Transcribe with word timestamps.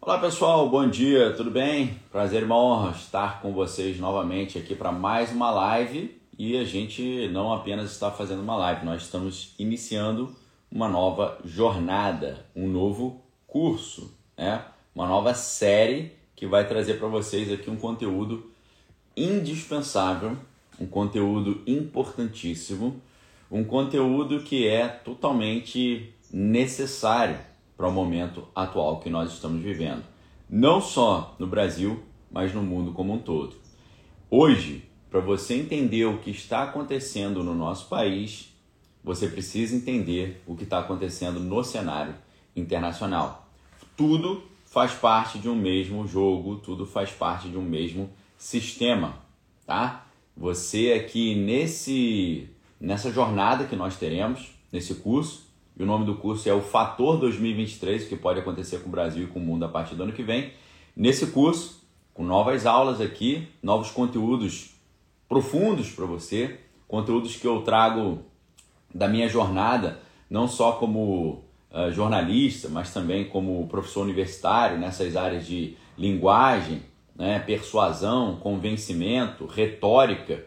Olá 0.00 0.16
pessoal, 0.16 0.70
bom 0.70 0.88
dia, 0.88 1.34
tudo 1.34 1.50
bem? 1.50 1.98
Prazer 2.10 2.42
e 2.42 2.44
uma 2.44 2.56
honra 2.56 2.92
estar 2.92 3.42
com 3.42 3.52
vocês 3.52 3.98
novamente 3.98 4.56
aqui 4.56 4.74
para 4.74 4.92
mais 4.92 5.32
uma 5.32 5.50
live 5.50 6.16
e 6.38 6.56
a 6.56 6.64
gente 6.64 7.28
não 7.32 7.52
apenas 7.52 7.90
está 7.90 8.08
fazendo 8.08 8.40
uma 8.40 8.56
live, 8.56 8.86
nós 8.86 9.02
estamos 9.02 9.54
iniciando 9.58 10.34
uma 10.70 10.88
nova 10.88 11.36
jornada, 11.44 12.46
um 12.54 12.68
novo 12.68 13.20
curso, 13.44 14.16
né? 14.36 14.64
uma 14.94 15.06
nova 15.06 15.34
série 15.34 16.12
que 16.36 16.46
vai 16.46 16.66
trazer 16.66 16.94
para 16.94 17.08
vocês 17.08 17.52
aqui 17.52 17.68
um 17.68 17.76
conteúdo 17.76 18.52
indispensável, 19.16 20.38
um 20.80 20.86
conteúdo 20.86 21.60
importantíssimo, 21.66 23.02
um 23.50 23.64
conteúdo 23.64 24.40
que 24.44 24.66
é 24.66 24.86
totalmente 24.86 26.14
necessário 26.32 27.48
para 27.78 27.88
o 27.88 27.92
momento 27.92 28.48
atual 28.56 28.98
que 28.98 29.08
nós 29.08 29.32
estamos 29.32 29.62
vivendo, 29.62 30.02
não 30.50 30.80
só 30.80 31.36
no 31.38 31.46
Brasil, 31.46 32.02
mas 32.28 32.52
no 32.52 32.60
mundo 32.60 32.92
como 32.92 33.14
um 33.14 33.18
todo. 33.18 33.54
Hoje, 34.28 34.84
para 35.08 35.20
você 35.20 35.54
entender 35.54 36.04
o 36.04 36.18
que 36.18 36.32
está 36.32 36.64
acontecendo 36.64 37.44
no 37.44 37.54
nosso 37.54 37.88
país, 37.88 38.52
você 39.02 39.28
precisa 39.28 39.76
entender 39.76 40.42
o 40.44 40.56
que 40.56 40.64
está 40.64 40.80
acontecendo 40.80 41.38
no 41.38 41.62
cenário 41.62 42.16
internacional. 42.56 43.48
Tudo 43.96 44.42
faz 44.66 44.92
parte 44.92 45.38
de 45.38 45.48
um 45.48 45.54
mesmo 45.54 46.06
jogo, 46.06 46.56
tudo 46.56 46.84
faz 46.84 47.10
parte 47.10 47.48
de 47.48 47.56
um 47.56 47.62
mesmo 47.62 48.10
sistema, 48.36 49.20
tá? 49.64 50.04
Você 50.36 50.92
aqui 50.92 51.36
nesse 51.36 52.50
nessa 52.80 53.12
jornada 53.12 53.64
que 53.64 53.76
nós 53.76 53.96
teremos 53.96 54.50
nesse 54.72 54.96
curso, 54.96 55.47
e 55.78 55.82
o 55.82 55.86
nome 55.86 56.04
do 56.04 56.16
curso 56.16 56.48
é 56.48 56.52
o 56.52 56.60
Fator 56.60 57.18
2023, 57.18 58.08
que 58.08 58.16
pode 58.16 58.40
acontecer 58.40 58.78
com 58.80 58.88
o 58.88 58.90
Brasil 58.90 59.24
e 59.24 59.26
com 59.28 59.38
o 59.38 59.42
mundo 59.42 59.64
a 59.64 59.68
partir 59.68 59.94
do 59.94 60.02
ano 60.02 60.12
que 60.12 60.24
vem. 60.24 60.52
Nesse 60.96 61.28
curso, 61.28 61.86
com 62.12 62.24
novas 62.24 62.66
aulas 62.66 63.00
aqui, 63.00 63.46
novos 63.62 63.92
conteúdos 63.92 64.74
profundos 65.28 65.90
para 65.90 66.04
você, 66.04 66.58
conteúdos 66.88 67.36
que 67.36 67.46
eu 67.46 67.62
trago 67.62 68.24
da 68.92 69.06
minha 69.06 69.28
jornada, 69.28 70.00
não 70.28 70.48
só 70.48 70.72
como 70.72 71.44
uh, 71.70 71.92
jornalista, 71.92 72.68
mas 72.68 72.92
também 72.92 73.28
como 73.28 73.68
professor 73.68 74.02
universitário 74.02 74.78
nessas 74.78 75.14
áreas 75.14 75.46
de 75.46 75.76
linguagem, 75.96 76.82
né, 77.14 77.38
persuasão, 77.38 78.36
convencimento, 78.36 79.46
retórica. 79.46 80.44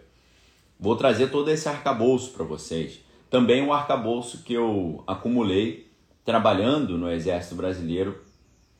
Vou 0.77 0.97
trazer 0.97 1.27
todo 1.27 1.49
esse 1.49 1.69
arcabouço 1.69 2.31
para 2.31 2.43
vocês 2.43 2.99
também 3.31 3.63
um 3.63 3.71
arcabouço 3.71 4.43
que 4.43 4.53
eu 4.53 5.03
acumulei 5.07 5.89
trabalhando 6.25 6.97
no 6.97 7.09
Exército 7.09 7.55
Brasileiro, 7.55 8.21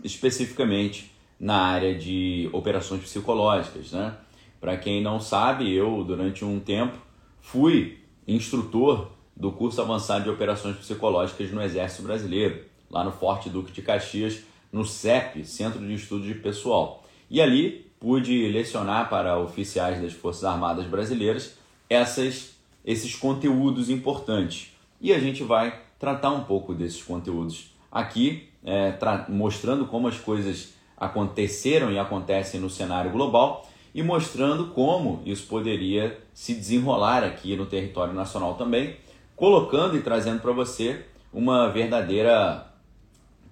especificamente 0.03 1.09
na 1.39 1.55
área 1.55 1.97
de 1.97 2.49
operações 2.51 3.01
psicológicas. 3.01 3.93
Né? 3.93 4.13
Para 4.59 4.75
quem 4.75 5.01
não 5.01 5.21
sabe, 5.21 5.73
eu, 5.73 6.03
durante 6.03 6.43
um 6.43 6.59
tempo, 6.59 6.97
fui 7.39 7.99
instrutor 8.27 9.09
do 9.35 9.53
curso 9.53 9.81
avançado 9.81 10.25
de 10.25 10.29
operações 10.29 10.75
psicológicas 10.75 11.49
no 11.49 11.61
Exército 11.61 12.03
Brasileiro, 12.03 12.65
lá 12.89 13.05
no 13.05 13.11
Forte 13.13 13.49
Duque 13.49 13.71
de 13.71 13.81
Caxias, 13.81 14.43
no 14.69 14.83
CEP, 14.83 15.45
Centro 15.45 15.79
de 15.79 15.93
Estudos 15.93 16.27
de 16.27 16.35
Pessoal. 16.35 17.05
E 17.29 17.41
ali 17.41 17.89
pude 18.01 18.49
lecionar 18.49 19.09
para 19.09 19.39
oficiais 19.39 20.01
das 20.01 20.11
Forças 20.11 20.43
Armadas 20.43 20.85
Brasileiras 20.85 21.57
essas 21.89 22.51
esses 22.85 23.15
conteúdos 23.15 23.89
importantes. 23.89 24.73
E 24.99 25.13
a 25.13 25.19
gente 25.19 25.43
vai 25.43 25.79
tratar 25.99 26.31
um 26.31 26.43
pouco 26.43 26.73
desses 26.73 27.01
conteúdos 27.01 27.73
aqui, 27.91 28.47
é, 28.63 28.93
mostrando 29.29 29.85
como 29.85 30.07
as 30.07 30.17
coisas 30.17 30.73
aconteceram 30.97 31.91
e 31.91 31.97
acontecem 31.97 32.59
no 32.59 32.69
cenário 32.69 33.11
global 33.11 33.67
e 33.93 34.01
mostrando 34.01 34.67
como 34.67 35.21
isso 35.25 35.47
poderia 35.47 36.19
se 36.33 36.53
desenrolar 36.53 37.23
aqui 37.23 37.55
no 37.55 37.65
território 37.65 38.13
nacional 38.13 38.53
também, 38.55 38.95
colocando 39.35 39.97
e 39.97 40.01
trazendo 40.01 40.41
para 40.41 40.51
você 40.51 41.05
uma 41.33 41.69
verdadeira 41.69 42.67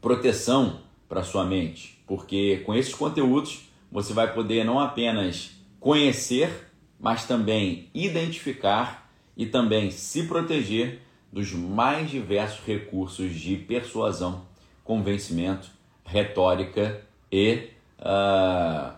proteção 0.01 0.79
para 1.07 1.23
sua 1.23 1.43
mente, 1.43 1.99
porque 2.07 2.61
com 2.65 2.73
esses 2.73 2.93
conteúdos 2.93 3.67
você 3.91 4.13
vai 4.13 4.31
poder 4.31 4.63
não 4.63 4.79
apenas 4.79 5.51
conhecer, 5.79 6.71
mas 6.99 7.25
também 7.25 7.89
identificar 7.93 9.08
e 9.39 9.45
também 9.45 9.89
se 9.89 10.23
proteger 10.23 10.99
dos 11.31 11.53
mais 11.53 12.11
diversos 12.11 12.59
recursos 12.65 13.33
de 13.33 13.55
persuasão, 13.55 14.41
convencimento, 14.83 15.69
retórica 16.03 17.01
e, 17.31 17.69
uh, 18.01 18.93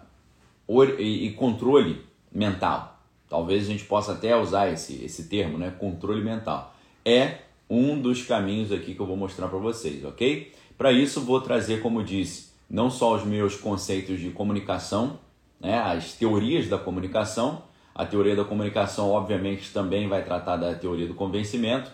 e 1.00 1.30
controle 1.38 2.02
mental. 2.32 3.00
Talvez 3.30 3.66
a 3.66 3.68
gente 3.68 3.84
possa 3.84 4.14
até 4.14 4.36
usar 4.36 4.72
esse, 4.72 5.06
esse 5.06 5.30
termo, 5.30 5.60
né? 5.60 5.74
Controle 5.78 6.24
mental. 6.24 6.76
É 7.06 7.42
um 7.70 8.02
dos 8.02 8.24
caminhos 8.24 8.72
aqui 8.72 8.96
que 8.96 9.00
eu 9.00 9.06
vou 9.06 9.16
mostrar 9.16 9.48
para 9.48 9.60
vocês, 9.60 10.04
ok? 10.04 10.52
Para 10.76 10.92
isso, 10.92 11.22
vou 11.22 11.40
trazer, 11.40 11.82
como 11.82 12.04
disse, 12.04 12.50
não 12.68 12.90
só 12.90 13.14
os 13.16 13.24
meus 13.24 13.56
conceitos 13.56 14.20
de 14.20 14.32
comunicação, 14.32 15.20
né? 15.60 15.78
as 15.78 16.14
teorias 16.14 16.68
da 16.68 16.80
comunicação, 16.80 17.62
a 17.94 18.06
teoria 18.06 18.36
da 18.36 18.44
comunicação, 18.44 19.10
obviamente, 19.10 19.72
também 19.72 20.08
vai 20.08 20.24
tratar 20.24 20.58
da 20.58 20.74
teoria 20.74 21.08
do 21.08 21.14
convencimento. 21.14 21.92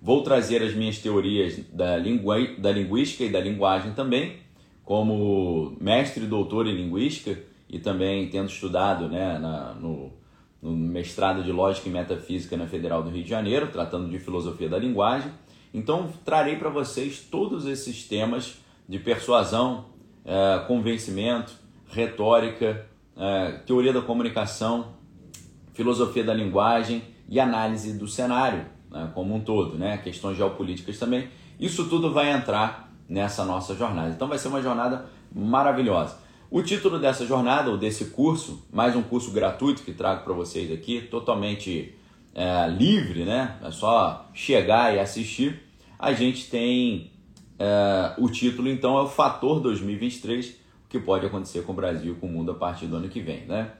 Vou 0.00 0.22
trazer 0.22 0.62
as 0.62 0.74
minhas 0.74 0.98
teorias 0.98 1.58
da, 1.72 1.96
lingu... 1.96 2.30
da 2.58 2.70
linguística 2.70 3.24
e 3.24 3.30
da 3.30 3.40
linguagem 3.40 3.92
também, 3.92 4.36
como 4.84 5.76
mestre 5.80 6.24
e 6.24 6.26
doutor 6.26 6.66
em 6.66 6.74
linguística 6.74 7.38
e 7.68 7.78
também 7.78 8.28
tendo 8.28 8.48
estudado 8.48 9.08
né, 9.08 9.38
na, 9.38 9.74
no, 9.74 10.12
no 10.62 10.70
mestrado 10.70 11.42
de 11.42 11.52
Lógica 11.52 11.88
e 11.88 11.92
Metafísica 11.92 12.56
na 12.56 12.66
Federal 12.66 13.02
do 13.02 13.10
Rio 13.10 13.22
de 13.22 13.28
Janeiro, 13.28 13.68
tratando 13.68 14.08
de 14.08 14.18
filosofia 14.18 14.68
da 14.68 14.78
linguagem. 14.78 15.30
Então, 15.72 16.10
trarei 16.24 16.56
para 16.56 16.70
vocês 16.70 17.20
todos 17.20 17.66
esses 17.66 18.04
temas 18.04 18.58
de 18.88 18.98
persuasão, 18.98 19.86
é, 20.24 20.64
convencimento, 20.66 21.52
retórica, 21.88 22.86
é, 23.16 23.52
teoria 23.66 23.92
da 23.92 24.00
comunicação, 24.00 24.97
filosofia 25.78 26.24
da 26.24 26.34
linguagem 26.34 27.04
e 27.28 27.38
análise 27.38 27.96
do 27.96 28.08
cenário 28.08 28.66
né, 28.90 29.12
como 29.14 29.32
um 29.32 29.38
todo, 29.38 29.78
né, 29.78 29.96
questões 29.98 30.36
geopolíticas 30.36 30.98
também. 30.98 31.28
Isso 31.60 31.88
tudo 31.88 32.12
vai 32.12 32.32
entrar 32.32 32.92
nessa 33.08 33.44
nossa 33.44 33.76
jornada. 33.76 34.10
Então 34.10 34.26
vai 34.26 34.38
ser 34.38 34.48
uma 34.48 34.60
jornada 34.60 35.06
maravilhosa. 35.32 36.16
O 36.50 36.62
título 36.62 36.98
dessa 36.98 37.24
jornada, 37.24 37.70
ou 37.70 37.78
desse 37.78 38.06
curso, 38.06 38.66
mais 38.72 38.96
um 38.96 39.02
curso 39.02 39.30
gratuito 39.30 39.84
que 39.84 39.92
trago 39.92 40.24
para 40.24 40.32
vocês 40.32 40.72
aqui, 40.72 41.00
totalmente 41.00 41.94
é, 42.34 42.66
livre, 42.68 43.24
né? 43.24 43.56
É 43.62 43.70
só 43.70 44.28
chegar 44.34 44.92
e 44.92 44.98
assistir. 44.98 45.62
A 45.96 46.12
gente 46.12 46.50
tem 46.50 47.12
é, 47.56 48.14
o 48.18 48.28
título, 48.28 48.68
então, 48.68 48.98
é 48.98 49.02
o 49.02 49.08
Fator 49.08 49.60
2023, 49.60 50.48
o 50.48 50.54
que 50.88 50.98
pode 50.98 51.24
acontecer 51.24 51.62
com 51.62 51.70
o 51.70 51.76
Brasil 51.76 52.16
com 52.20 52.26
o 52.26 52.30
mundo 52.30 52.50
a 52.50 52.54
partir 52.54 52.86
do 52.86 52.96
ano 52.96 53.08
que 53.08 53.20
vem, 53.20 53.44
né? 53.46 53.70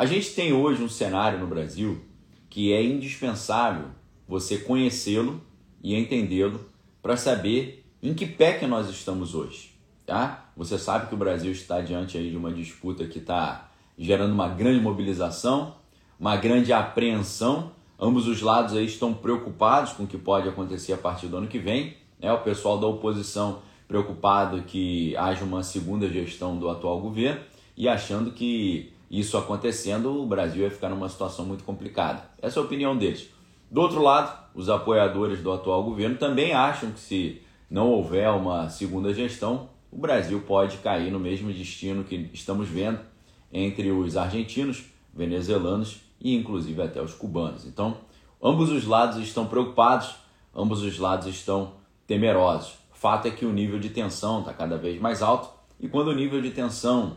A 0.00 0.06
gente 0.06 0.30
tem 0.30 0.50
hoje 0.50 0.82
um 0.82 0.88
cenário 0.88 1.38
no 1.38 1.46
Brasil 1.46 2.00
que 2.48 2.72
é 2.72 2.82
indispensável 2.82 3.88
você 4.26 4.56
conhecê-lo 4.56 5.42
e 5.84 5.94
entendê-lo 5.94 6.58
para 7.02 7.18
saber 7.18 7.84
em 8.02 8.14
que 8.14 8.24
pé 8.24 8.54
que 8.54 8.66
nós 8.66 8.88
estamos 8.88 9.34
hoje, 9.34 9.74
tá? 10.06 10.50
Você 10.56 10.78
sabe 10.78 11.06
que 11.06 11.14
o 11.14 11.18
Brasil 11.18 11.52
está 11.52 11.82
diante 11.82 12.16
aí 12.16 12.30
de 12.30 12.36
uma 12.38 12.50
disputa 12.50 13.06
que 13.06 13.18
está 13.18 13.68
gerando 13.98 14.32
uma 14.32 14.48
grande 14.48 14.80
mobilização, 14.80 15.74
uma 16.18 16.34
grande 16.34 16.72
apreensão. 16.72 17.72
Ambos 18.00 18.26
os 18.26 18.40
lados 18.40 18.74
aí 18.74 18.86
estão 18.86 19.12
preocupados 19.12 19.92
com 19.92 20.04
o 20.04 20.06
que 20.06 20.16
pode 20.16 20.48
acontecer 20.48 20.94
a 20.94 20.96
partir 20.96 21.26
do 21.26 21.36
ano 21.36 21.46
que 21.46 21.58
vem. 21.58 21.94
Né? 22.18 22.32
O 22.32 22.38
pessoal 22.38 22.78
da 22.78 22.86
oposição 22.86 23.60
preocupado 23.86 24.62
que 24.62 25.14
haja 25.18 25.44
uma 25.44 25.62
segunda 25.62 26.08
gestão 26.08 26.56
do 26.58 26.70
atual 26.70 26.98
governo 27.02 27.42
e 27.76 27.86
achando 27.86 28.30
que 28.30 28.94
isso 29.10 29.36
acontecendo, 29.36 30.22
o 30.22 30.26
Brasil 30.26 30.62
ia 30.62 30.70
ficar 30.70 30.88
numa 30.88 31.08
situação 31.08 31.44
muito 31.44 31.64
complicada. 31.64 32.22
Essa 32.40 32.60
é 32.60 32.62
a 32.62 32.64
opinião 32.64 32.96
deles. 32.96 33.28
Do 33.68 33.80
outro 33.80 34.00
lado, 34.00 34.48
os 34.54 34.68
apoiadores 34.68 35.42
do 35.42 35.52
atual 35.52 35.82
governo 35.82 36.16
também 36.16 36.52
acham 36.52 36.92
que 36.92 37.00
se 37.00 37.42
não 37.68 37.88
houver 37.88 38.28
uma 38.30 38.68
segunda 38.68 39.12
gestão, 39.12 39.68
o 39.90 39.98
Brasil 39.98 40.40
pode 40.46 40.78
cair 40.78 41.10
no 41.10 41.18
mesmo 41.18 41.52
destino 41.52 42.04
que 42.04 42.30
estamos 42.32 42.68
vendo 42.68 43.00
entre 43.52 43.90
os 43.90 44.16
argentinos, 44.16 44.84
venezuelanos 45.12 46.00
e 46.20 46.36
inclusive 46.36 46.80
até 46.80 47.02
os 47.02 47.14
cubanos. 47.14 47.66
Então, 47.66 47.96
ambos 48.42 48.70
os 48.70 48.86
lados 48.86 49.18
estão 49.18 49.46
preocupados, 49.46 50.14
ambos 50.54 50.82
os 50.82 50.98
lados 50.98 51.26
estão 51.26 51.72
temerosos. 52.06 52.74
Fato 52.92 53.26
é 53.26 53.30
que 53.30 53.46
o 53.46 53.52
nível 53.52 53.78
de 53.80 53.88
tensão 53.88 54.40
está 54.40 54.52
cada 54.52 54.76
vez 54.76 55.00
mais 55.00 55.22
alto 55.22 55.50
e 55.80 55.88
quando 55.88 56.08
o 56.08 56.14
nível 56.14 56.40
de 56.40 56.50
tensão 56.50 57.16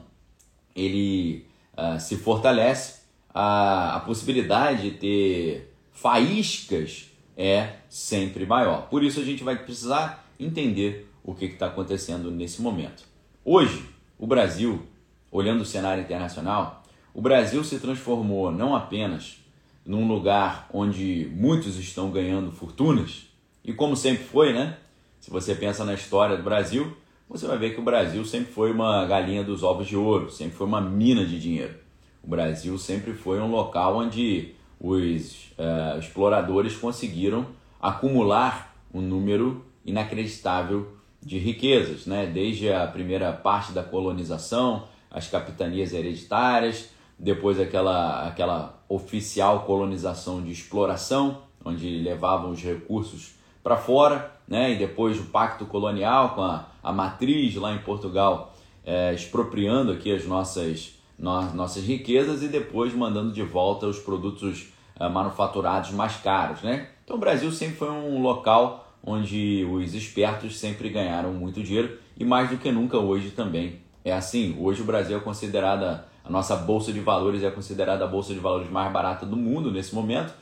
ele 0.75 1.45
uh, 1.77 1.99
se 1.99 2.17
fortalece, 2.17 3.01
a, 3.33 3.95
a 3.95 3.99
possibilidade 4.01 4.89
de 4.89 4.91
ter 4.97 5.75
faíscas 5.91 7.09
é 7.35 7.75
sempre 7.89 8.45
maior. 8.45 8.87
Por 8.89 9.03
isso 9.03 9.19
a 9.19 9.23
gente 9.23 9.43
vai 9.43 9.57
precisar 9.57 10.27
entender 10.39 11.09
o 11.23 11.33
que 11.33 11.45
está 11.45 11.67
acontecendo 11.67 12.29
nesse 12.29 12.61
momento. 12.61 13.03
Hoje, 13.43 13.85
o 14.17 14.27
Brasil, 14.27 14.83
olhando 15.31 15.61
o 15.61 15.65
cenário 15.65 16.03
internacional, 16.03 16.83
o 17.13 17.21
Brasil 17.21 17.63
se 17.63 17.79
transformou 17.79 18.51
não 18.51 18.75
apenas 18.75 19.37
num 19.85 20.07
lugar 20.07 20.67
onde 20.73 21.29
muitos 21.35 21.77
estão 21.77 22.09
ganhando 22.09 22.51
fortunas, 22.51 23.27
e 23.63 23.73
como 23.73 23.95
sempre 23.95 24.23
foi, 24.23 24.53
né? 24.53 24.77
Se 25.19 25.29
você 25.29 25.55
pensa 25.55 25.85
na 25.85 25.93
história 25.93 26.35
do 26.35 26.43
Brasil, 26.43 26.95
você 27.29 27.47
vai 27.47 27.57
ver 27.57 27.73
que 27.73 27.79
o 27.79 27.83
Brasil 27.83 28.23
sempre 28.25 28.51
foi 28.51 28.71
uma 28.71 29.05
galinha 29.05 29.43
dos 29.43 29.63
ovos 29.63 29.87
de 29.87 29.95
ouro, 29.95 30.29
sempre 30.29 30.55
foi 30.55 30.67
uma 30.67 30.81
mina 30.81 31.25
de 31.25 31.39
dinheiro. 31.39 31.75
O 32.23 32.27
Brasil 32.27 32.77
sempre 32.77 33.13
foi 33.13 33.39
um 33.39 33.49
local 33.49 33.97
onde 33.97 34.53
os 34.79 35.51
uh, 35.57 35.99
exploradores 35.99 36.75
conseguiram 36.75 37.47
acumular 37.81 38.75
um 38.93 39.01
número 39.01 39.65
inacreditável 39.85 40.93
de 41.21 41.37
riquezas, 41.37 42.05
né? 42.05 42.25
desde 42.25 42.71
a 42.71 42.85
primeira 42.87 43.31
parte 43.31 43.71
da 43.71 43.83
colonização, 43.83 44.87
as 45.09 45.27
capitanias 45.27 45.93
hereditárias, 45.93 46.89
depois 47.17 47.59
aquela, 47.59 48.27
aquela 48.27 48.83
oficial 48.89 49.61
colonização 49.61 50.41
de 50.41 50.51
exploração, 50.51 51.43
onde 51.63 51.99
levavam 51.99 52.51
os 52.51 52.61
recursos 52.61 53.35
para 53.63 53.77
fora, 53.77 54.31
né? 54.47 54.73
e 54.73 54.77
depois 54.77 55.19
o 55.19 55.25
pacto 55.25 55.65
colonial 55.65 56.35
com 56.35 56.41
a, 56.41 56.67
a 56.83 56.91
matriz 56.91 57.56
lá 57.56 57.74
em 57.74 57.80
Portugal 57.80 58.53
é, 58.85 59.13
expropriando 59.13 59.91
aqui 59.91 60.13
as 60.13 60.25
nossas, 60.25 60.94
no, 61.18 61.53
nossas 61.53 61.83
riquezas 61.83 62.44
e 62.44 62.47
depois 62.47 62.94
mandando 62.94 63.31
de 63.31 63.41
volta 63.41 63.88
os 63.88 64.00
produtos 64.00 64.68
é, 65.00 65.07
manufaturados 65.07 65.91
mais 65.91 66.18
caros. 66.18 66.62
Né? 66.62 66.89
Então 67.03 67.15
o 67.15 67.19
Brasil 67.19 67.51
sempre 67.51 67.77
foi 67.77 67.89
um 67.89 68.21
local 68.21 68.94
onde 69.06 69.68
os 69.69 69.94
espertos 69.94 70.59
sempre 70.59 70.89
ganharam 70.89 71.33
muito 71.33 71.62
dinheiro 71.63 71.97
e 72.18 72.24
mais 72.24 72.50
do 72.50 72.57
que 72.57 72.71
nunca 72.71 72.97
hoje 72.97 73.31
também 73.31 73.79
é 74.03 74.12
assim. 74.12 74.56
Hoje 74.59 74.81
o 74.81 74.86
Brasil 74.86 75.18
é 75.18 75.19
considerada 75.19 76.06
a 76.24 76.29
nossa 76.29 76.56
bolsa 76.56 76.94
de 76.94 77.01
valores 77.01 77.44
é 77.44 77.51
considerada 77.51 78.06
a 78.06 78.07
bolsa 78.07 78.33
de 78.33 78.39
valores 78.39 78.69
mais 78.69 78.91
barata 78.94 79.25
do 79.25 79.36
mundo 79.36 79.71
nesse 79.71 79.94
momento, 79.94 80.33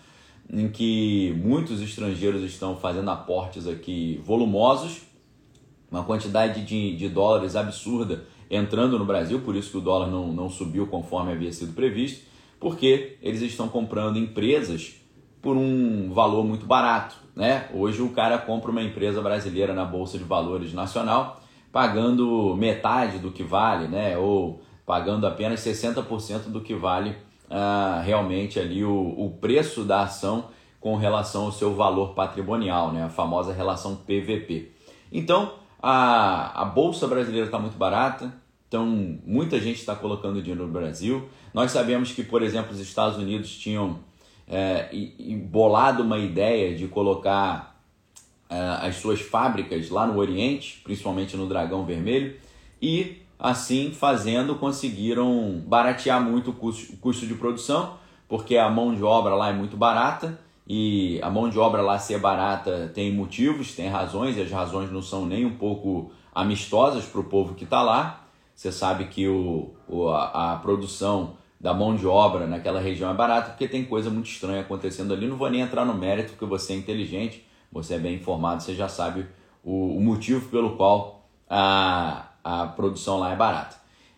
em 0.52 0.70
que 0.70 1.34
muitos 1.44 1.82
estrangeiros 1.82 2.44
estão 2.44 2.76
fazendo 2.76 3.10
aportes 3.10 3.68
aqui 3.68 4.22
volumosos, 4.24 5.02
uma 5.92 6.04
quantidade 6.04 6.64
de, 6.64 6.96
de 6.96 7.10
dólares 7.10 7.56
absurda 7.56 8.24
entrando 8.50 8.98
no 8.98 9.06
Brasil, 9.06 9.42
por 9.42 9.56
isso 9.56 9.72
que 9.72 9.78
o 9.78 9.82
dólar 9.82 10.08
não, 10.08 10.32
não 10.32 10.50
subiu 10.50 10.88
conforme 10.88 11.32
havia 11.32 11.52
sido 11.52 11.74
previsto, 11.74 12.26
porque 12.60 13.18
eles 13.22 13.42
estão 13.42 13.68
comprando 13.68 14.18
empresas 14.18 14.96
por 15.42 15.58
um 15.58 16.12
valor 16.14 16.46
muito 16.46 16.66
barato. 16.66 17.16
Né? 17.36 17.68
Hoje 17.74 18.02
o 18.02 18.10
cara 18.10 18.38
compra 18.38 18.72
uma 18.72 18.84
empresa 18.84 19.22
brasileira 19.22 19.74
na 19.74 19.84
Bolsa 19.86 20.18
de 20.18 20.24
Valores 20.24 20.74
Nacional 20.74 21.42
pagando 21.72 22.54
metade 22.58 23.18
do 23.18 23.32
que 23.32 23.44
vale, 23.44 23.88
né? 23.88 24.18
ou 24.18 24.62
pagando 24.86 25.26
apenas 25.26 25.62
60% 25.62 26.50
do 26.50 26.60
que 26.60 26.76
vale 26.76 27.12
uh, 27.50 28.04
realmente 28.04 28.60
ali 28.60 28.84
o, 28.84 29.16
o 29.18 29.38
preço 29.40 29.84
da 29.84 30.02
ação 30.02 30.46
com 30.82 30.98
relação 30.98 31.46
ao 31.46 31.52
seu 31.52 31.74
valor 31.74 32.14
patrimonial, 32.14 32.92
né? 32.92 33.06
a 33.06 33.10
famosa 33.10 33.54
relação 33.54 33.96
PVP. 33.96 34.72
Então, 35.12 35.54
a, 35.81 36.62
a 36.62 36.66
Bolsa 36.66 37.07
Brasileira 37.07 37.48
está 37.48 37.57
muito 37.57 37.78
barata, 37.78 38.33
então 38.68 38.86
muita 39.25 39.60
gente 39.60 39.80
está 39.80 39.95
colocando 39.95 40.42
dinheiro 40.42 40.66
no 40.66 40.72
Brasil. 40.72 41.28
Nós 41.54 41.72
sabemos 41.72 42.12
que, 42.12 42.24
por 42.24 42.42
exemplo, 42.42 42.72
os 42.72 42.80
Estados 42.80 43.18
Unidos 43.18 43.57
tinham 43.57 44.00
é, 44.48 44.89
bolado 45.50 46.04
uma 46.04 46.18
ideia 46.18 46.75
de 46.75 46.88
colocar 46.88 47.81
é, 48.50 48.88
as 48.88 48.98
suas 48.98 49.22
fábricas 49.22 49.89
lá 49.89 50.06
no 50.06 50.18
Oriente, 50.18 50.81
principalmente 50.83 51.36
no 51.36 51.48
Dragão 51.48 51.86
Vermelho, 51.86 52.36
e 52.81 53.18
assim 53.39 53.92
fazendo 53.92 54.56
conseguiram 54.56 55.63
baratear 55.66 56.22
muito 56.22 56.51
o 56.51 56.54
custo, 56.54 56.94
o 56.94 56.98
custo 56.98 57.25
de 57.25 57.34
produção, 57.34 57.98
porque 58.30 58.56
a 58.56 58.69
mão 58.69 58.94
de 58.94 59.04
obra 59.04 59.34
lá 59.36 59.50
é 59.50 59.54
muito 59.54 59.75
barata 59.75 60.39
e 60.74 61.20
a 61.22 61.30
mão 61.30 61.50
de 61.50 61.60
obra 61.60 61.82
lá 61.82 62.00
ser 62.00 62.18
barata 62.18 62.90
tem 62.94 63.12
motivos, 63.12 63.76
tem 63.76 63.90
razões, 63.90 64.38
e 64.38 64.42
as 64.42 64.50
razões 64.50 64.90
não 64.90 65.02
são 65.02 65.26
nem 65.26 65.46
um 65.46 65.58
pouco 65.58 66.14
amistosas 66.34 67.04
para 67.04 67.20
o 67.20 67.26
povo 67.26 67.56
que 67.56 67.66
está 67.66 67.82
lá. 67.82 68.26
Você 68.56 68.72
sabe 68.72 69.08
que 69.08 69.28
o, 69.28 69.74
o 69.86 70.08
a, 70.08 70.54
a, 70.54 70.56
produção 70.60 71.36
da 71.60 71.74
mão 71.74 71.94
de 71.94 72.08
obra 72.08 72.48
naquela 72.48 72.80
região 72.80 73.12
é 73.12 73.14
barata 73.14 73.50
porque 73.50 73.68
tem 73.68 73.84
coisa 73.84 74.10
muito 74.10 74.28
estranha 74.28 74.62
acontecendo 74.62 75.14
ali. 75.14 75.28
Não 75.28 75.36
vou 75.36 75.50
nem 75.50 75.60
entrar 75.60 75.84
no 75.84 75.94
mérito, 75.94 76.30
porque 76.30 76.46
você 76.46 76.72
é 76.72 76.78
inteligente, 76.78 77.46
você 77.70 77.96
é 77.96 78.00
bem 78.00 78.16
informado, 78.16 78.64
você 78.64 78.74
já 78.74 78.88
sabe 78.88 79.28
o, 79.66 79.98
o 79.98 80.00
motivo 80.00 80.48
pelo 80.48 80.78
qual 80.78 81.28
a, 81.50 82.28
a 82.42 82.68
produção 82.68 83.20
lá 83.20 83.34
é 83.34 83.36
barata. 83.36 83.76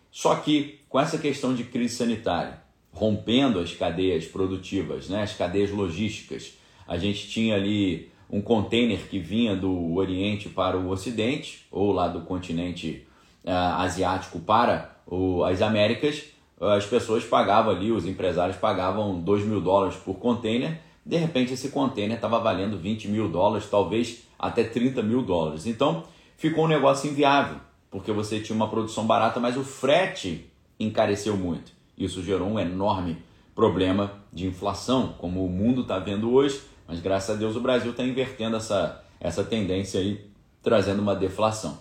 Só 0.08 0.36
que 0.36 0.78
com 0.88 1.00
essa 1.00 1.18
questão 1.18 1.52
de 1.52 1.64
crise 1.64 1.96
sanitária, 1.96 2.62
rompendo 2.94 3.58
as 3.58 3.72
cadeias 3.74 4.24
produtivas, 4.24 5.08
né, 5.08 5.22
as 5.22 5.34
cadeias 5.34 5.70
logísticas, 5.70 6.56
a 6.86 6.96
gente 6.96 7.28
tinha 7.28 7.56
ali 7.56 8.10
um 8.30 8.40
container 8.40 8.98
que 9.08 9.18
vinha 9.18 9.54
do 9.54 9.94
Oriente 9.94 10.48
para 10.48 10.78
o 10.78 10.88
Ocidente, 10.88 11.66
ou 11.70 11.92
lá 11.92 12.08
do 12.08 12.22
continente 12.22 13.06
uh, 13.44 13.50
asiático 13.80 14.38
para 14.40 14.96
o, 15.06 15.44
as 15.44 15.60
Américas, 15.60 16.24
as 16.60 16.86
pessoas 16.86 17.24
pagavam 17.24 17.74
ali, 17.74 17.92
os 17.92 18.06
empresários 18.06 18.56
pagavam 18.56 19.20
2 19.20 19.44
mil 19.44 19.60
dólares 19.60 19.96
por 19.96 20.14
container, 20.14 20.80
de 21.04 21.16
repente 21.16 21.52
esse 21.52 21.68
container 21.68 22.16
estava 22.16 22.38
valendo 22.38 22.78
20 22.78 23.08
mil 23.08 23.28
dólares, 23.28 23.68
talvez 23.68 24.22
até 24.38 24.64
30 24.64 25.02
mil 25.02 25.22
dólares. 25.22 25.66
Então 25.66 26.04
ficou 26.36 26.64
um 26.64 26.68
negócio 26.68 27.10
inviável 27.10 27.58
porque 27.94 28.10
você 28.10 28.40
tinha 28.40 28.56
uma 28.56 28.68
produção 28.68 29.06
barata, 29.06 29.38
mas 29.38 29.56
o 29.56 29.62
frete 29.62 30.50
encareceu 30.80 31.36
muito. 31.36 31.70
Isso 31.96 32.22
gerou 32.22 32.48
um 32.48 32.58
enorme 32.58 33.18
problema 33.54 34.12
de 34.32 34.46
inflação, 34.46 35.14
como 35.18 35.44
o 35.44 35.48
mundo 35.48 35.82
está 35.82 35.98
vendo 35.98 36.32
hoje, 36.32 36.60
mas 36.86 37.00
graças 37.00 37.36
a 37.36 37.38
Deus 37.38 37.56
o 37.56 37.60
Brasil 37.60 37.92
está 37.92 38.02
invertendo 38.02 38.56
essa, 38.56 39.02
essa 39.20 39.44
tendência 39.44 40.00
aí, 40.00 40.26
trazendo 40.62 41.00
uma 41.00 41.14
deflação. 41.14 41.78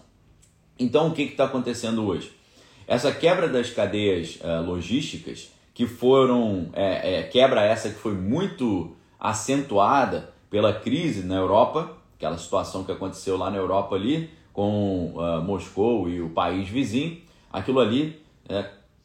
Então 0.77 1.07
o 1.07 1.12
que 1.12 1.24
está 1.24 1.45
acontecendo 1.45 2.06
hoje? 2.06 2.31
Essa 2.88 3.12
quebra 3.12 3.48
das 3.48 3.69
cadeias 3.69 4.38
uh, 4.42 4.63
logísticas, 4.65 5.51
que 5.74 5.88
foram, 5.88 6.69
é, 6.74 7.24
quebra 7.24 7.63
essa 7.63 7.89
que 7.89 7.95
foi 7.95 8.13
muito 8.13 8.95
acentuada 9.19 10.31
pela 10.50 10.71
crise 10.71 11.24
na 11.25 11.36
Europa, 11.36 11.98
aquela 12.15 12.38
situação 12.38 12.83
que 12.83 12.92
aconteceu 12.92 13.38
lá 13.38 13.50
na 13.50 13.57
Europa 13.57 13.95
ali, 13.95 14.30
com 14.51 15.13
uh, 15.15 15.42
Moscou 15.42 16.07
e 16.07 16.21
o 16.21 16.30
país 16.30 16.69
vizinho, 16.69 17.19
aquilo 17.51 17.80
ali 17.80 18.21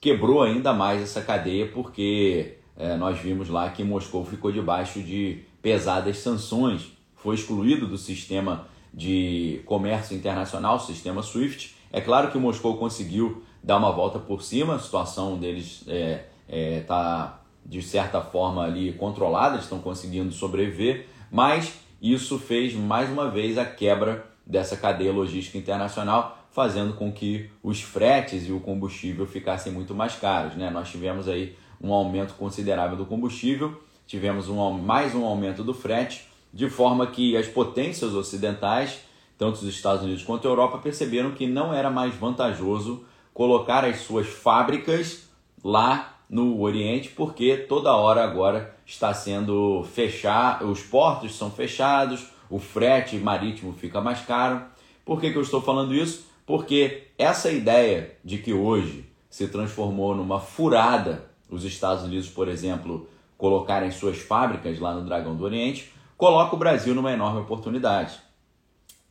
quebrou 0.00 0.42
ainda 0.42 0.72
mais 0.72 1.02
essa 1.02 1.20
cadeia, 1.20 1.66
porque 1.68 2.58
é, 2.76 2.96
nós 2.96 3.18
vimos 3.18 3.48
lá 3.48 3.68
que 3.70 3.82
Moscou 3.82 4.24
ficou 4.24 4.52
debaixo 4.52 5.00
de 5.00 5.42
pesadas 5.60 6.18
sanções, 6.18 6.92
foi 7.16 7.34
excluído 7.34 7.86
do 7.86 7.98
sistema 7.98 8.66
de 8.94 9.60
comércio 9.66 10.16
internacional, 10.16 10.78
sistema 10.78 11.22
SWIFT. 11.22 11.74
É 11.92 12.00
claro 12.00 12.30
que 12.30 12.38
Moscou 12.38 12.76
conseguiu 12.76 13.42
dar 13.62 13.76
uma 13.76 13.90
volta 13.90 14.18
por 14.18 14.42
cima, 14.42 14.76
a 14.76 14.78
situação 14.78 15.36
deles 15.36 15.80
está 15.80 15.92
é, 15.92 16.24
é, 16.48 16.80
tá, 16.80 17.40
de 17.66 17.82
certa 17.82 18.20
forma 18.20 18.62
ali 18.64 18.92
controlada, 18.92 19.58
estão 19.58 19.80
conseguindo 19.80 20.32
sobreviver, 20.32 21.06
mas 21.30 21.74
isso 22.00 22.38
fez 22.38 22.74
mais 22.74 23.10
uma 23.10 23.28
vez 23.30 23.58
a 23.58 23.64
quebra 23.64 24.24
dessa 24.46 24.76
cadeia 24.76 25.12
logística 25.12 25.58
internacional, 25.58 26.37
fazendo 26.50 26.94
com 26.94 27.12
que 27.12 27.50
os 27.62 27.80
fretes 27.82 28.48
e 28.48 28.52
o 28.52 28.60
combustível 28.60 29.26
ficassem 29.26 29.72
muito 29.72 29.94
mais 29.94 30.14
caros. 30.14 30.56
Né? 30.56 30.70
Nós 30.70 30.90
tivemos 30.90 31.28
aí 31.28 31.56
um 31.80 31.92
aumento 31.92 32.34
considerável 32.34 32.96
do 32.96 33.06
combustível, 33.06 33.80
tivemos 34.06 34.48
um, 34.48 34.70
mais 34.72 35.14
um 35.14 35.24
aumento 35.24 35.62
do 35.62 35.72
frete, 35.72 36.26
de 36.52 36.68
forma 36.68 37.06
que 37.06 37.36
as 37.36 37.46
potências 37.46 38.14
ocidentais, 38.14 39.00
tanto 39.36 39.56
os 39.56 39.64
Estados 39.64 40.02
Unidos 40.02 40.24
quanto 40.24 40.48
a 40.48 40.50
Europa, 40.50 40.78
perceberam 40.78 41.32
que 41.32 41.46
não 41.46 41.72
era 41.72 41.90
mais 41.90 42.14
vantajoso 42.14 43.04
colocar 43.32 43.84
as 43.84 44.00
suas 44.00 44.26
fábricas 44.26 45.28
lá 45.62 46.16
no 46.28 46.60
Oriente, 46.60 47.10
porque 47.10 47.56
toda 47.56 47.94
hora 47.94 48.24
agora 48.24 48.74
está 48.84 49.14
sendo 49.14 49.84
fechar, 49.94 50.64
os 50.64 50.82
portos 50.82 51.36
são 51.36 51.50
fechados, 51.50 52.26
o 52.50 52.58
frete 52.58 53.16
marítimo 53.16 53.72
fica 53.72 54.00
mais 54.00 54.20
caro. 54.20 54.62
Por 55.04 55.20
que, 55.20 55.30
que 55.30 55.38
eu 55.38 55.42
estou 55.42 55.62
falando 55.62 55.94
isso? 55.94 56.27
Porque 56.48 57.08
essa 57.18 57.52
ideia 57.52 58.16
de 58.24 58.38
que 58.38 58.54
hoje 58.54 59.04
se 59.28 59.48
transformou 59.48 60.14
numa 60.14 60.40
furada 60.40 61.30
os 61.50 61.62
Estados 61.62 62.04
Unidos, 62.04 62.30
por 62.30 62.48
exemplo, 62.48 63.06
colocarem 63.36 63.90
suas 63.90 64.16
fábricas 64.16 64.78
lá 64.78 64.94
no 64.94 65.04
Dragão 65.04 65.36
do 65.36 65.44
Oriente, 65.44 65.92
coloca 66.16 66.56
o 66.56 66.58
Brasil 66.58 66.94
numa 66.94 67.12
enorme 67.12 67.42
oportunidade. 67.42 68.18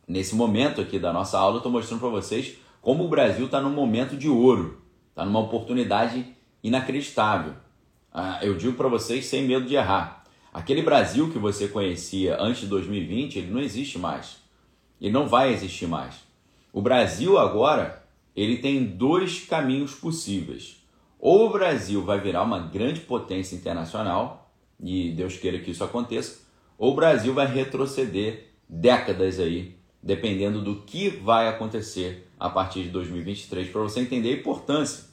Nesse 0.08 0.34
momento 0.34 0.82
aqui 0.82 0.98
da 0.98 1.13
nossa 1.13 1.38
aula, 1.38 1.56
eu 1.56 1.58
estou 1.58 1.72
mostrando 1.72 2.00
para 2.00 2.10
vocês 2.10 2.58
como 2.82 3.06
o 3.06 3.08
Brasil 3.08 3.46
está 3.46 3.62
num 3.62 3.70
momento 3.70 4.17
de 4.17 4.27
ouro, 4.27 4.82
está 5.10 5.24
numa 5.24 5.39
oportunidade 5.39 6.25
inacreditável. 6.63 7.53
Ah, 8.12 8.39
eu 8.41 8.58
digo 8.58 8.74
para 8.74 8.88
vocês 8.88 9.27
sem 9.27 9.44
medo 9.44 9.67
de 9.67 9.75
errar. 9.75 10.24
Aquele 10.51 10.82
Brasil 10.82 11.32
que 11.32 11.38
você 11.38 11.67
conhecia 11.67 12.36
antes 12.41 12.62
de 12.62 12.67
2020, 12.67 13.38
ele 13.38 13.51
não 13.51 13.62
existe 13.62 14.00
mais. 14.00 14.38
Ele 15.00 15.12
não 15.12 15.27
vai 15.27 15.53
existir 15.53 15.86
mais. 15.86 16.26
O 16.72 16.82
Brasil 16.82 17.38
agora, 17.38 18.04
ele 18.36 18.58
tem 18.58 18.86
dois 18.86 19.46
caminhos 19.46 19.96
possíveis. 19.96 20.84
Ou 21.20 21.48
o 21.48 21.52
Brasil 21.52 22.04
vai 22.04 22.20
virar 22.20 22.44
uma 22.44 22.60
grande 22.60 23.00
potência 23.00 23.56
internacional, 23.56 24.52
e 24.80 25.12
Deus 25.12 25.38
queira 25.38 25.60
que 25.60 25.72
isso 25.72 25.84
aconteça, 25.84 26.42
ou 26.78 26.92
o 26.92 26.96
Brasil 26.96 27.34
vai 27.34 27.48
retroceder 27.48 28.52
décadas 28.70 29.40
aí, 29.40 29.76
dependendo 30.04 30.62
do 30.62 30.82
que 30.82 31.10
vai 31.10 31.48
acontecer 31.48 32.30
a 32.40 32.50
partir 32.50 32.84
de 32.84 32.90
2023, 32.90 33.70
para 33.70 33.82
você 33.82 34.00
entender 34.00 34.30
a 34.30 34.40
importância 34.40 35.06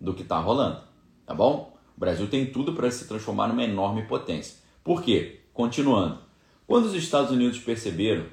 do 0.00 0.12
que 0.12 0.22
está 0.22 0.38
rolando, 0.40 0.80
tá 1.24 1.32
bom? 1.32 1.76
O 1.96 2.00
Brasil 2.00 2.26
tem 2.26 2.46
tudo 2.46 2.72
para 2.72 2.90
se 2.90 3.06
transformar 3.06 3.46
numa 3.46 3.62
enorme 3.62 4.02
potência. 4.02 4.56
Por 4.82 5.02
quê? 5.02 5.42
Continuando. 5.52 6.18
Quando 6.66 6.86
os 6.86 6.94
Estados 6.94 7.30
Unidos 7.30 7.58
perceberam 7.58 8.26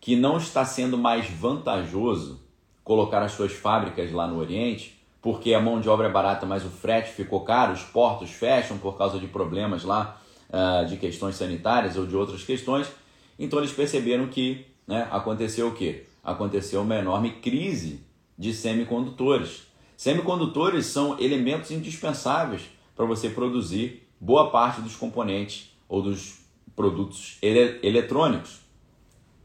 que 0.00 0.16
não 0.16 0.38
está 0.38 0.64
sendo 0.64 0.96
mais 0.96 1.28
vantajoso 1.28 2.40
colocar 2.82 3.22
as 3.22 3.32
suas 3.32 3.52
fábricas 3.52 4.10
lá 4.10 4.26
no 4.26 4.38
Oriente, 4.38 4.98
porque 5.22 5.52
a 5.52 5.60
mão 5.60 5.80
de 5.80 5.88
obra 5.88 6.08
é 6.08 6.10
barata, 6.10 6.46
mas 6.46 6.64
o 6.64 6.70
frete 6.70 7.12
ficou 7.12 7.40
caro, 7.40 7.72
os 7.72 7.82
portos 7.82 8.30
fecham 8.30 8.78
por 8.78 8.96
causa 8.96 9.18
de 9.18 9.26
problemas 9.26 9.84
lá 9.84 10.20
uh, 10.48 10.86
de 10.86 10.96
questões 10.96 11.36
sanitárias 11.36 11.96
ou 11.96 12.06
de 12.06 12.16
outras 12.16 12.42
questões, 12.42 12.90
então 13.38 13.58
eles 13.58 13.72
perceberam 13.72 14.26
que 14.28 14.66
né, 14.86 15.06
aconteceu 15.10 15.68
o 15.68 15.74
quê? 15.74 16.04
Aconteceu 16.24 16.82
uma 16.82 16.96
enorme 16.96 17.32
crise 17.32 18.00
de 18.36 18.52
semicondutores. 18.52 19.66
Semicondutores 19.96 20.86
são 20.86 21.18
elementos 21.20 21.70
indispensáveis 21.70 22.62
para 22.96 23.04
você 23.04 23.28
produzir 23.28 24.06
boa 24.18 24.50
parte 24.50 24.80
dos 24.80 24.96
componentes 24.96 25.70
ou 25.88 26.02
dos 26.02 26.40
produtos 26.74 27.36
ele 27.42 27.78
eletrônicos. 27.82 28.60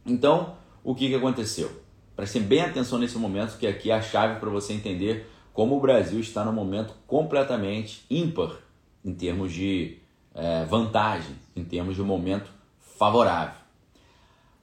Então, 0.06 0.56
o 0.84 0.94
que, 0.94 1.10
que 1.10 1.16
aconteceu? 1.16 1.72
Prestem 2.16 2.44
bem 2.44 2.62
atenção 2.62 3.00
nesse 3.00 3.18
momento, 3.18 3.58
que 3.58 3.66
aqui 3.66 3.92
é 3.92 3.96
a 3.96 4.02
chave 4.02 4.40
para 4.40 4.50
você 4.50 4.74
entender 4.74 5.30
como 5.54 5.78
o 5.78 5.80
Brasil 5.80 6.20
está 6.20 6.46
no 6.46 6.54
momento 6.54 6.94
completamente 7.08 8.06
ímpar 8.10 8.58
em 9.04 9.14
termos 9.14 9.52
de 9.52 9.98
é, 10.34 10.66
vantagem, 10.66 11.36
em 11.56 11.64
termos 11.64 11.96
de 11.96 12.02
momento 12.02 12.52
favorável. 12.80 13.60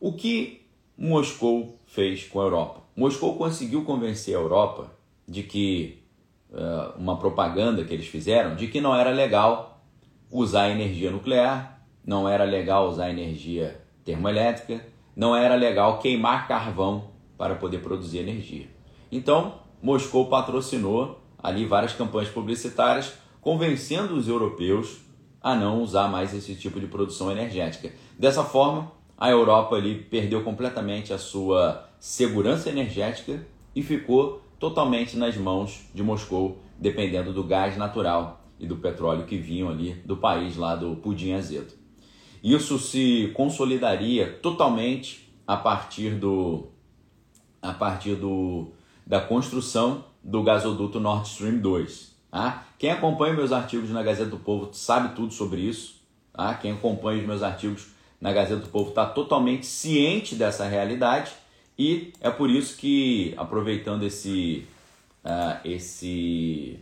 O 0.01 0.13
que 0.13 0.63
Moscou 0.97 1.79
fez 1.87 2.25
com 2.25 2.41
a 2.41 2.45
Europa? 2.45 2.83
Moscou 2.97 3.37
conseguiu 3.37 3.85
convencer 3.85 4.37
a 4.37 4.39
Europa 4.39 4.91
de 5.27 5.43
que 5.43 6.03
uh, 6.51 6.99
uma 6.99 7.17
propaganda 7.19 7.85
que 7.85 7.95
eles 7.95 8.07
fizeram 8.07 8.55
de 8.55 8.67
que 8.69 8.81
não 8.81 8.95
era 8.95 9.11
legal 9.11 9.83
usar 10.31 10.71
energia 10.71 11.11
nuclear, 11.11 11.83
não 12.05 12.29
era 12.29 12.45
legal 12.45 12.89
usar 12.89 13.11
energia 13.11 13.81
termoelétrica, 14.05 14.85
não 15.15 15.37
era 15.37 15.55
legal 15.55 15.99
queimar 15.99 16.49
carvão 16.49 17.11
para 17.37 17.55
poder 17.55 17.79
produzir 17.79 18.19
energia. 18.19 18.67
Então, 19.11 19.55
Moscou 19.83 20.27
patrocinou 20.27 21.21
ali 21.43 21.67
várias 21.67 21.93
campanhas 21.93 22.31
publicitárias 22.31 23.15
convencendo 23.41 24.15
os 24.15 24.29
europeus 24.29 25.01
a 25.43 25.55
não 25.55 25.83
usar 25.83 26.09
mais 26.09 26.33
esse 26.33 26.55
tipo 26.55 26.79
de 26.79 26.87
produção 26.87 27.31
energética. 27.31 27.93
Dessa 28.17 28.45
forma, 28.45 28.93
a 29.19 29.29
Europa 29.29 29.75
ali 29.75 29.97
perdeu 29.97 30.43
completamente 30.45 31.13
a 31.13 31.19
sua 31.19 31.89
segurança 31.99 32.71
energética 32.71 33.45
e 33.75 33.83
ficou 33.83 34.41
totalmente 34.59 35.17
nas 35.17 35.37
mãos 35.37 35.89
de 35.93 36.03
Moscou, 36.03 36.59
dependendo 36.79 37.33
do 37.33 37.43
gás 37.43 37.77
natural 37.77 38.45
e 38.59 38.67
do 38.67 38.77
petróleo 38.77 39.25
que 39.27 39.37
vinham 39.37 39.69
ali 39.69 39.95
do 40.05 40.17
país 40.17 40.57
lá 40.57 40.77
do 40.77 40.95
pudim 40.95 41.33
azedo. 41.33 41.82
Isso 42.43 42.79
se 42.79 43.31
consolidaria 43.35 44.33
totalmente 44.43 45.33
a 45.47 45.57
partir 45.57 46.11
do 46.11 46.67
a 47.61 47.73
partir 47.73 48.17
do, 48.17 48.73
da 49.07 49.21
construção 49.21 50.05
do 50.23 50.43
gasoduto 50.43 50.99
Nord 50.99 51.29
Stream 51.29 51.59
2. 51.59 52.13
Tá? 52.29 52.67
Quem 52.77 52.91
acompanha 52.91 53.35
meus 53.35 53.53
artigos 53.53 53.91
na 53.91 54.03
Gazeta 54.03 54.31
do 54.31 54.39
Povo 54.39 54.71
sabe 54.73 55.15
tudo 55.15 55.33
sobre 55.33 55.61
isso. 55.61 56.03
Tá? 56.33 56.55
Quem 56.55 56.73
acompanha 56.73 57.21
os 57.21 57.27
meus 57.27 57.41
artigos 57.41 57.87
na 58.21 58.33
Gazeta 58.33 58.63
do 58.63 58.69
Povo 58.69 58.89
está 58.89 59.07
totalmente 59.07 59.65
ciente 59.65 60.35
dessa 60.35 60.67
realidade 60.67 61.31
e 61.79 62.13
é 62.21 62.31
por 62.31 62.51
isso 62.51 62.77
que, 62.77 63.33
aproveitando 63.37 64.03
esse, 64.03 64.67
uh, 65.25 65.61
esse, 65.65 66.81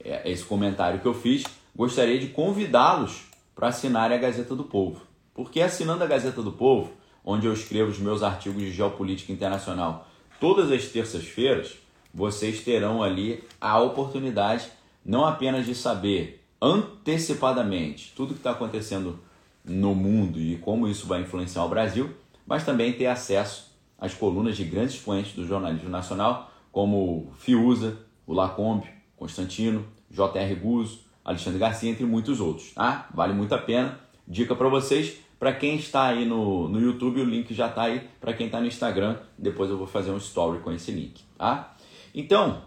uh, 0.00 0.28
esse 0.28 0.44
comentário 0.44 1.00
que 1.00 1.06
eu 1.06 1.14
fiz, 1.14 1.44
gostaria 1.74 2.18
de 2.18 2.28
convidá-los 2.28 3.31
para 3.54 3.68
assinarem 3.68 4.16
a 4.16 4.20
Gazeta 4.20 4.54
do 4.54 4.64
Povo. 4.64 5.02
Porque 5.34 5.60
assinando 5.60 6.04
a 6.04 6.06
Gazeta 6.06 6.42
do 6.42 6.52
Povo, 6.52 6.92
onde 7.24 7.46
eu 7.46 7.52
escrevo 7.52 7.90
os 7.90 7.98
meus 7.98 8.22
artigos 8.22 8.62
de 8.62 8.72
geopolítica 8.72 9.32
internacional 9.32 10.08
todas 10.40 10.72
as 10.72 10.86
terças-feiras, 10.86 11.78
vocês 12.12 12.64
terão 12.64 13.02
ali 13.02 13.44
a 13.60 13.80
oportunidade 13.80 14.68
não 15.04 15.24
apenas 15.24 15.66
de 15.66 15.74
saber 15.74 16.44
antecipadamente 16.60 18.12
tudo 18.14 18.34
que 18.34 18.40
está 18.40 18.50
acontecendo 18.50 19.18
no 19.64 19.94
mundo 19.94 20.40
e 20.40 20.56
como 20.58 20.88
isso 20.88 21.06
vai 21.06 21.22
influenciar 21.22 21.64
o 21.64 21.68
Brasil, 21.68 22.10
mas 22.46 22.64
também 22.64 22.92
ter 22.92 23.06
acesso 23.06 23.72
as 23.98 24.14
colunas 24.14 24.56
de 24.56 24.64
grandes 24.64 24.96
expoentes 24.96 25.32
do 25.32 25.46
jornalismo 25.46 25.88
nacional, 25.88 26.52
como 26.72 27.32
Fiuza, 27.38 27.98
o 28.26 28.32
Lacombe, 28.32 28.88
Constantino, 29.16 29.84
J.R. 30.10 30.54
Guzzo, 30.56 31.00
Alexandre 31.24 31.58
Garcia, 31.58 31.90
entre 31.90 32.04
muitos 32.04 32.40
outros. 32.40 32.72
Tá? 32.72 33.08
Vale 33.14 33.32
muito 33.32 33.54
a 33.54 33.58
pena. 33.58 33.98
Dica 34.26 34.54
para 34.54 34.68
vocês. 34.68 35.18
Para 35.38 35.52
quem 35.52 35.76
está 35.76 36.04
aí 36.04 36.24
no, 36.24 36.68
no 36.68 36.80
YouTube, 36.80 37.20
o 37.20 37.24
link 37.24 37.52
já 37.52 37.68
está 37.68 37.82
aí. 37.82 38.08
Para 38.20 38.32
quem 38.32 38.46
está 38.46 38.60
no 38.60 38.66
Instagram, 38.66 39.16
depois 39.36 39.70
eu 39.70 39.76
vou 39.76 39.86
fazer 39.86 40.10
um 40.10 40.16
story 40.16 40.60
com 40.60 40.72
esse 40.72 40.92
link. 40.92 41.22
Tá? 41.36 41.74
Então, 42.14 42.62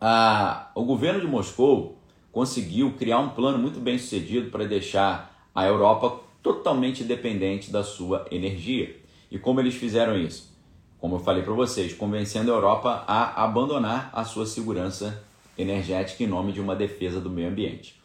a, 0.00 0.70
o 0.74 0.84
governo 0.84 1.20
de 1.20 1.26
Moscou 1.26 1.98
conseguiu 2.32 2.92
criar 2.92 3.18
um 3.18 3.30
plano 3.30 3.58
muito 3.58 3.80
bem 3.80 3.98
sucedido 3.98 4.50
para 4.50 4.64
deixar 4.64 5.50
a 5.54 5.66
Europa 5.66 6.20
totalmente 6.42 7.02
dependente 7.04 7.70
da 7.70 7.82
sua 7.82 8.26
energia. 8.30 8.96
E 9.30 9.38
como 9.38 9.60
eles 9.60 9.74
fizeram 9.74 10.16
isso? 10.16 10.56
Como 10.98 11.16
eu 11.16 11.20
falei 11.20 11.42
para 11.42 11.52
vocês, 11.52 11.92
convencendo 11.92 12.52
a 12.52 12.54
Europa 12.54 13.04
a 13.06 13.44
abandonar 13.44 14.10
a 14.12 14.24
sua 14.24 14.46
segurança 14.46 15.22
energética 15.58 16.22
em 16.22 16.26
nome 16.26 16.52
de 16.52 16.60
uma 16.60 16.76
defesa 16.76 17.20
do 17.20 17.28
meio 17.28 17.48
ambiente. 17.48 18.00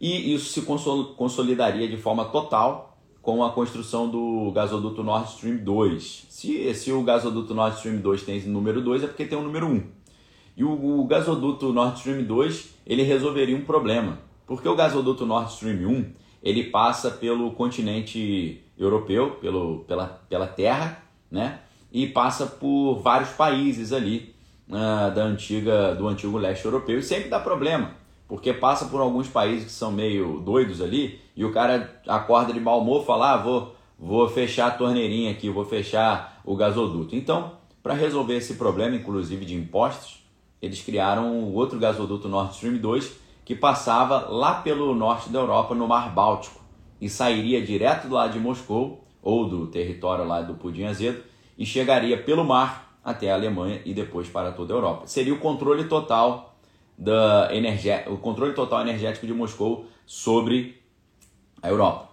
E 0.00 0.32
isso 0.32 0.52
se 0.52 0.62
consolidaria 0.62 1.86
de 1.88 1.96
forma 1.96 2.24
total 2.24 2.96
com 3.20 3.44
a 3.44 3.50
construção 3.50 4.08
do 4.08 4.50
gasoduto 4.52 5.02
Nord 5.02 5.28
Stream 5.28 5.58
2. 5.58 6.26
Se, 6.30 6.74
se 6.74 6.90
o 6.90 7.02
gasoduto 7.02 7.54
Nord 7.54 7.76
Stream 7.76 7.98
2 7.98 8.22
tem 8.22 8.40
número 8.42 8.80
2, 8.80 9.04
é 9.04 9.06
porque 9.06 9.26
tem 9.26 9.36
o 9.36 9.42
número 9.42 9.66
1. 9.66 9.82
E 10.56 10.64
o, 10.64 11.00
o 11.00 11.04
gasoduto 11.04 11.72
Nord 11.72 11.98
Stream 11.98 12.24
2 12.24 12.74
ele 12.86 13.02
resolveria 13.02 13.56
um 13.56 13.64
problema, 13.64 14.18
porque 14.46 14.68
o 14.68 14.74
gasoduto 14.74 15.26
Nord 15.26 15.52
Stream 15.52 15.86
1 15.86 16.12
ele 16.42 16.64
passa 16.64 17.10
pelo 17.10 17.50
continente 17.50 18.62
europeu, 18.78 19.32
pelo, 19.32 19.80
pela, 19.80 20.06
pela 20.28 20.46
terra, 20.46 21.02
né? 21.30 21.60
E 21.92 22.06
passa 22.06 22.46
por 22.46 23.00
vários 23.00 23.30
países 23.30 23.92
ali 23.92 24.34
uh, 24.68 25.14
da 25.14 25.24
antiga, 25.24 25.94
do 25.94 26.06
antigo 26.06 26.38
leste 26.38 26.64
europeu 26.64 26.98
e 26.98 27.02
sempre 27.02 27.28
dá 27.28 27.40
problema, 27.40 27.92
porque 28.26 28.52
passa 28.52 28.86
por 28.86 29.00
alguns 29.00 29.28
países 29.28 29.66
que 29.66 29.72
são 29.72 29.90
meio 29.90 30.40
doidos 30.40 30.80
ali 30.80 31.20
e 31.34 31.44
o 31.44 31.52
cara 31.52 32.00
acorda 32.06 32.52
de 32.52 32.60
mau 32.60 32.80
humor 32.80 33.02
e 33.02 33.06
fala: 33.06 33.34
ah, 33.34 33.36
vou, 33.36 33.74
vou 33.98 34.28
fechar 34.28 34.68
a 34.68 34.72
torneirinha 34.72 35.30
aqui, 35.30 35.50
vou 35.50 35.64
fechar 35.64 36.40
o 36.44 36.54
gasoduto. 36.54 37.16
Então, 37.16 37.52
para 37.82 37.94
resolver 37.94 38.36
esse 38.36 38.54
problema, 38.54 38.96
inclusive 38.96 39.44
de 39.44 39.54
impostos, 39.54 40.22
eles 40.60 40.82
criaram 40.82 41.38
o 41.40 41.54
outro 41.54 41.78
gasoduto 41.78 42.28
Nord 42.28 42.54
Stream 42.54 42.78
2 42.78 43.28
que 43.48 43.54
passava 43.54 44.28
lá 44.28 44.56
pelo 44.56 44.94
norte 44.94 45.30
da 45.30 45.38
Europa, 45.38 45.74
no 45.74 45.88
Mar 45.88 46.12
Báltico, 46.12 46.60
e 47.00 47.08
sairia 47.08 47.64
direto 47.64 48.06
do 48.06 48.14
lado 48.14 48.34
de 48.34 48.38
Moscou, 48.38 49.02
ou 49.22 49.48
do 49.48 49.66
território 49.68 50.26
lá 50.26 50.42
do 50.42 50.52
Pudim 50.52 50.84
Azedo, 50.84 51.22
e 51.56 51.64
chegaria 51.64 52.22
pelo 52.22 52.44
mar 52.44 52.87
até 53.04 53.30
a 53.30 53.34
Alemanha 53.34 53.80
e 53.84 53.94
depois 53.94 54.28
para 54.28 54.52
toda 54.52 54.74
a 54.74 54.76
Europa. 54.76 55.06
Seria 55.06 55.34
o 55.34 55.38
controle 55.38 55.84
total 55.84 56.56
da 56.96 57.48
o 58.08 58.16
controle 58.16 58.54
total 58.54 58.80
energético 58.80 59.26
de 59.26 59.32
Moscou 59.32 59.86
sobre 60.04 60.82
a 61.62 61.68
Europa. 61.68 62.08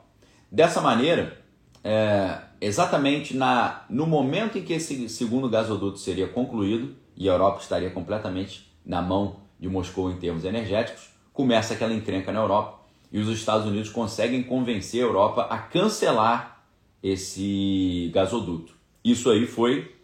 Dessa 0.52 0.80
maneira, 0.80 1.44
é, 1.84 2.40
exatamente 2.62 3.36
na, 3.36 3.84
no 3.90 4.06
momento 4.06 4.58
em 4.58 4.64
que 4.64 4.74
esse 4.74 5.10
segundo 5.10 5.50
gasoduto 5.50 5.98
seria 5.98 6.28
concluído 6.28 6.96
e 7.16 7.30
a 7.30 7.34
Europa 7.34 7.62
estaria 7.62 7.90
completamente 7.90 8.72
na 8.86 9.02
mão 9.02 9.38
de 9.60 9.68
Moscou 9.68 10.12
em 10.12 10.18
termos 10.18 10.46
energéticos, 10.46 11.10
começa 11.34 11.74
aquela 11.74 11.94
encrenca 11.94 12.32
na 12.32 12.40
Europa 12.40 12.80
e 13.12 13.20
os 13.20 13.30
Estados 13.30 13.66
Unidos 13.66 13.90
conseguem 13.90 14.44
convencer 14.44 15.02
a 15.04 15.08
Europa 15.08 15.42
a 15.44 15.58
cancelar 15.58 16.64
esse 17.02 18.12
gasoduto. 18.14 18.74
Isso 19.04 19.30
aí 19.30 19.46
foi, 19.46 19.95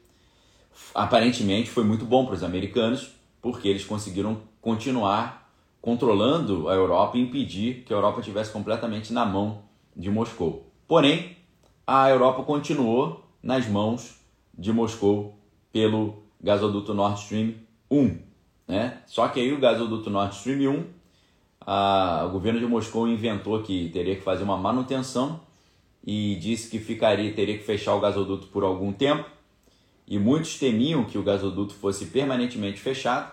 aparentemente, 0.93 1.69
foi 1.69 1.83
muito 1.83 2.05
bom 2.05 2.25
para 2.25 2.35
os 2.35 2.43
americanos, 2.43 3.11
porque 3.41 3.67
eles 3.67 3.85
conseguiram 3.85 4.41
continuar 4.61 5.49
controlando 5.81 6.69
a 6.69 6.73
Europa 6.75 7.17
e 7.17 7.21
impedir 7.21 7.83
que 7.83 7.93
a 7.93 7.97
Europa 7.97 8.21
tivesse 8.21 8.51
completamente 8.51 9.11
na 9.11 9.25
mão 9.25 9.63
de 9.95 10.09
Moscou. 10.09 10.71
Porém, 10.87 11.35
a 11.85 12.09
Europa 12.09 12.43
continuou 12.43 13.25
nas 13.41 13.67
mãos 13.67 14.19
de 14.57 14.71
Moscou 14.71 15.35
pelo 15.73 16.21
gasoduto 16.41 16.93
Nord 16.93 17.19
Stream 17.19 17.55
1. 17.89 18.17
Né? 18.67 18.99
Só 19.05 19.27
que 19.27 19.39
aí 19.39 19.51
o 19.51 19.59
gasoduto 19.59 20.09
Nord 20.09 20.35
Stream 20.35 20.71
1, 20.71 20.85
a, 21.61 22.25
o 22.27 22.31
governo 22.31 22.59
de 22.59 22.65
Moscou 22.65 23.07
inventou 23.07 23.61
que 23.61 23.89
teria 23.89 24.15
que 24.15 24.21
fazer 24.21 24.43
uma 24.43 24.57
manutenção 24.57 25.41
e 26.05 26.35
disse 26.35 26.69
que 26.69 26.79
ficaria, 26.79 27.33
teria 27.33 27.57
que 27.57 27.63
fechar 27.63 27.95
o 27.95 27.99
gasoduto 27.99 28.47
por 28.47 28.63
algum 28.63 28.91
tempo. 28.91 29.29
E 30.07 30.19
muitos 30.19 30.57
temiam 30.57 31.05
que 31.05 31.17
o 31.17 31.23
gasoduto 31.23 31.73
fosse 31.73 32.07
permanentemente 32.07 32.79
fechado 32.79 33.31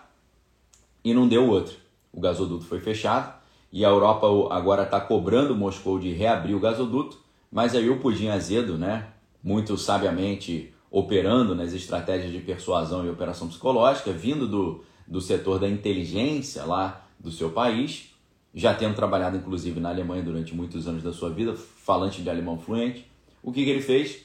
e 1.04 1.12
não 1.12 1.26
deu 1.26 1.48
outro. 1.48 1.76
O 2.12 2.20
gasoduto 2.20 2.64
foi 2.64 2.80
fechado 2.80 3.38
e 3.72 3.84
a 3.84 3.88
Europa 3.88 4.26
agora 4.50 4.82
está 4.82 5.00
cobrando 5.00 5.54
Moscou 5.54 5.98
de 5.98 6.12
reabrir 6.12 6.54
o 6.54 6.60
gasoduto, 6.60 7.18
mas 7.50 7.74
aí 7.74 7.88
o 7.88 7.98
Pudim 7.98 8.28
Azedo, 8.28 8.78
né, 8.78 9.08
muito 9.42 9.76
sabiamente 9.76 10.72
operando 10.90 11.54
nas 11.54 11.72
estratégias 11.72 12.32
de 12.32 12.38
persuasão 12.40 13.04
e 13.04 13.10
operação 13.10 13.48
psicológica, 13.48 14.12
vindo 14.12 14.46
do, 14.46 14.84
do 15.06 15.20
setor 15.20 15.58
da 15.58 15.68
inteligência 15.68 16.64
lá 16.64 17.06
do 17.18 17.30
seu 17.30 17.50
país, 17.50 18.10
já 18.54 18.74
tendo 18.74 18.94
trabalhado 18.94 19.36
inclusive 19.36 19.78
na 19.80 19.90
Alemanha 19.90 20.22
durante 20.22 20.54
muitos 20.54 20.88
anos 20.88 21.02
da 21.02 21.12
sua 21.12 21.30
vida, 21.30 21.54
falante 21.54 22.22
de 22.22 22.30
alemão 22.30 22.58
fluente. 22.58 23.06
O 23.42 23.52
que, 23.52 23.64
que 23.64 23.70
ele 23.70 23.82
fez? 23.82 24.24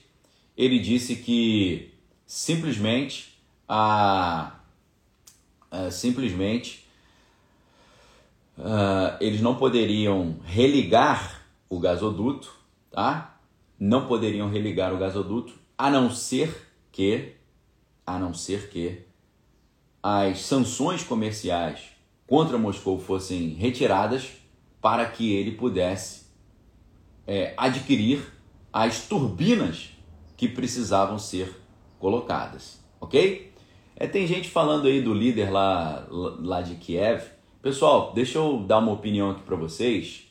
Ele 0.56 0.80
disse 0.80 1.18
que 1.18 1.93
simplesmente 2.26 3.38
a, 3.68 4.54
a 5.72 5.92
simplesmente 5.92 6.84
eles 9.20 9.42
não 9.42 9.56
poderiam 9.56 10.38
religar 10.44 11.42
o 11.70 11.80
gasoduto, 11.80 12.54
tá? 12.92 13.40
Não 13.80 14.08
poderiam 14.08 14.50
religar 14.50 14.94
o 14.94 14.98
gasoduto 14.98 15.54
a 15.78 15.90
não 15.90 16.12
ser 16.12 16.70
que, 16.92 17.34
a 18.06 18.20
não 18.20 18.34
ser 18.34 18.70
que 18.70 19.06
as 20.02 20.42
sanções 20.42 21.04
comerciais 21.04 21.94
contra 22.28 22.58
Moscou 22.58 23.00
fossem 23.00 23.50
retiradas 23.54 24.32
para 24.82 25.06
que 25.06 25.34
ele 25.34 25.52
pudesse 25.52 26.26
é, 27.26 27.54
adquirir 27.58 28.32
as 28.72 29.08
turbinas 29.08 29.90
que 30.36 30.48
precisavam 30.48 31.18
ser 31.18 31.63
colocadas, 32.04 32.84
ok? 33.00 33.54
É, 33.96 34.06
tem 34.06 34.28
gente 34.28 34.50
falando 34.50 34.88
aí 34.88 35.02
do 35.02 35.14
líder 35.14 35.50
lá, 35.50 36.06
lá 36.10 36.62
de 36.62 36.76
Kiev. 36.76 37.24
Pessoal, 37.62 38.12
deixa 38.14 38.40
eu 38.40 38.60
dar 38.60 38.80
uma 38.80 38.92
opinião 38.92 39.32
aqui 39.32 39.42
para 39.44 39.56
vocês, 39.56 40.28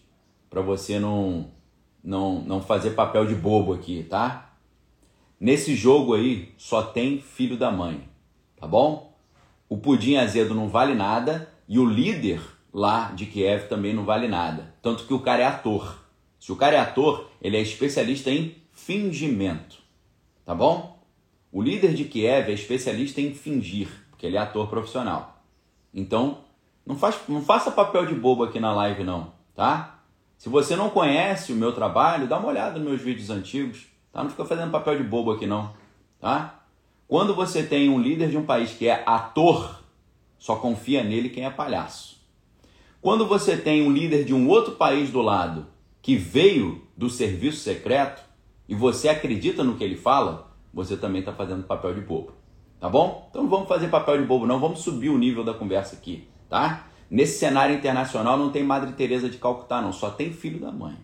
para 0.50 0.60
você 0.60 0.98
não, 0.98 1.46
não, 2.04 2.42
não 2.42 2.60
fazer 2.60 2.90
papel 2.90 3.24
de 3.24 3.34
bobo 3.34 3.72
aqui, 3.72 4.02
tá? 4.02 4.54
Nesse 5.40 5.74
jogo 5.74 6.12
aí 6.12 6.52
só 6.58 6.82
tem 6.82 7.22
filho 7.22 7.56
da 7.56 7.70
mãe, 7.70 8.06
tá 8.54 8.66
bom? 8.66 9.16
O 9.66 9.78
pudim 9.78 10.16
azedo 10.16 10.54
não 10.54 10.68
vale 10.68 10.94
nada 10.94 11.50
e 11.66 11.78
o 11.78 11.86
líder 11.86 12.42
lá 12.70 13.12
de 13.12 13.24
Kiev 13.24 13.66
também 13.68 13.94
não 13.94 14.04
vale 14.04 14.28
nada. 14.28 14.74
Tanto 14.82 15.06
que 15.06 15.14
o 15.14 15.20
cara 15.20 15.42
é 15.42 15.46
ator. 15.46 16.04
Se 16.38 16.52
o 16.52 16.56
cara 16.56 16.76
é 16.76 16.80
ator, 16.80 17.30
ele 17.40 17.56
é 17.56 17.62
especialista 17.62 18.30
em 18.30 18.56
fingimento, 18.72 19.78
tá 20.44 20.54
bom? 20.54 20.91
O 21.52 21.60
líder 21.60 21.92
de 21.92 22.04
Kiev 22.04 22.50
é 22.50 22.54
especialista 22.54 23.20
em 23.20 23.34
fingir, 23.34 23.88
porque 24.10 24.24
ele 24.24 24.38
é 24.38 24.40
ator 24.40 24.68
profissional. 24.68 25.44
Então, 25.92 26.38
não, 26.86 26.96
faz, 26.96 27.20
não 27.28 27.42
faça 27.42 27.70
papel 27.70 28.06
de 28.06 28.14
bobo 28.14 28.42
aqui 28.42 28.58
na 28.58 28.72
live 28.72 29.04
não, 29.04 29.34
tá? 29.54 29.98
Se 30.38 30.48
você 30.48 30.74
não 30.74 30.88
conhece 30.88 31.52
o 31.52 31.56
meu 31.56 31.72
trabalho, 31.72 32.26
dá 32.26 32.38
uma 32.38 32.48
olhada 32.48 32.78
nos 32.78 32.88
meus 32.88 33.02
vídeos 33.02 33.28
antigos. 33.28 33.86
Tá? 34.10 34.22
Não 34.22 34.30
fica 34.30 34.44
fazendo 34.44 34.70
papel 34.70 34.96
de 34.96 35.04
bobo 35.04 35.30
aqui 35.30 35.46
não, 35.46 35.72
tá? 36.18 36.64
Quando 37.06 37.34
você 37.34 37.62
tem 37.62 37.90
um 37.90 38.00
líder 38.00 38.30
de 38.30 38.36
um 38.38 38.46
país 38.46 38.72
que 38.72 38.88
é 38.88 39.02
ator, 39.06 39.82
só 40.38 40.56
confia 40.56 41.04
nele 41.04 41.28
quem 41.28 41.44
é 41.44 41.50
palhaço. 41.50 42.20
Quando 43.00 43.26
você 43.26 43.56
tem 43.56 43.86
um 43.86 43.92
líder 43.92 44.24
de 44.24 44.32
um 44.32 44.48
outro 44.48 44.76
país 44.76 45.10
do 45.10 45.20
lado 45.20 45.66
que 46.00 46.16
veio 46.16 46.86
do 46.96 47.10
serviço 47.10 47.58
secreto 47.58 48.22
e 48.68 48.74
você 48.74 49.08
acredita 49.08 49.62
no 49.62 49.76
que 49.76 49.84
ele 49.84 49.96
fala, 49.96 50.51
você 50.72 50.96
também 50.96 51.20
está 51.20 51.32
fazendo 51.32 51.64
papel 51.64 51.94
de 51.94 52.00
bobo. 52.00 52.32
Tá 52.80 52.88
bom? 52.88 53.28
Então 53.30 53.42
não 53.42 53.50
vamos 53.50 53.68
fazer 53.68 53.88
papel 53.88 54.18
de 54.18 54.24
bobo, 54.24 54.46
não. 54.46 54.58
Vamos 54.58 54.80
subir 54.80 55.08
o 55.08 55.18
nível 55.18 55.44
da 55.44 55.54
conversa 55.54 55.96
aqui, 55.96 56.28
tá? 56.48 56.86
Nesse 57.10 57.38
cenário 57.38 57.74
internacional 57.74 58.36
não 58.36 58.50
tem 58.50 58.64
Madre 58.64 58.92
Teresa 58.92 59.28
de 59.28 59.38
Calcutá, 59.38 59.80
não. 59.80 59.92
Só 59.92 60.10
tem 60.10 60.32
filho 60.32 60.58
da 60.58 60.72
mãe. 60.72 60.96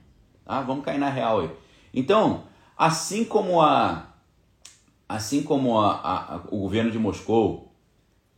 Tá? 0.45 0.63
Vamos 0.63 0.85
cair 0.85 0.99
na 0.99 1.11
real 1.11 1.41
aí. 1.41 1.51
Então, 1.93 2.45
Assim 2.79 3.25
como, 3.25 3.61
a, 3.61 4.07
assim 5.09 5.43
como 5.43 5.81
a, 5.81 5.95
a, 5.97 6.37
o 6.49 6.61
governo 6.61 6.93
de 6.93 6.99
Moscou 6.99 7.73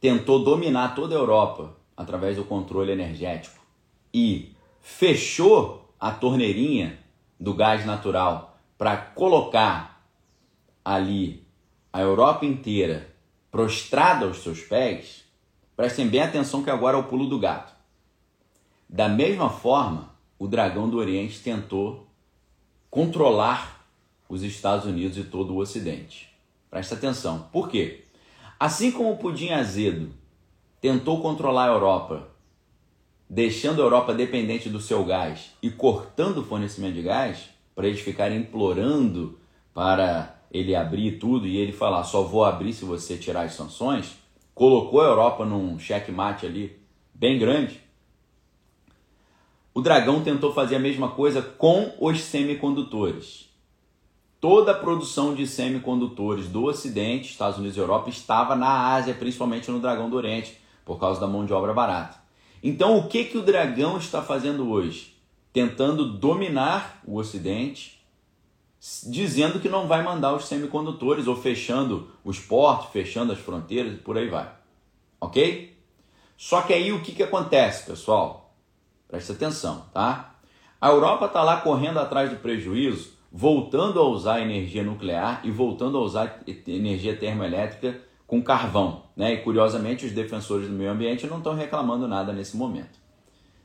tentou 0.00 0.42
dominar 0.42 0.94
toda 0.94 1.14
a 1.14 1.18
Europa 1.18 1.76
através 1.94 2.38
do 2.38 2.44
controle 2.44 2.90
energético 2.90 3.60
e 4.14 4.56
fechou 4.80 5.92
a 6.00 6.10
torneirinha 6.10 6.98
do 7.38 7.52
gás 7.52 7.84
natural 7.84 8.56
para 8.78 8.96
colocar 8.96 9.89
ali 10.84 11.46
a 11.92 12.00
Europa 12.00 12.46
inteira 12.46 13.08
prostrada 13.50 14.26
aos 14.26 14.42
seus 14.42 14.60
pés, 14.60 15.24
prestem 15.76 16.08
bem 16.08 16.22
atenção 16.22 16.62
que 16.62 16.70
agora 16.70 16.96
é 16.96 17.00
o 17.00 17.04
pulo 17.04 17.26
do 17.26 17.38
gato. 17.38 17.74
Da 18.88 19.08
mesma 19.08 19.50
forma, 19.50 20.10
o 20.38 20.46
dragão 20.46 20.88
do 20.88 20.98
Oriente 20.98 21.40
tentou 21.40 22.06
controlar 22.88 23.86
os 24.28 24.42
Estados 24.42 24.86
Unidos 24.86 25.18
e 25.18 25.24
todo 25.24 25.52
o 25.52 25.58
Ocidente. 25.58 26.28
Presta 26.70 26.94
atenção. 26.94 27.48
Por 27.52 27.68
quê? 27.68 28.04
Assim 28.58 28.92
como 28.92 29.12
o 29.12 29.16
pudim 29.16 29.50
azedo 29.50 30.12
tentou 30.80 31.20
controlar 31.20 31.64
a 31.64 31.72
Europa, 31.72 32.28
deixando 33.28 33.80
a 33.80 33.84
Europa 33.84 34.14
dependente 34.14 34.68
do 34.68 34.80
seu 34.80 35.04
gás 35.04 35.52
e 35.62 35.70
cortando 35.70 36.38
o 36.38 36.44
fornecimento 36.44 36.94
de 36.94 37.02
gás, 37.02 37.50
para 37.74 37.86
eles 37.86 38.00
ficarem 38.00 38.38
implorando 38.38 39.38
para 39.72 40.39
ele 40.50 40.74
abrir 40.74 41.18
tudo 41.18 41.46
e 41.46 41.56
ele 41.56 41.72
falar 41.72 42.04
só 42.04 42.22
vou 42.22 42.44
abrir 42.44 42.72
se 42.72 42.84
você 42.84 43.16
tirar 43.16 43.42
as 43.42 43.54
sanções, 43.54 44.18
colocou 44.54 45.00
a 45.00 45.06
Europa 45.06 45.44
num 45.44 45.78
checkmate 45.78 46.44
ali 46.44 46.76
bem 47.14 47.38
grande. 47.38 47.80
O 49.72 49.80
dragão 49.80 50.22
tentou 50.22 50.52
fazer 50.52 50.76
a 50.76 50.80
mesma 50.80 51.10
coisa 51.10 51.40
com 51.40 51.94
os 52.00 52.20
semicondutores. 52.20 53.48
Toda 54.40 54.72
a 54.72 54.74
produção 54.74 55.34
de 55.34 55.46
semicondutores 55.46 56.48
do 56.48 56.64
Ocidente, 56.64 57.30
Estados 57.30 57.58
Unidos 57.58 57.76
e 57.76 57.80
Europa, 57.80 58.08
estava 58.08 58.56
na 58.56 58.94
Ásia, 58.94 59.14
principalmente 59.14 59.70
no 59.70 59.78
Dragão 59.78 60.10
do 60.10 60.16
Oriente, 60.16 60.58
por 60.84 60.98
causa 60.98 61.20
da 61.20 61.26
mão 61.26 61.44
de 61.44 61.52
obra 61.52 61.74
barata. 61.74 62.18
Então, 62.62 62.98
o 62.98 63.06
que, 63.06 63.24
que 63.26 63.38
o 63.38 63.42
Dragão 63.42 63.98
está 63.98 64.22
fazendo 64.22 64.70
hoje? 64.70 65.14
Tentando 65.52 66.18
dominar 66.18 67.00
o 67.06 67.16
Ocidente, 67.16 67.99
dizendo 69.06 69.60
que 69.60 69.68
não 69.68 69.86
vai 69.86 70.02
mandar 70.02 70.34
os 70.34 70.46
semicondutores, 70.46 71.26
ou 71.26 71.36
fechando 71.36 72.10
os 72.24 72.38
portos, 72.38 72.90
fechando 72.90 73.32
as 73.32 73.38
fronteiras 73.38 73.94
e 73.94 73.98
por 73.98 74.16
aí 74.16 74.28
vai. 74.28 74.50
Ok? 75.20 75.76
Só 76.36 76.62
que 76.62 76.72
aí 76.72 76.90
o 76.90 77.02
que, 77.02 77.12
que 77.12 77.22
acontece, 77.22 77.84
pessoal? 77.84 78.54
Presta 79.06 79.34
atenção, 79.34 79.84
tá? 79.92 80.34
A 80.80 80.88
Europa 80.88 81.26
está 81.26 81.42
lá 81.42 81.60
correndo 81.60 81.98
atrás 81.98 82.30
do 82.30 82.36
prejuízo 82.36 83.20
voltando 83.32 84.00
a 84.00 84.08
usar 84.08 84.40
energia 84.40 84.82
nuclear 84.82 85.40
e 85.44 85.50
voltando 85.50 85.96
a 85.98 86.00
usar 86.00 86.42
energia 86.66 87.16
termoelétrica 87.16 88.00
com 88.26 88.42
carvão. 88.42 89.04
Né? 89.16 89.34
E 89.34 89.36
curiosamente, 89.38 90.06
os 90.06 90.12
defensores 90.12 90.68
do 90.68 90.74
meio 90.74 90.90
ambiente 90.90 91.26
não 91.26 91.38
estão 91.38 91.54
reclamando 91.54 92.08
nada 92.08 92.32
nesse 92.32 92.56
momento. 92.56 92.99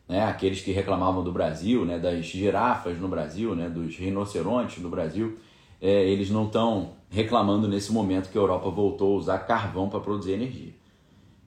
Né? 0.08 0.24
Aqueles 0.24 0.62
que 0.62 0.72
reclamavam 0.72 1.24
do 1.24 1.32
Brasil, 1.32 1.86
né? 1.86 2.00
das 2.00 2.26
girafas 2.26 3.00
no 3.00 3.08
Brasil, 3.08 3.56
né? 3.56 3.70
dos 3.70 3.96
rinocerontes 3.96 4.82
no 4.82 4.89
Brasil, 4.89 5.38
é, 5.82 6.06
eles 6.06 6.30
não 6.30 6.46
estão 6.46 6.94
reclamando 7.10 7.68
nesse 7.68 7.91
momento 7.91 8.30
que 8.30 8.38
a 8.38 8.41
Europa 8.41 8.70
voltou 8.70 9.15
a 9.15 9.18
usar 9.18 9.39
carvão 9.39 9.89
para 9.89 10.00
produzir 10.00 10.34
energia. 10.34 10.74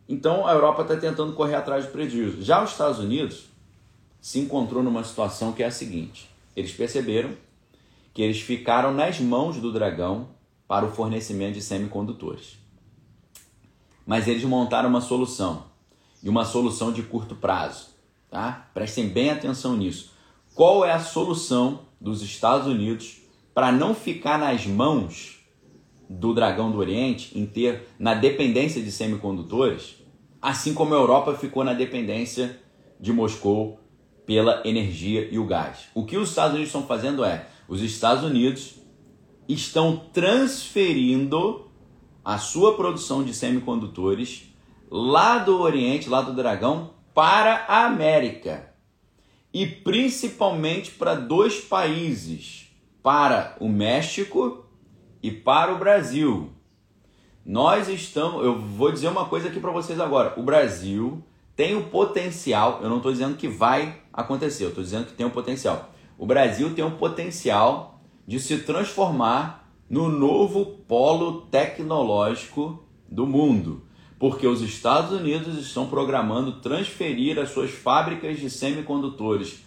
Então 0.09 0.47
a 0.47 0.53
Europa 0.53 0.83
está 0.83 0.97
tentando 0.97 1.35
correr 1.35 1.55
atrás 1.55 1.87
do 1.87 1.92
prejuízo. 1.92 2.42
Já 2.42 2.62
os 2.62 2.71
Estados 2.71 2.99
Unidos 2.99 3.47
se 4.21 4.38
encontrou 4.38 4.83
numa 4.83 5.05
situação 5.05 5.53
que 5.53 5.62
é 5.62 5.66
a 5.66 5.71
seguinte: 5.71 6.31
eles 6.57 6.73
perceberam 6.73 7.31
que 8.14 8.23
eles 8.23 8.40
ficaram 8.40 8.92
nas 8.92 9.21
mãos 9.21 9.59
do 9.59 9.73
dragão 9.73 10.29
para 10.66 10.85
o 10.85 10.90
fornecimento 10.90 11.55
de 11.55 11.62
semicondutores. 11.62 12.59
Mas 14.07 14.27
eles 14.27 14.44
montaram 14.44 14.88
uma 14.88 15.01
solução, 15.01 15.64
e 16.23 16.29
uma 16.29 16.44
solução 16.44 16.92
de 16.92 17.03
curto 17.03 17.35
prazo. 17.35 17.98
Tá? 18.31 18.71
Prestem 18.75 19.09
bem 19.09 19.31
atenção 19.31 19.77
nisso. 19.77 20.12
Qual 20.55 20.85
é 20.85 20.93
a 20.93 21.01
solução 21.01 21.81
dos 22.01 22.23
Estados 22.23 22.67
Unidos 22.67 23.23
para 23.55 23.73
não 23.73 23.95
ficar 23.95 24.38
nas 24.38 24.67
mãos 24.67 25.38
do 26.09 26.33
dragão 26.33 26.71
do 26.71 26.79
Oriente, 26.79 27.38
em 27.38 27.45
ter 27.45 27.88
na 27.99 28.14
dependência 28.14 28.83
de 28.83 28.91
semicondutores, 28.91 29.97
assim 30.41 30.73
como 30.73 30.95
a 30.95 30.97
Europa 30.97 31.35
ficou 31.35 31.64
na 31.64 31.75
dependência 31.75 32.59
de 32.99 33.12
Moscou 33.12 33.81
pela 34.25 34.62
energia 34.64 35.29
e 35.31 35.38
o 35.38 35.45
gás. 35.45 35.88
O 35.95 36.05
que 36.05 36.17
os 36.17 36.31
Estados 36.31 36.53
Unidos 36.53 36.69
estão 36.69 36.87
fazendo 36.87 37.25
é 37.25 37.49
os 37.67 37.83
Estados 37.83 38.25
Unidos 38.25 38.77
estão 39.49 39.97
transferindo 40.12 41.69
a 42.25 42.38
sua 42.38 42.77
produção 42.77 43.23
de 43.23 43.35
semicondutores 43.35 44.55
lá 44.91 45.38
do 45.38 45.61
Oriente, 45.61 46.09
lá 46.09 46.21
do 46.21 46.35
Dragão, 46.35 46.91
para 47.14 47.64
a 47.68 47.87
América. 47.87 48.73
E 49.53 49.66
principalmente 49.66 50.90
para 50.92 51.14
dois 51.14 51.61
países, 51.61 52.68
para 53.03 53.57
o 53.61 53.68
México 53.68 54.66
e 55.23 55.31
para 55.31 55.73
o 55.73 55.79
Brasil. 55.79 56.53
Nós 57.44 57.88
estamos, 57.88 58.44
eu 58.44 58.59
vou 58.59 58.92
dizer 58.92 59.09
uma 59.09 59.25
coisa 59.25 59.49
aqui 59.49 59.59
para 59.59 59.71
vocês 59.71 59.99
agora. 59.99 60.38
O 60.38 60.42
Brasil 60.42 61.25
tem 61.57 61.75
o 61.75 61.85
potencial, 61.85 62.81
eu 62.83 62.88
não 62.88 62.99
estou 62.99 63.11
dizendo 63.11 63.37
que 63.37 63.49
vai 63.49 64.01
acontecer, 64.12 64.64
eu 64.64 64.68
estou 64.68 64.85
dizendo 64.85 65.07
que 65.07 65.14
tem 65.14 65.27
o 65.27 65.31
potencial. 65.31 65.90
O 66.18 66.27
Brasil 66.27 66.75
tem 66.75 66.85
o 66.85 66.92
potencial 66.92 68.01
de 68.27 68.38
se 68.38 68.59
transformar 68.59 69.68
no 69.88 70.09
novo 70.09 70.66
polo 70.87 71.42
tecnológico 71.47 72.85
do 73.09 73.27
mundo, 73.27 73.83
porque 74.18 74.46
os 74.46 74.61
Estados 74.61 75.12
Unidos 75.12 75.57
estão 75.57 75.87
programando 75.87 76.61
transferir 76.61 77.38
as 77.38 77.50
suas 77.50 77.70
fábricas 77.70 78.38
de 78.38 78.50
semicondutores 78.50 79.64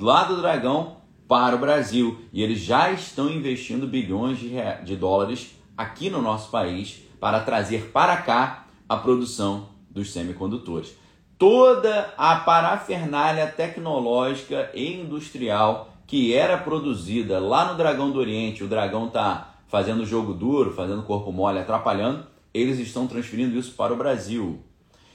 lá 0.00 0.24
do 0.24 0.40
Dragão 0.40 0.96
para 1.28 1.56
o 1.56 1.58
Brasil 1.58 2.20
e 2.32 2.42
eles 2.42 2.60
já 2.60 2.90
estão 2.90 3.30
investindo 3.30 3.86
bilhões 3.86 4.38
de, 4.38 4.50
de 4.84 4.96
dólares 4.96 5.56
aqui 5.76 6.10
no 6.10 6.20
nosso 6.20 6.50
país 6.50 7.02
para 7.20 7.40
trazer 7.40 7.90
para 7.92 8.16
cá 8.16 8.66
a 8.88 8.96
produção 8.96 9.68
dos 9.88 10.12
semicondutores. 10.12 10.94
Toda 11.38 12.12
a 12.16 12.36
parafernália 12.36 13.46
tecnológica 13.46 14.70
e 14.74 15.00
industrial 15.00 15.92
que 16.06 16.34
era 16.34 16.58
produzida 16.58 17.38
lá 17.38 17.72
no 17.72 17.78
Dragão 17.78 18.10
do 18.10 18.18
Oriente, 18.18 18.62
o 18.62 18.68
Dragão 18.68 19.06
está 19.06 19.54
fazendo 19.66 20.04
jogo 20.04 20.34
duro, 20.34 20.74
fazendo 20.74 21.02
corpo 21.04 21.32
mole, 21.32 21.58
atrapalhando, 21.58 22.26
eles 22.52 22.78
estão 22.78 23.06
transferindo 23.06 23.58
isso 23.58 23.72
para 23.72 23.92
o 23.92 23.96
Brasil. 23.96 24.62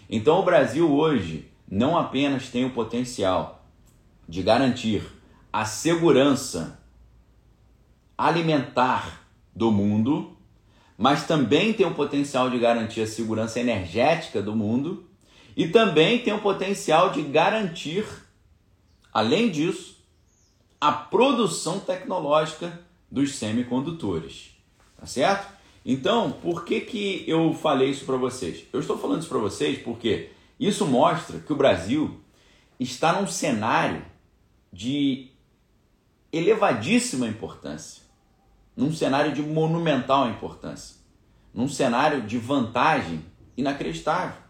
Então 0.09 0.39
o 0.39 0.43
Brasil 0.43 0.91
hoje 0.91 1.51
não 1.69 1.97
apenas 1.97 2.49
tem 2.49 2.65
o 2.65 2.71
potencial 2.71 3.65
de 4.27 4.41
garantir 4.41 5.03
a 5.51 5.65
segurança 5.65 6.79
alimentar 8.17 9.27
do 9.55 9.71
mundo, 9.71 10.35
mas 10.97 11.27
também 11.27 11.73
tem 11.73 11.85
o 11.85 11.93
potencial 11.93 12.49
de 12.49 12.57
garantir 12.57 13.01
a 13.01 13.07
segurança 13.07 13.59
energética 13.59 14.41
do 14.41 14.55
mundo 14.55 15.07
e 15.55 15.67
também 15.67 16.19
tem 16.19 16.33
o 16.33 16.41
potencial 16.41 17.11
de 17.11 17.21
garantir, 17.21 18.05
além 19.13 19.49
disso, 19.49 19.97
a 20.79 20.91
produção 20.91 21.79
tecnológica 21.79 22.79
dos 23.09 23.35
semicondutores. 23.35 24.51
Tá 24.99 25.05
certo? 25.05 25.56
Então, 25.89 26.33
por 26.33 26.65
que, 26.65 26.81
que 26.81 27.23
eu 27.25 27.53
falei 27.53 27.91
isso 27.91 28.03
para 28.03 28.17
vocês? 28.17 28.65
Eu 28.73 28.81
estou 28.81 28.97
falando 28.97 29.21
isso 29.21 29.29
para 29.29 29.37
vocês 29.37 29.79
porque 29.81 30.31
isso 30.59 30.85
mostra 30.85 31.39
que 31.39 31.53
o 31.53 31.55
Brasil 31.55 32.19
está 32.77 33.13
num 33.13 33.25
cenário 33.25 34.05
de 34.71 35.29
elevadíssima 36.29 37.25
importância, 37.25 38.03
num 38.75 38.91
cenário 38.91 39.31
de 39.33 39.41
monumental 39.41 40.29
importância, 40.29 40.97
num 41.53 41.69
cenário 41.69 42.21
de 42.23 42.37
vantagem 42.37 43.23
inacreditável. 43.55 44.41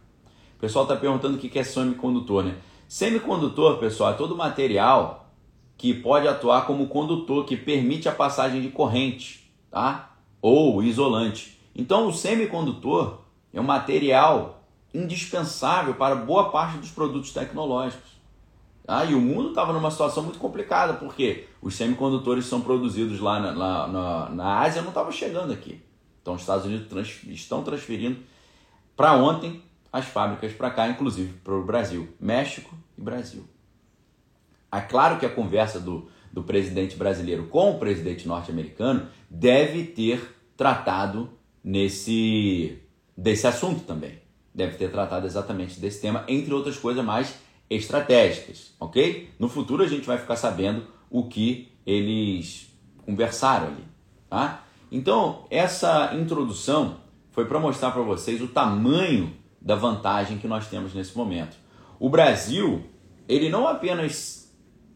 O 0.56 0.60
pessoal 0.60 0.86
está 0.86 0.96
perguntando 0.96 1.38
o 1.38 1.40
que 1.40 1.60
é 1.60 1.64
semicondutor, 1.64 2.46
né? 2.46 2.58
Semicondutor, 2.88 3.78
pessoal, 3.78 4.14
é 4.14 4.18
todo 4.18 4.36
material 4.36 5.32
que 5.78 5.94
pode 5.94 6.28
atuar 6.28 6.66
como 6.66 6.88
condutor, 6.88 7.46
que 7.46 7.56
permite 7.56 8.10
a 8.10 8.12
passagem 8.12 8.60
de 8.60 8.70
corrente, 8.70 9.54
tá? 9.70 10.07
Ou 10.42 10.84
isolante. 10.84 11.60
Então, 11.76 12.08
o 12.08 12.14
semicondutor 12.14 13.20
é 13.54 13.60
um 13.60 13.64
material 13.64 14.64
indispensável 14.94 15.94
para 15.94 16.16
boa 16.16 16.50
parte 16.50 16.78
dos 16.78 16.90
produtos 16.90 17.32
tecnológicos. 17.32 18.18
Tá? 18.86 19.04
E 19.04 19.14
o 19.14 19.20
mundo 19.20 19.50
estava 19.50 19.74
numa 19.74 19.92
situação 19.92 20.24
muito 20.24 20.40
complicada, 20.40 20.94
porque 20.94 21.48
os 21.62 21.76
semicondutores 21.76 22.46
são 22.46 22.62
produzidos 22.62 23.20
lá 23.20 23.40
na, 23.40 23.52
na, 23.52 23.88
na, 23.88 24.30
na 24.30 24.60
Ásia 24.60 24.82
não 24.82 24.90
estavam 24.90 25.12
chegando 25.12 25.52
aqui. 25.52 25.82
Então, 26.22 26.36
os 26.36 26.42
Estados 26.42 26.66
Unidos 26.66 26.88
trans, 26.88 27.24
estão 27.28 27.64
transferindo 27.64 28.20
para 28.96 29.14
ontem 29.14 29.62
as 29.92 30.06
fábricas 30.06 30.54
para 30.54 30.72
cá, 30.72 30.88
inclusive 30.90 31.34
para 31.44 31.54
o 31.54 31.64
Brasil, 31.64 32.10
México 32.20 32.76
e 32.98 33.02
Brasil. 33.02 33.46
É 34.72 34.82
claro 34.82 35.20
que 35.20 35.26
a 35.26 35.30
conversa 35.30 35.80
do, 35.80 36.10
do 36.38 36.44
presidente 36.44 36.96
brasileiro 36.96 37.48
com 37.48 37.72
o 37.72 37.80
presidente 37.80 38.28
norte-americano 38.28 39.08
deve 39.28 39.86
ter 39.86 40.36
tratado 40.56 41.32
nesse 41.64 42.78
desse 43.18 43.48
assunto 43.48 43.80
também. 43.86 44.20
Deve 44.54 44.78
ter 44.78 44.92
tratado 44.92 45.26
exatamente 45.26 45.80
desse 45.80 46.00
tema, 46.00 46.24
entre 46.28 46.54
outras 46.54 46.78
coisas 46.78 47.04
mais 47.04 47.40
estratégicas, 47.68 48.72
ok? 48.80 49.32
No 49.40 49.50
futuro 49.50 49.82
a 49.82 49.88
gente 49.88 50.06
vai 50.06 50.20
ficar 50.20 50.36
sabendo 50.36 50.86
o 51.10 51.24
que 51.24 51.72
eles 51.84 52.72
conversaram 53.04 53.70
ali, 53.70 53.84
tá? 54.30 54.64
Então, 54.92 55.48
essa 55.50 56.14
introdução 56.14 56.98
foi 57.32 57.46
para 57.46 57.60
mostrar 57.60 57.90
para 57.90 58.04
vocês 58.04 58.40
o 58.44 58.48
tamanho 58.48 59.36
da 59.60 59.74
vantagem 59.74 60.38
que 60.38 60.48
nós 60.48 60.68
temos 60.68 60.94
nesse 60.94 61.18
momento. 61.18 61.58
O 62.00 62.12
Brasil, 62.12 62.84
ele 63.28 63.50
não 63.50 63.68
apenas 63.68 64.47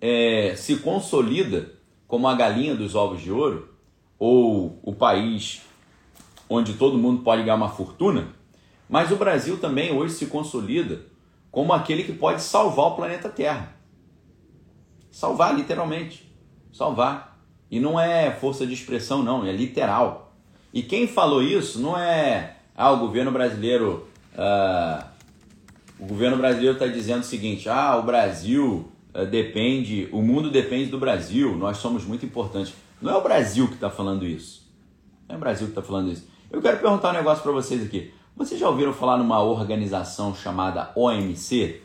é, 0.02 0.56
se 0.58 0.78
consolida 0.78 1.72
como 2.08 2.28
a 2.28 2.36
galinha 2.36 2.76
dos 2.76 2.96
ovos 2.96 3.22
de 3.22 3.32
ouro, 3.32 3.70
ou 4.20 4.80
o 4.84 4.94
país 4.94 5.62
onde 6.50 6.74
todo 6.74 6.98
mundo 6.98 7.24
pode 7.24 7.44
ganhar 7.44 7.56
uma 7.56 7.70
fortuna, 7.70 8.28
mas 8.90 9.10
o 9.12 9.16
Brasil 9.16 9.58
também 9.58 9.94
hoje 9.94 10.16
se 10.16 10.26
consolida 10.26 11.04
como 11.50 11.72
aquele 11.72 12.04
que 12.04 12.12
pode 12.12 12.42
salvar 12.42 12.88
o 12.88 12.96
planeta 12.96 13.30
Terra. 13.30 13.74
Salvar, 15.10 15.56
literalmente. 15.56 16.30
Salvar. 16.74 17.40
E 17.70 17.80
não 17.80 17.98
é 17.98 18.32
força 18.32 18.66
de 18.66 18.74
expressão, 18.74 19.24
não, 19.24 19.46
é 19.46 19.52
literal. 19.52 20.34
E 20.74 20.82
quem 20.82 21.08
falou 21.08 21.42
isso 21.42 21.80
não 21.80 21.98
é. 21.98 22.58
Ah, 22.76 22.92
o 22.92 23.00
governo 23.00 23.32
brasileiro. 23.32 24.08
Ah, 24.38 25.08
o 26.00 26.06
governo 26.06 26.38
brasileiro 26.38 26.74
está 26.74 26.88
dizendo 26.88 27.22
o 27.22 27.26
seguinte: 27.26 27.70
ah, 27.70 27.98
o 27.98 28.04
Brasil 28.04 28.92
depende, 29.30 30.08
o 30.12 30.22
mundo 30.22 30.50
depende 30.50 30.90
do 30.90 30.98
Brasil, 30.98 31.56
nós 31.58 31.78
somos 31.78 32.06
muito 32.06 32.26
importantes. 32.26 32.74
Não 33.02 33.14
é 33.14 33.18
o 33.18 33.22
Brasil 33.22 33.68
que 33.68 33.74
está 33.74 33.90
falando 33.90 34.26
isso. 34.26 34.70
Não 35.28 35.36
é 35.36 35.38
o 35.38 35.42
Brasil 35.42 35.68
que 35.68 35.72
está 35.72 35.82
falando 35.82 36.12
isso. 36.12 36.28
Eu 36.52 36.62
quero 36.62 36.80
perguntar 36.80 37.10
um 37.10 37.14
negócio 37.14 37.44
para 37.44 37.52
vocês 37.52 37.84
aqui. 37.84 38.14
Vocês 38.36 38.60
já 38.60 38.70
ouviram 38.70 38.94
falar 38.94 39.18
numa 39.18 39.42
organização 39.42 40.34
chamada 40.34 40.92
OMC? 40.96 41.82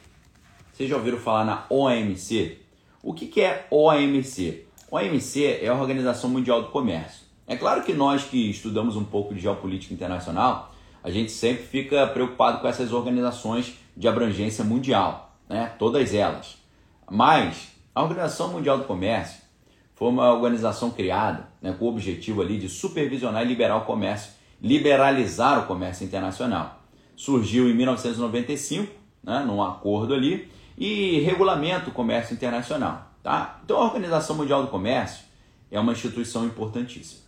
Vocês 0.73 0.89
já 0.89 0.97
ouviram 0.97 1.19
falar 1.19 1.45
na 1.45 1.65
OMC? 1.69 2.59
O 3.03 3.13
que, 3.15 3.27
que 3.27 3.41
é 3.41 3.67
OMC? 3.71 4.67
OMC 4.91 5.61
é 5.63 5.69
a 5.69 5.75
Organização 5.75 6.31
Mundial 6.31 6.63
do 6.63 6.69
Comércio. 6.69 7.27
É 7.47 7.57
claro 7.57 7.83
que 7.83 7.93
nós 7.93 8.25
que 8.25 8.51
estudamos 8.51 8.97
um 8.97 9.05
pouco 9.05 9.35
de 9.35 9.41
geopolítica 9.41 9.95
internacional, 9.95 10.75
a 11.03 11.11
gente 11.11 11.31
sempre 11.31 11.65
fica 11.65 12.07
preocupado 12.09 12.61
com 12.61 12.67
essas 12.67 12.93
organizações 12.93 13.75
de 13.97 14.09
abrangência 14.09 14.65
mundial, 14.65 15.37
né? 15.49 15.73
todas 15.79 16.13
elas. 16.13 16.57
Mas 17.11 17.69
a 17.95 18.03
Organização 18.03 18.53
Mundial 18.53 18.79
do 18.79 18.85
Comércio 18.85 19.41
foi 19.95 20.09
uma 20.09 20.33
organização 20.33 20.91
criada 20.91 21.49
né, 21.63 21.75
com 21.79 21.87
o 21.87 21.89
objetivo 21.89 22.43
ali 22.43 22.59
de 22.59 22.69
supervisionar 22.69 23.43
e 23.43 23.49
liberar 23.49 23.77
o 23.77 23.85
comércio, 23.85 24.33
liberalizar 24.61 25.61
o 25.61 25.67
comércio 25.67 26.05
internacional. 26.05 26.83
Surgiu 27.17 27.71
em 27.71 27.75
1995, 27.75 28.93
né, 29.23 29.43
num 29.47 29.63
acordo 29.63 30.13
ali, 30.13 30.51
e 30.77 31.21
regulamenta 31.21 31.89
o 31.89 31.93
comércio 31.93 32.35
internacional. 32.35 33.11
Tá? 33.23 33.61
Então 33.65 33.79
a 33.79 33.85
Organização 33.85 34.37
Mundial 34.37 34.63
do 34.63 34.69
Comércio 34.69 35.25
é 35.71 35.81
uma 35.81 35.93
instituição 35.93 36.45
importantíssima. 36.45 37.23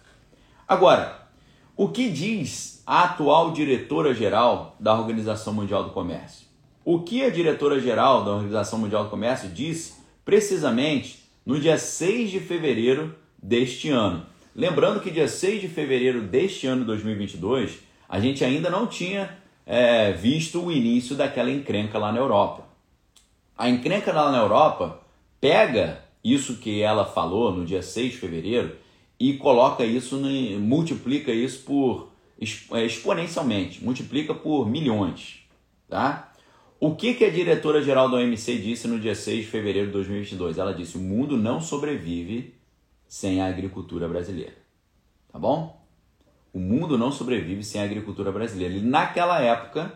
Agora, 0.66 1.28
o 1.74 1.88
que 1.88 2.10
diz 2.10 2.82
a 2.86 3.04
atual 3.04 3.52
diretora-geral 3.52 4.76
da 4.78 4.92
Organização 4.92 5.54
Mundial 5.54 5.84
do 5.84 5.90
Comércio? 5.90 6.47
O 6.90 7.01
que 7.01 7.22
a 7.22 7.29
diretora-geral 7.29 8.24
da 8.24 8.31
Organização 8.31 8.79
Mundial 8.79 9.05
do 9.05 9.11
Comércio 9.11 9.51
disse 9.51 9.96
precisamente 10.24 11.22
no 11.44 11.61
dia 11.61 11.77
6 11.77 12.31
de 12.31 12.40
fevereiro 12.40 13.14
deste 13.37 13.90
ano. 13.90 14.24
Lembrando 14.57 14.98
que 14.98 15.11
dia 15.11 15.29
6 15.29 15.61
de 15.61 15.68
fevereiro 15.68 16.22
deste 16.22 16.66
ano 16.66 16.87
2022, 16.87 17.81
a 18.09 18.18
gente 18.18 18.42
ainda 18.42 18.70
não 18.70 18.87
tinha 18.87 19.37
é, 19.66 20.12
visto 20.12 20.64
o 20.64 20.72
início 20.72 21.14
daquela 21.14 21.51
encrenca 21.51 21.98
lá 21.98 22.11
na 22.11 22.20
Europa. 22.20 22.64
A 23.55 23.68
encrenca 23.68 24.11
lá 24.11 24.33
na 24.33 24.38
Europa 24.38 25.03
pega 25.38 26.03
isso 26.24 26.57
que 26.57 26.81
ela 26.81 27.05
falou 27.05 27.53
no 27.53 27.66
dia 27.66 27.83
6 27.83 28.12
de 28.12 28.16
fevereiro 28.16 28.74
e 29.20 29.35
coloca 29.35 29.85
isso, 29.85 30.16
multiplica 30.59 31.33
isso 31.33 31.64
por 31.64 32.12
é, 32.72 32.87
exponencialmente, 32.87 33.85
multiplica 33.85 34.33
por 34.33 34.66
milhões, 34.66 35.40
tá? 35.87 36.33
O 36.80 36.94
que, 36.94 37.14
que 37.14 37.24
a 37.24 37.30
diretora-geral 37.30 38.08
da 38.08 38.18
OMC 38.18 38.56
disse 38.58 38.86
no 38.86 39.00
dia 39.00 39.14
6 39.14 39.44
de 39.44 39.50
fevereiro 39.50 39.88
de 39.88 39.94
2022? 39.94 40.58
Ela 40.58 40.72
disse: 40.72 40.96
o 40.96 41.00
mundo 41.00 41.36
não 41.36 41.60
sobrevive 41.60 42.54
sem 43.08 43.40
a 43.40 43.46
agricultura 43.46 44.08
brasileira. 44.08 44.54
Tá 45.32 45.40
bom? 45.40 45.84
O 46.52 46.60
mundo 46.60 46.96
não 46.96 47.10
sobrevive 47.10 47.64
sem 47.64 47.80
a 47.80 47.84
agricultura 47.84 48.30
brasileira. 48.30 48.74
E 48.74 48.80
naquela 48.80 49.40
época, 49.40 49.92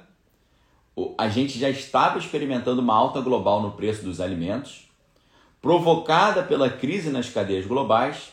a 1.16 1.28
gente 1.28 1.56
já 1.56 1.70
estava 1.70 2.18
experimentando 2.18 2.82
uma 2.82 2.96
alta 2.96 3.20
global 3.20 3.62
no 3.62 3.72
preço 3.72 4.04
dos 4.04 4.20
alimentos, 4.20 4.90
provocada 5.60 6.42
pela 6.42 6.68
crise 6.68 7.10
nas 7.10 7.30
cadeias 7.30 7.64
globais, 7.64 8.32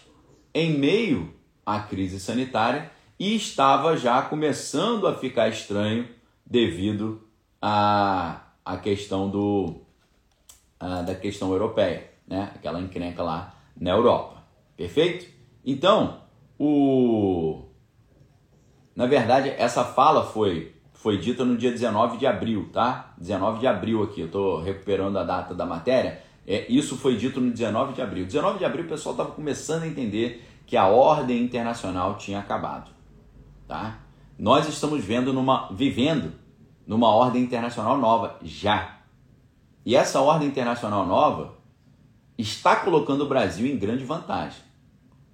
em 0.56 0.72
meio 0.72 1.36
à 1.64 1.82
crise 1.82 2.20
sanitária, 2.20 2.92
e 3.20 3.36
estava 3.36 3.96
já 3.96 4.24
começando 4.24 5.06
a 5.06 5.14
ficar 5.14 5.50
estranho 5.50 6.08
devido 6.44 7.29
à, 7.62 8.42
à 8.64 8.78
questão 8.78 9.30
do, 9.30 9.82
à, 10.80 11.02
da 11.02 11.16
questão 11.16 11.52
europeia, 11.52 12.10
né? 12.28 12.52
aquela 12.56 12.80
encrenca 12.80 13.24
lá 13.24 13.54
na 13.80 13.92
Europa. 13.92 14.44
Perfeito? 14.76 15.26
Então, 15.66 16.22
o... 16.58 17.64
na 18.96 19.06
verdade, 19.06 19.50
essa 19.50 19.84
fala 19.84 20.24
foi 20.26 20.76
foi 21.00 21.18
dita 21.18 21.46
no 21.46 21.56
dia 21.56 21.72
19 21.72 22.18
de 22.18 22.28
abril, 22.28 22.70
tá? 22.74 23.14
19 23.18 23.60
de 23.60 23.68
abril 23.68 24.04
aqui, 24.04 24.20
eu 24.20 24.26
estou 24.26 24.62
recuperando 24.62 25.18
a 25.18 25.24
data 25.24 25.56
da 25.56 25.66
matéria. 25.66 26.22
É, 26.46 26.70
isso 26.70 26.98
foi 26.98 27.16
dito 27.16 27.40
no 27.40 27.52
19 27.52 27.94
de 27.94 28.02
abril. 28.02 28.26
19 28.26 28.60
de 28.60 28.66
abril 28.66 28.84
o 28.84 28.90
pessoal 28.90 29.14
estava 29.14 29.32
começando 29.32 29.84
a 29.84 29.88
entender 29.88 30.46
que 30.66 30.76
a 30.76 30.88
ordem 30.88 31.42
internacional 31.42 32.18
tinha 32.18 32.40
acabado, 32.40 32.92
tá? 33.66 34.00
Nós 34.38 34.68
estamos 34.68 35.04
vendo 35.04 35.32
numa, 35.32 35.70
vivendo 35.72 36.34
numa 36.90 37.08
ordem 37.10 37.44
internacional 37.44 38.00
nova 38.00 38.40
já. 38.42 38.98
E 39.86 39.96
essa 39.96 40.22
ordem 40.22 40.48
internacional 40.48 41.06
nova 41.06 41.54
está 42.36 42.78
colocando 42.78 43.26
o 43.26 43.28
Brasil 43.28 43.68
em 43.68 43.78
grande 43.78 44.04
vantagem. 44.04 44.58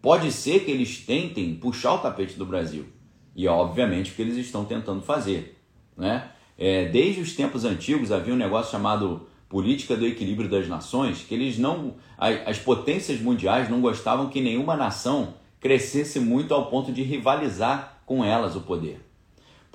Pode 0.02 0.34
ser 0.34 0.65
que 0.65 0.72
eles 0.72 1.06
tentem 1.06 1.56
puxar 1.56 1.94
o 1.94 2.00
tapete 2.00 2.38
do 2.38 2.46
Brasil. 2.46 2.86
E 3.34 3.48
é 3.48 3.50
obviamente 3.50 4.12
o 4.12 4.15
que 4.15 4.22
eles 4.22 4.36
estão 4.36 4.65
tentando 4.65 5.02
fazer. 5.02 5.58
Né? 5.96 6.30
É, 6.58 6.89
desde 6.89 7.22
os 7.22 7.34
tempos 7.34 7.63
antigos 7.63 8.12
havia 8.12 8.34
um 8.34 8.38
negócio 8.38 8.74
chamado 8.74 9.26
política 9.48 9.96
do 9.96 10.06
equilíbrio 10.06 10.50
das 10.50 10.68
nações, 10.68 11.22
que 11.22 11.34
eles 11.34 11.58
não, 11.58 11.96
as 12.18 12.60
potências 12.60 13.22
mundiais 13.22 13.70
não 13.70 13.80
gostavam 13.80 14.28
que 14.28 14.41
nenhuma 14.41 14.76
nação 14.76 15.36
crescesse 15.62 16.20
muito 16.20 16.54
ao 16.54 16.70
ponto 16.70 16.91
de 16.91 17.02
rivalizar 17.02 18.02
com 18.06 18.26
elas 18.26 18.58
o 18.58 18.62
poder. 18.62 19.05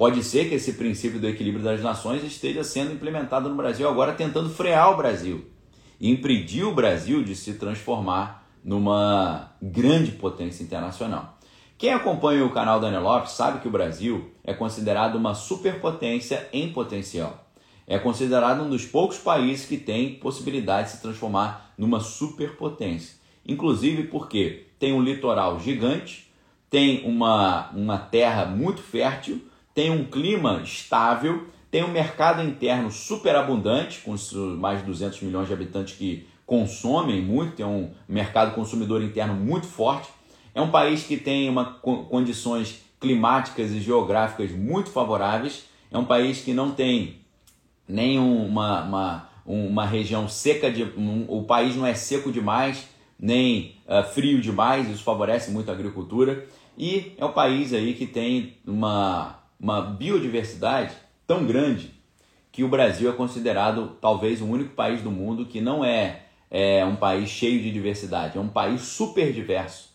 Pode 0.01 0.25
ser 0.25 0.49
que 0.49 0.55
esse 0.55 0.73
princípio 0.73 1.21
do 1.21 1.29
equilíbrio 1.29 1.63
das 1.63 1.83
nações 1.83 2.25
esteja 2.25 2.65
sendo 2.65 2.91
implementado 2.91 3.51
no 3.51 3.55
Brasil 3.55 3.87
agora, 3.87 4.15
tentando 4.15 4.49
frear 4.49 4.91
o 4.91 4.97
Brasil 4.97 5.45
impedir 6.01 6.65
o 6.65 6.75
Brasil 6.75 7.23
de 7.23 7.37
se 7.37 7.53
transformar 7.53 8.49
numa 8.65 9.53
grande 9.61 10.13
potência 10.13 10.63
internacional. 10.63 11.39
Quem 11.77 11.93
acompanha 11.93 12.43
o 12.47 12.51
canal 12.51 12.81
Daniel 12.81 13.03
Lopes 13.03 13.33
sabe 13.33 13.61
que 13.61 13.69
o 13.69 13.71
Brasil 13.71 14.31
é 14.43 14.55
considerado 14.55 15.17
uma 15.17 15.35
superpotência 15.35 16.49
em 16.51 16.73
potencial. 16.73 17.51
É 17.87 17.99
considerado 17.99 18.63
um 18.63 18.71
dos 18.71 18.87
poucos 18.87 19.19
países 19.19 19.67
que 19.67 19.77
tem 19.77 20.15
possibilidade 20.15 20.89
de 20.89 20.97
se 20.97 21.03
transformar 21.03 21.75
numa 21.77 22.01
superpotência. 22.01 23.17
Inclusive 23.47 24.05
porque 24.05 24.69
tem 24.79 24.95
um 24.95 25.03
litoral 25.03 25.61
gigante, 25.61 26.33
tem 26.71 27.05
uma, 27.05 27.69
uma 27.73 27.99
terra 27.99 28.47
muito 28.47 28.81
fértil, 28.81 29.50
tem 29.81 29.91
um 29.91 30.05
clima 30.05 30.61
estável, 30.63 31.47
tem 31.71 31.83
um 31.83 31.89
mercado 31.89 32.43
interno 32.43 32.91
superabundante, 32.91 34.01
com 34.01 34.15
mais 34.59 34.81
de 34.81 34.87
200 34.87 35.23
milhões 35.23 35.47
de 35.49 35.55
habitantes 35.55 35.97
que 35.97 36.27
consomem 36.45 37.23
muito, 37.23 37.57
tem 37.57 37.65
um 37.67 37.91
mercado 38.09 38.55
consumidor 38.55 39.03
interno 39.03 39.35
muito 39.35 39.67
forte 39.67 40.11
é 40.55 40.61
um 40.61 40.71
país 40.71 41.05
que 41.05 41.17
tem 41.17 41.49
uma, 41.49 41.65
condições 41.65 42.83
climáticas 42.99 43.71
e 43.71 43.81
geográficas 43.81 44.51
muito 44.51 44.91
favoráveis. 44.91 45.65
É 45.91 45.97
um 45.97 46.05
país 46.05 46.43
que 46.43 46.53
não 46.53 46.73
tem 46.73 47.19
nenhuma 47.89 48.83
uma, 48.83 49.29
uma 49.47 49.87
região 49.87 50.29
seca, 50.29 50.71
de, 50.71 50.85
um, 50.85 51.25
o 51.29 51.45
país 51.45 51.77
não 51.77 51.87
é 51.87 51.95
seco 51.95 52.31
demais, 52.31 52.89
nem 53.19 53.77
uh, 53.87 54.03
frio 54.13 54.41
demais, 54.41 54.89
isso 54.89 55.03
favorece 55.03 55.51
muito 55.51 55.71
a 55.71 55.75
agricultura. 55.75 56.47
E 56.77 57.13
é 57.17 57.25
um 57.25 57.33
país 57.33 57.73
aí 57.73 57.95
que 57.95 58.07
tem 58.07 58.57
uma, 58.67 59.40
uma 59.61 59.81
biodiversidade 59.81 60.95
tão 61.27 61.47
grande 61.47 61.93
que 62.51 62.65
o 62.65 62.69
Brasil 62.69 63.11
é 63.11 63.13
considerado 63.13 63.97
talvez 64.01 64.41
o 64.41 64.47
único 64.47 64.75
país 64.75 65.03
do 65.03 65.11
mundo 65.11 65.47
que 65.47 65.61
não 65.61 65.85
é, 65.85 66.23
é 66.51 66.85
um 66.85 66.97
país 66.97 67.29
cheio 67.29 67.63
de 67.63 67.71
diversidade, 67.71 68.39
é 68.39 68.41
um 68.41 68.49
país 68.49 68.81
super 68.83 69.33
diverso 69.33 69.91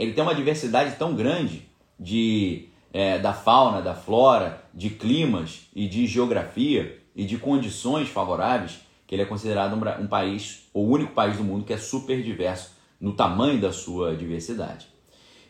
ele 0.00 0.14
tem 0.14 0.24
uma 0.24 0.34
diversidade 0.34 0.96
tão 0.96 1.14
grande 1.14 1.68
de, 1.98 2.70
é, 2.90 3.18
da 3.18 3.34
fauna, 3.34 3.82
da 3.82 3.94
flora, 3.94 4.64
de 4.72 4.88
climas 4.88 5.68
e 5.76 5.86
de 5.86 6.06
geografia 6.06 6.98
e 7.14 7.26
de 7.26 7.36
condições 7.36 8.08
favoráveis 8.08 8.80
que 9.06 9.14
ele 9.14 9.20
é 9.22 9.26
considerado 9.26 9.74
um, 9.74 10.02
um 10.02 10.06
país, 10.06 10.70
o 10.72 10.80
único 10.80 11.12
país 11.12 11.36
do 11.36 11.44
mundo 11.44 11.66
que 11.66 11.74
é 11.74 11.76
super 11.76 12.22
diverso 12.22 12.70
no 12.98 13.12
tamanho 13.12 13.60
da 13.60 13.74
sua 13.74 14.16
diversidade. 14.16 14.86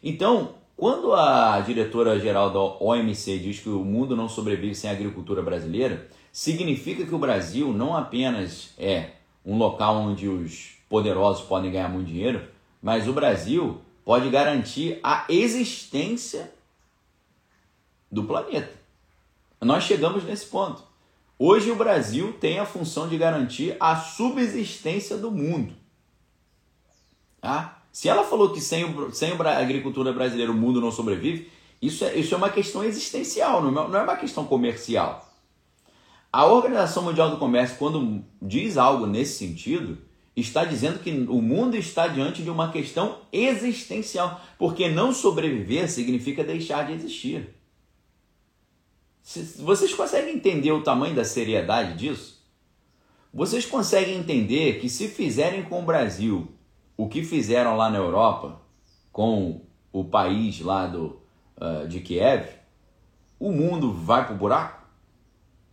Então, 0.02 0.54
quando 0.81 1.12
a 1.12 1.61
diretora-geral 1.61 2.51
da 2.51 2.59
OMC 2.83 3.38
diz 3.38 3.59
que 3.59 3.69
o 3.69 3.85
mundo 3.85 4.16
não 4.16 4.31
sobrevive 4.31 4.75
sem 4.75 4.88
a 4.88 4.95
agricultura 4.95 5.43
brasileira, 5.43 6.09
significa 6.33 7.05
que 7.05 7.14
o 7.14 7.19
Brasil 7.19 7.71
não 7.71 7.95
apenas 7.95 8.73
é 8.79 9.11
um 9.45 9.59
local 9.59 9.97
onde 9.97 10.27
os 10.27 10.79
poderosos 10.88 11.45
podem 11.45 11.71
ganhar 11.71 11.90
muito 11.90 12.07
dinheiro, 12.07 12.49
mas 12.81 13.07
o 13.07 13.12
Brasil 13.12 13.83
pode 14.07 14.31
garantir 14.31 14.99
a 15.03 15.27
existência 15.29 16.51
do 18.11 18.25
planeta. 18.25 18.73
Nós 19.61 19.85
chegamos 19.85 20.25
nesse 20.25 20.47
ponto. 20.47 20.83
Hoje 21.38 21.71
o 21.71 21.77
Brasil 21.77 22.33
tem 22.40 22.59
a 22.59 22.64
função 22.64 23.07
de 23.07 23.19
garantir 23.19 23.77
a 23.79 23.97
subsistência 23.97 25.19
do 25.19 25.31
mundo. 25.31 25.75
Tá? 27.38 27.80
Se 27.92 28.09
ela 28.09 28.24
falou 28.24 28.50
que 28.50 28.61
sem, 28.61 28.85
o, 28.85 29.12
sem 29.12 29.33
a 29.33 29.59
agricultura 29.59 30.12
brasileira 30.12 30.53
o 30.53 30.55
mundo 30.55 30.81
não 30.81 30.92
sobrevive, 30.92 31.50
isso 31.83 32.05
é, 32.05 32.14
isso 32.14 32.35
é 32.35 32.37
uma 32.37 32.50
questão 32.50 32.85
existencial, 32.85 33.62
não 33.62 33.70
é, 33.70 33.88
não 33.88 33.98
é 33.98 34.03
uma 34.03 34.16
questão 34.16 34.44
comercial. 34.44 35.29
A 36.33 36.46
Organização 36.46 37.03
Mundial 37.03 37.31
do 37.31 37.38
Comércio, 37.38 37.76
quando 37.76 38.24
diz 38.40 38.76
algo 38.76 39.07
nesse 39.07 39.38
sentido, 39.38 39.98
está 40.37 40.64
dizendo 40.64 41.00
que 41.00 41.11
o 41.11 41.42
mundo 41.42 41.76
está 41.76 42.07
diante 42.07 42.42
de 42.42 42.50
uma 42.50 42.70
questão 42.70 43.18
existencial, 43.33 44.40
porque 44.57 44.88
não 44.88 45.12
sobreviver 45.12 45.90
significa 45.90 46.44
deixar 46.44 46.87
de 46.87 46.92
existir. 46.92 47.57
Vocês 49.59 49.92
conseguem 49.94 50.35
entender 50.35 50.72
o 50.72 50.83
tamanho 50.83 51.14
da 51.14 51.24
seriedade 51.24 51.96
disso? 51.98 52.40
Vocês 53.33 53.66
conseguem 53.66 54.16
entender 54.16 54.81
que 54.81 54.88
se 54.88 55.09
fizerem 55.09 55.62
com 55.62 55.81
o 55.83 55.85
Brasil 55.85 56.48
o 57.00 57.08
que 57.08 57.24
fizeram 57.24 57.78
lá 57.78 57.88
na 57.88 57.96
Europa, 57.96 58.60
com 59.10 59.62
o 59.90 60.04
país 60.04 60.60
lá 60.60 60.86
do, 60.86 61.18
uh, 61.56 61.88
de 61.88 61.98
Kiev, 62.00 62.46
o 63.38 63.50
mundo 63.50 63.90
vai 63.90 64.26
para 64.26 64.34
o 64.34 64.36
buraco? 64.36 64.86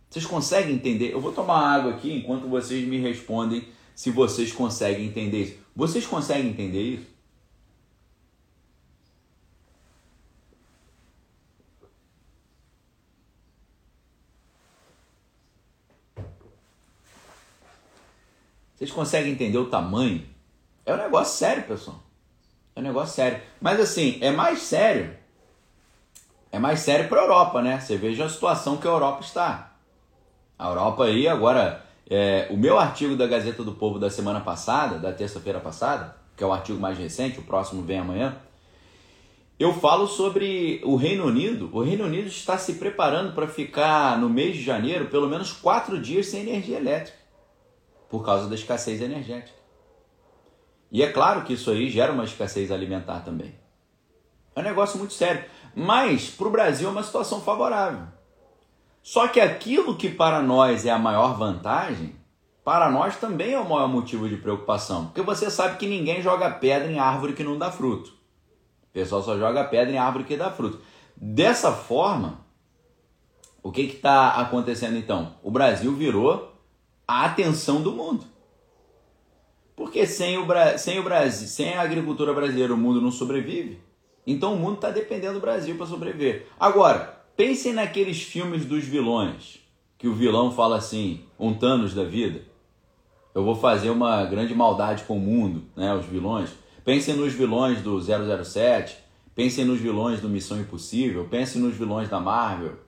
Vocês 0.08 0.24
conseguem 0.24 0.74
entender? 0.74 1.12
Eu 1.12 1.20
vou 1.20 1.30
tomar 1.30 1.58
água 1.58 1.92
aqui 1.92 2.14
enquanto 2.14 2.48
vocês 2.48 2.88
me 2.88 2.98
respondem 2.98 3.68
se 3.94 4.10
vocês 4.10 4.52
conseguem 4.52 5.04
entender 5.04 5.42
isso. 5.42 5.58
Vocês 5.76 6.06
conseguem 6.06 6.48
entender 6.48 6.82
isso? 6.82 7.06
Vocês 18.74 18.90
conseguem 18.90 19.32
entender 19.32 19.58
o 19.58 19.68
tamanho? 19.68 20.37
É 20.88 20.94
um 20.94 20.96
negócio 20.96 21.36
sério, 21.36 21.64
pessoal. 21.64 21.98
É 22.74 22.80
um 22.80 22.82
negócio 22.82 23.14
sério. 23.14 23.42
Mas 23.60 23.78
assim, 23.78 24.16
é 24.22 24.30
mais 24.30 24.60
sério. 24.60 25.14
É 26.50 26.58
mais 26.58 26.80
sério 26.80 27.10
para 27.10 27.20
a 27.20 27.24
Europa, 27.24 27.60
né? 27.60 27.78
Você 27.78 27.98
veja 27.98 28.24
a 28.24 28.28
situação 28.28 28.78
que 28.78 28.88
a 28.88 28.90
Europa 28.90 29.20
está. 29.20 29.74
A 30.58 30.66
Europa 30.66 31.04
aí 31.04 31.28
agora 31.28 31.84
é, 32.08 32.48
o 32.50 32.56
meu 32.56 32.78
artigo 32.78 33.14
da 33.16 33.26
Gazeta 33.26 33.62
do 33.62 33.72
Povo 33.72 33.98
da 33.98 34.08
semana 34.08 34.40
passada, 34.40 34.98
da 34.98 35.12
terça-feira 35.12 35.60
passada, 35.60 36.16
que 36.34 36.42
é 36.42 36.46
o 36.46 36.52
artigo 36.54 36.80
mais 36.80 36.96
recente, 36.96 37.38
o 37.38 37.42
próximo 37.42 37.82
vem 37.82 37.98
amanhã, 37.98 38.38
eu 39.58 39.74
falo 39.74 40.06
sobre 40.06 40.80
o 40.84 40.96
Reino 40.96 41.26
Unido. 41.26 41.68
O 41.70 41.82
Reino 41.82 42.06
Unido 42.06 42.28
está 42.28 42.56
se 42.56 42.76
preparando 42.76 43.34
para 43.34 43.46
ficar 43.46 44.18
no 44.18 44.30
mês 44.30 44.56
de 44.56 44.62
janeiro 44.62 45.08
pelo 45.08 45.28
menos 45.28 45.52
quatro 45.52 46.00
dias 46.00 46.28
sem 46.28 46.48
energia 46.48 46.78
elétrica, 46.78 47.18
por 48.08 48.24
causa 48.24 48.48
da 48.48 48.54
escassez 48.54 49.02
energética. 49.02 49.57
E 50.90 51.02
é 51.02 51.12
claro 51.12 51.42
que 51.42 51.52
isso 51.52 51.70
aí 51.70 51.90
gera 51.90 52.12
uma 52.12 52.24
escassez 52.24 52.70
alimentar 52.70 53.20
também. 53.20 53.54
É 54.54 54.60
um 54.60 54.64
negócio 54.64 54.98
muito 54.98 55.12
sério. 55.12 55.44
Mas 55.74 56.30
para 56.30 56.48
o 56.48 56.50
Brasil 56.50 56.88
é 56.88 56.90
uma 56.90 57.02
situação 57.02 57.40
favorável. 57.40 58.06
Só 59.02 59.28
que 59.28 59.40
aquilo 59.40 59.96
que 59.96 60.08
para 60.08 60.42
nós 60.42 60.84
é 60.84 60.90
a 60.90 60.98
maior 60.98 61.36
vantagem, 61.38 62.16
para 62.64 62.90
nós 62.90 63.16
também 63.16 63.52
é 63.52 63.58
o 63.58 63.68
maior 63.68 63.88
motivo 63.88 64.28
de 64.28 64.36
preocupação. 64.36 65.06
Porque 65.06 65.22
você 65.22 65.50
sabe 65.50 65.78
que 65.78 65.86
ninguém 65.86 66.20
joga 66.20 66.50
pedra 66.50 66.90
em 66.90 66.98
árvore 66.98 67.32
que 67.32 67.44
não 67.44 67.56
dá 67.56 67.70
fruto. 67.70 68.10
O 68.10 68.92
pessoal 68.92 69.22
só 69.22 69.38
joga 69.38 69.64
pedra 69.64 69.92
em 69.92 69.98
árvore 69.98 70.24
que 70.24 70.36
dá 70.36 70.50
fruto. 70.50 70.80
Dessa 71.16 71.72
forma, 71.72 72.40
o 73.62 73.70
que 73.72 73.82
está 73.82 74.32
acontecendo 74.32 74.96
então? 74.96 75.34
O 75.42 75.50
Brasil 75.50 75.94
virou 75.94 76.54
a 77.06 77.24
atenção 77.24 77.80
do 77.80 77.92
mundo. 77.92 78.24
Porque 79.78 80.08
sem 80.08 80.36
o, 80.36 80.44
sem 80.76 80.98
o 80.98 81.04
Brasil, 81.04 81.46
sem 81.46 81.74
a 81.74 81.82
agricultura 81.82 82.34
brasileira, 82.34 82.74
o 82.74 82.76
mundo 82.76 83.00
não 83.00 83.12
sobrevive. 83.12 83.78
Então 84.26 84.54
o 84.54 84.58
mundo 84.58 84.74
está 84.74 84.90
dependendo 84.90 85.34
do 85.34 85.40
Brasil 85.40 85.76
para 85.76 85.86
sobreviver. 85.86 86.48
Agora, 86.58 87.22
pensem 87.36 87.72
naqueles 87.72 88.20
filmes 88.20 88.64
dos 88.64 88.82
vilões, 88.82 89.60
que 89.96 90.08
o 90.08 90.14
vilão 90.14 90.50
fala 90.50 90.78
assim, 90.78 91.20
um 91.38 91.54
Thanos 91.54 91.94
da 91.94 92.02
vida. 92.02 92.42
Eu 93.32 93.44
vou 93.44 93.54
fazer 93.54 93.90
uma 93.90 94.24
grande 94.24 94.52
maldade 94.52 95.04
com 95.04 95.16
o 95.16 95.20
mundo, 95.20 95.62
né? 95.76 95.94
Os 95.94 96.06
vilões. 96.06 96.50
Pensem 96.84 97.14
nos 97.14 97.32
vilões 97.32 97.80
do 97.80 98.00
007, 98.00 98.98
pensem 99.32 99.64
nos 99.64 99.78
vilões 99.78 100.20
do 100.20 100.28
Missão 100.28 100.60
Impossível, 100.60 101.28
pensem 101.30 101.62
nos 101.62 101.76
vilões 101.76 102.08
da 102.08 102.18
Marvel. 102.18 102.80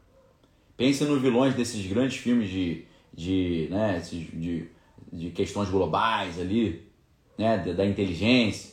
Pense 0.76 1.04
nos 1.04 1.22
vilões 1.22 1.54
desses 1.54 1.86
grandes 1.86 2.16
filmes 2.16 2.50
de, 2.50 2.84
de, 3.14 3.68
né, 3.70 4.00
de, 4.00 4.68
de 5.12 5.30
questões 5.30 5.68
globais 5.68 6.38
ali, 6.38 6.90
né, 7.36 7.58
da 7.58 7.84
inteligência. 7.84 8.70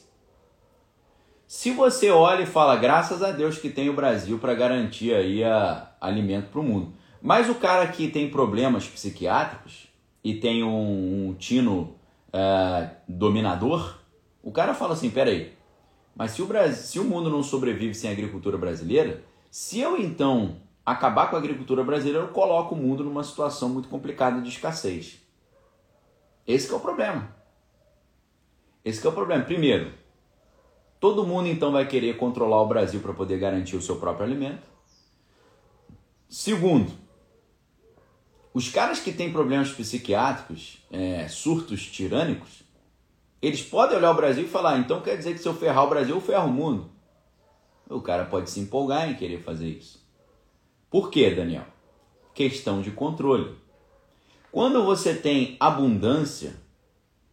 Se 1.48 1.72
você 1.72 2.10
olha 2.10 2.44
e 2.44 2.46
fala, 2.46 2.76
graças 2.76 3.24
a 3.24 3.32
Deus 3.32 3.58
que 3.58 3.70
tem 3.70 3.90
o 3.90 3.94
Brasil 3.94 4.38
para 4.38 4.54
garantir 4.54 5.14
aí 5.14 5.44
a, 5.44 5.92
alimento 6.02 6.50
para 6.50 6.60
o 6.60 6.64
mundo. 6.64 6.94
Mas 7.22 7.50
o 7.50 7.56
cara 7.56 7.88
que 7.88 8.10
tem 8.10 8.30
problemas 8.30 8.88
psiquiátricos 8.88 9.88
e 10.24 10.36
tem 10.36 10.64
um, 10.64 11.30
um 11.30 11.34
tino 11.34 11.96
é, 12.34 12.90
dominador, 13.08 13.98
o 14.44 14.52
cara 14.52 14.74
fala 14.74 14.94
assim, 14.94 15.10
peraí, 15.10 15.54
mas 16.16 16.32
se 16.32 16.42
o, 16.42 16.46
Brasil, 16.46 16.84
se 16.84 17.00
o 17.00 17.04
mundo 17.04 17.30
não 17.30 17.44
sobrevive 17.44 17.94
sem 17.94 18.10
a 18.10 18.14
agricultura 18.14 18.58
brasileira, 18.58 19.24
se 19.50 19.80
eu 19.80 19.98
então 19.98 20.58
acabar 20.86 21.30
com 21.30 21.36
a 21.36 21.40
agricultura 21.40 21.84
brasileira, 21.84 22.28
coloca 22.28 22.74
o 22.74 22.78
mundo 22.78 23.04
numa 23.04 23.24
situação 23.24 23.70
muito 23.70 23.88
complicada 23.88 24.42
de 24.42 24.50
escassez. 24.50 25.22
Esse 26.48 26.72
é 26.72 26.76
o 26.76 26.80
problema. 26.80 27.36
Esse 28.86 29.06
é 29.06 29.10
o 29.10 29.14
problema. 29.14 29.44
Primeiro, 29.44 29.92
todo 31.00 31.28
mundo 31.28 31.48
então 31.50 31.72
vai 31.74 31.86
querer 31.86 32.16
controlar 32.16 32.62
o 32.62 32.68
Brasil 32.68 33.02
para 33.02 33.14
poder 33.14 33.38
garantir 33.38 33.76
o 33.76 33.82
seu 33.82 33.98
próprio 33.98 34.26
alimento. 34.26 34.66
Segundo, 36.30 36.92
os 38.54 38.70
caras 38.70 39.00
que 39.00 39.12
têm 39.12 39.32
problemas 39.32 39.72
psiquiátricos, 39.72 40.84
é, 40.90 41.28
surtos 41.28 41.86
tirânicos, 41.86 42.64
eles 43.42 43.62
podem 43.62 43.98
olhar 43.98 44.12
o 44.12 44.16
Brasil 44.16 44.46
e 44.46 44.50
falar, 44.50 44.80
então 44.80 45.02
quer 45.02 45.18
dizer 45.18 45.34
que 45.34 45.40
se 45.40 45.48
eu 45.48 45.54
ferrar 45.54 45.84
o 45.84 45.90
Brasil, 45.90 46.16
eu 46.16 46.22
ferro 46.22 46.48
o 46.48 46.54
mundo. 46.54 46.90
O 47.90 48.02
cara 48.02 48.26
pode 48.26 48.50
se 48.50 48.60
empolgar 48.60 49.10
em 49.10 49.16
querer 49.16 49.42
fazer 49.42 49.68
isso. 49.68 50.06
Por 50.90 51.10
quê, 51.10 51.30
Daniel? 51.30 51.66
Questão 52.34 52.82
de 52.82 52.92
controle. 52.92 53.56
Quando 54.58 54.84
você 54.84 55.14
tem 55.14 55.56
abundância 55.60 56.56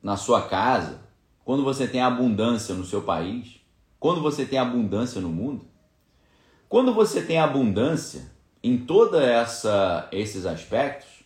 na 0.02 0.14
sua 0.14 0.46
casa, 0.46 1.00
quando 1.42 1.64
você 1.64 1.88
tem 1.88 2.02
abundância 2.02 2.74
no 2.74 2.84
seu 2.84 3.00
país, 3.00 3.62
quando 3.98 4.20
você 4.20 4.44
tem 4.44 4.58
abundância 4.58 5.22
no 5.22 5.30
mundo, 5.30 5.64
quando 6.68 6.92
você 6.92 7.22
tem 7.22 7.38
abundância 7.38 8.30
em 8.62 8.76
todos 8.76 9.18
esses 10.12 10.44
aspectos, 10.44 11.24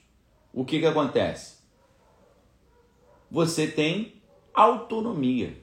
o 0.53 0.65
que, 0.65 0.79
que 0.79 0.87
acontece? 0.87 1.57
Você 3.29 3.67
tem 3.67 4.23
autonomia. 4.55 5.61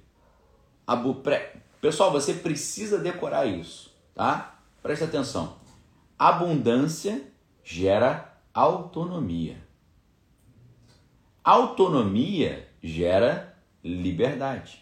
Pessoal, 1.79 2.11
você 2.11 2.33
precisa 2.33 2.97
decorar 2.97 3.45
isso, 3.45 3.95
tá? 4.13 4.59
Preste 4.83 5.05
atenção. 5.05 5.55
Abundância 6.19 7.25
gera 7.63 8.37
autonomia. 8.53 9.64
Autonomia 11.45 12.67
gera 12.81 13.55
liberdade. 13.83 14.81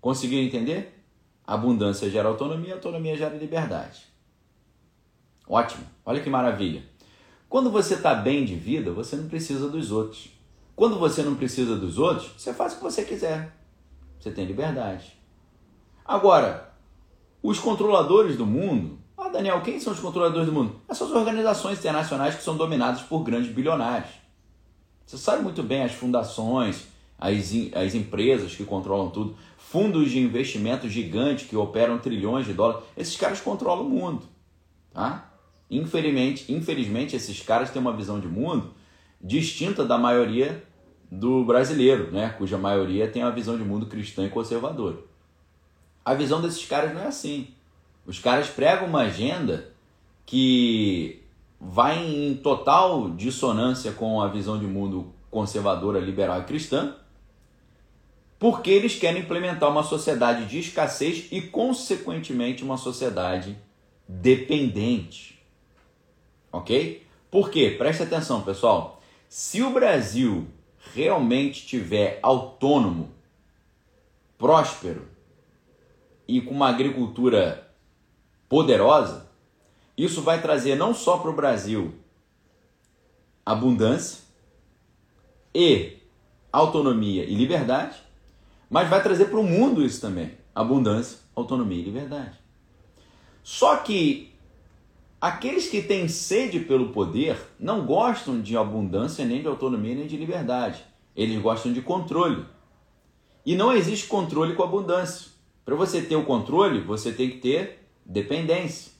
Conseguiu 0.00 0.42
entender? 0.42 1.04
Abundância 1.46 2.10
gera 2.10 2.28
autonomia, 2.28 2.74
autonomia 2.74 3.16
gera 3.16 3.36
liberdade. 3.36 4.08
Ótimo, 5.46 5.84
olha 6.04 6.20
que 6.20 6.28
maravilha. 6.28 6.82
Quando 7.48 7.70
você 7.70 7.94
está 7.94 8.12
bem 8.12 8.44
de 8.44 8.56
vida, 8.56 8.90
você 8.90 9.14
não 9.14 9.28
precisa 9.28 9.68
dos 9.68 9.92
outros. 9.92 10.30
Quando 10.74 10.98
você 10.98 11.22
não 11.22 11.36
precisa 11.36 11.76
dos 11.76 11.96
outros, 11.96 12.32
você 12.36 12.52
faz 12.52 12.72
o 12.72 12.78
que 12.78 12.82
você 12.82 13.04
quiser. 13.04 13.56
Você 14.18 14.32
tem 14.32 14.44
liberdade. 14.44 15.16
Agora, 16.04 16.74
os 17.40 17.60
controladores 17.60 18.36
do 18.36 18.44
mundo 18.44 18.98
ah, 19.16 19.28
Daniel, 19.28 19.62
quem 19.62 19.78
são 19.78 19.92
os 19.92 20.00
controladores 20.00 20.46
do 20.46 20.52
mundo? 20.52 20.80
Essas 20.88 21.08
organizações 21.12 21.78
internacionais 21.78 22.34
que 22.34 22.42
são 22.42 22.56
dominadas 22.56 23.02
por 23.02 23.22
grandes 23.22 23.52
bilionários. 23.52 24.23
Você 25.06 25.18
sabe 25.18 25.42
muito 25.42 25.62
bem 25.62 25.82
as 25.82 25.92
fundações, 25.92 26.86
as, 27.18 27.52
as 27.74 27.94
empresas 27.94 28.54
que 28.54 28.64
controlam 28.64 29.10
tudo, 29.10 29.36
fundos 29.56 30.10
de 30.10 30.18
investimento 30.18 30.88
gigantes 30.88 31.48
que 31.48 31.56
operam 31.56 31.98
trilhões 31.98 32.46
de 32.46 32.52
dólares. 32.52 32.84
Esses 32.96 33.16
caras 33.16 33.40
controlam 33.40 33.86
o 33.86 33.90
mundo. 33.90 34.22
Tá? 34.92 35.30
Infelizmente, 35.70 36.52
infelizmente, 36.52 37.16
esses 37.16 37.40
caras 37.40 37.70
têm 37.70 37.80
uma 37.80 37.92
visão 37.92 38.20
de 38.20 38.28
mundo 38.28 38.72
distinta 39.20 39.84
da 39.84 39.96
maioria 39.96 40.62
do 41.10 41.44
brasileiro, 41.44 42.10
né? 42.10 42.34
cuja 42.36 42.58
maioria 42.58 43.08
tem 43.08 43.22
uma 43.22 43.32
visão 43.32 43.56
de 43.56 43.64
mundo 43.64 43.86
cristã 43.86 44.24
e 44.24 44.30
conservadora. 44.30 44.98
A 46.04 46.14
visão 46.14 46.42
desses 46.42 46.64
caras 46.66 46.94
não 46.94 47.02
é 47.02 47.06
assim. 47.06 47.48
Os 48.06 48.18
caras 48.18 48.48
pregam 48.48 48.86
uma 48.86 49.02
agenda 49.02 49.72
que 50.26 51.23
vai 51.66 51.98
em 52.04 52.34
total 52.36 53.10
dissonância 53.10 53.92
com 53.92 54.20
a 54.20 54.28
visão 54.28 54.58
de 54.58 54.66
mundo 54.66 55.12
conservadora, 55.30 55.98
liberal 55.98 56.40
e 56.40 56.44
cristã, 56.44 56.94
porque 58.38 58.70
eles 58.70 58.96
querem 58.96 59.22
implementar 59.22 59.70
uma 59.70 59.82
sociedade 59.82 60.46
de 60.46 60.58
escassez 60.58 61.28
e, 61.32 61.40
consequentemente, 61.40 62.62
uma 62.62 62.76
sociedade 62.76 63.56
dependente. 64.06 65.42
Ok? 66.52 67.04
Por 67.30 67.50
quê? 67.50 67.74
Preste 67.76 68.02
atenção, 68.02 68.42
pessoal. 68.42 69.00
Se 69.28 69.62
o 69.62 69.70
Brasil 69.70 70.46
realmente 70.94 71.66
tiver 71.66 72.18
autônomo, 72.22 73.10
próspero 74.36 75.08
e 76.28 76.40
com 76.40 76.52
uma 76.52 76.68
agricultura 76.68 77.72
poderosa, 78.48 79.23
isso 79.96 80.22
vai 80.22 80.40
trazer 80.40 80.76
não 80.76 80.94
só 80.94 81.18
para 81.18 81.30
o 81.30 81.34
Brasil 81.34 81.94
abundância 83.44 84.22
e 85.54 85.98
autonomia 86.52 87.24
e 87.24 87.34
liberdade, 87.34 87.96
mas 88.70 88.88
vai 88.88 89.02
trazer 89.02 89.26
para 89.26 89.38
o 89.38 89.44
mundo 89.44 89.84
isso 89.84 90.00
também: 90.00 90.32
abundância, 90.54 91.18
autonomia 91.34 91.78
e 91.78 91.84
liberdade. 91.84 92.38
Só 93.42 93.76
que 93.76 94.32
aqueles 95.20 95.68
que 95.68 95.82
têm 95.82 96.08
sede 96.08 96.60
pelo 96.60 96.88
poder 96.88 97.36
não 97.60 97.84
gostam 97.84 98.40
de 98.40 98.56
abundância, 98.56 99.24
nem 99.24 99.42
de 99.42 99.48
autonomia, 99.48 99.94
nem 99.94 100.06
de 100.06 100.16
liberdade. 100.16 100.84
Eles 101.14 101.40
gostam 101.40 101.72
de 101.72 101.82
controle. 101.82 102.44
E 103.46 103.54
não 103.54 103.72
existe 103.72 104.06
controle 104.06 104.54
com 104.54 104.62
abundância. 104.62 105.30
Para 105.64 105.76
você 105.76 106.02
ter 106.02 106.16
o 106.16 106.24
controle, 106.24 106.80
você 106.80 107.12
tem 107.12 107.30
que 107.30 107.38
ter 107.38 107.84
Dependência. 108.04 108.92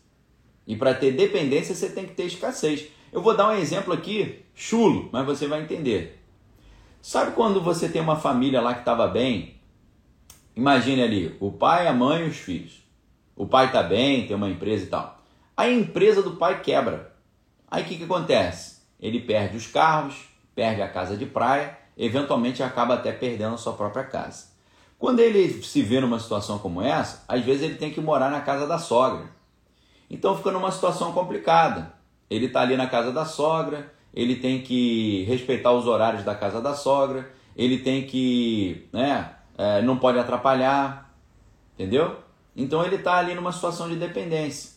E 0.67 0.77
para 0.77 0.95
ter 0.95 1.13
dependência, 1.13 1.75
você 1.75 1.91
tem 1.91 2.07
que 2.07 2.15
ter 2.15 2.25
escassez. 2.25 2.87
Eu 3.13 3.23
vou 3.23 3.37
dar 3.37 3.49
um 3.49 3.57
exemplo 3.57 3.93
aqui, 3.93 4.45
chulo, 4.55 5.09
mas 5.13 5.25
você 5.25 5.47
vai 5.47 5.63
entender. 5.63 6.21
Sabe 7.01 7.33
quando 7.33 7.61
você 7.61 7.89
tem 7.89 8.01
uma 8.01 8.17
família 8.17 8.61
lá 8.61 8.73
que 8.73 8.81
estava 8.81 9.07
bem? 9.07 9.61
Imagine 10.57 11.03
ali, 11.03 11.37
o 11.39 11.53
pai, 11.53 11.87
a 11.87 11.93
mãe 11.93 12.25
e 12.25 12.29
os 12.29 12.37
filhos. 12.37 12.83
O 13.37 13.47
pai 13.47 13.67
está 13.67 13.83
bem, 13.83 14.27
tem 14.27 14.37
uma 14.37 14.49
empresa 14.49 14.85
e 14.85 14.89
tal. 14.89 15.21
A 15.57 15.69
empresa 15.69 16.23
do 16.23 16.37
pai 16.37 16.63
quebra. 16.63 17.13
Aí 17.71 17.83
o 17.83 17.87
que, 17.87 17.97
que 17.97 18.05
acontece? 18.05 18.83
Ele 19.01 19.21
perde 19.21 19.57
os 19.57 19.67
carros, 19.67 20.15
perde 20.55 20.81
a 20.81 20.89
casa 20.89 21.17
de 21.17 21.27
praia, 21.27 21.77
eventualmente 21.99 22.63
acaba 22.63 22.95
até 22.95 23.13
perdendo 23.13 23.55
a 23.55 23.59
sua 23.59 23.73
própria 23.73 24.05
casa. 24.05 24.47
Quando 24.99 25.21
ele 25.21 25.63
se 25.63 25.83
vê 25.83 26.01
numa 26.01 26.19
situação 26.19 26.59
como 26.59 26.81
essa, 26.81 27.25
às 27.29 27.45
vezes 27.45 27.63
ele 27.63 27.75
tem 27.75 27.91
que 27.91 28.01
morar 28.01 28.31
na 28.31 28.41
casa 28.41 28.67
da 28.67 28.79
sogra. 28.79 29.34
Então 30.15 30.37
fica 30.37 30.53
numa 30.53 30.71
situação 30.71 31.11
complicada. 31.11 31.93
Ele 32.31 32.47
está 32.47 32.61
ali 32.61 32.77
na 32.77 32.87
casa 32.87 33.11
da 33.11 33.25
sogra, 33.25 33.93
ele 34.15 34.37
tem 34.37 34.63
que 34.63 35.25
respeitar 35.25 35.73
os 35.73 35.89
horários 35.89 36.23
da 36.23 36.37
casa 36.37 36.61
da 36.61 36.73
sogra, 36.73 37.33
ele 37.57 37.79
tem 37.79 38.07
que, 38.07 38.89
né, 38.93 39.35
é, 39.59 39.83
não 39.83 39.99
pode 39.99 40.17
atrapalhar, 40.17 41.13
entendeu? 41.75 42.17
Então 42.55 42.85
ele 42.85 42.95
está 42.95 43.17
ali 43.17 43.35
numa 43.35 43.51
situação 43.51 43.89
de 43.89 43.97
dependência. 43.97 44.75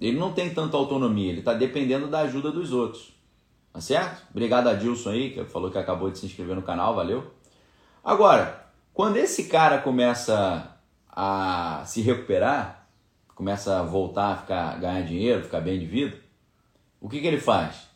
Ele 0.00 0.18
não 0.18 0.32
tem 0.32 0.48
tanta 0.48 0.78
autonomia, 0.78 1.30
ele 1.30 1.40
está 1.40 1.52
dependendo 1.52 2.06
da 2.06 2.20
ajuda 2.20 2.50
dos 2.50 2.72
outros. 2.72 3.12
Tá 3.70 3.82
certo? 3.82 4.22
Obrigado 4.30 4.68
a 4.68 4.72
Dilson 4.72 5.10
aí, 5.10 5.30
que 5.30 5.44
falou 5.44 5.70
que 5.70 5.76
acabou 5.76 6.10
de 6.10 6.18
se 6.18 6.24
inscrever 6.24 6.56
no 6.56 6.62
canal, 6.62 6.94
valeu. 6.94 7.34
Agora, 8.02 8.64
quando 8.94 9.18
esse 9.18 9.44
cara 9.44 9.76
começa 9.76 10.74
a 11.10 11.82
se 11.84 12.00
recuperar, 12.00 12.77
começa 13.38 13.78
a 13.78 13.84
voltar 13.84 14.32
a 14.32 14.36
ficar, 14.36 14.80
ganhar 14.80 15.00
dinheiro, 15.02 15.44
ficar 15.44 15.60
bem 15.60 15.78
de 15.78 15.86
vida, 15.86 16.16
o 17.00 17.08
que, 17.08 17.20
que 17.20 17.26
ele 17.28 17.38
faz? 17.38 17.86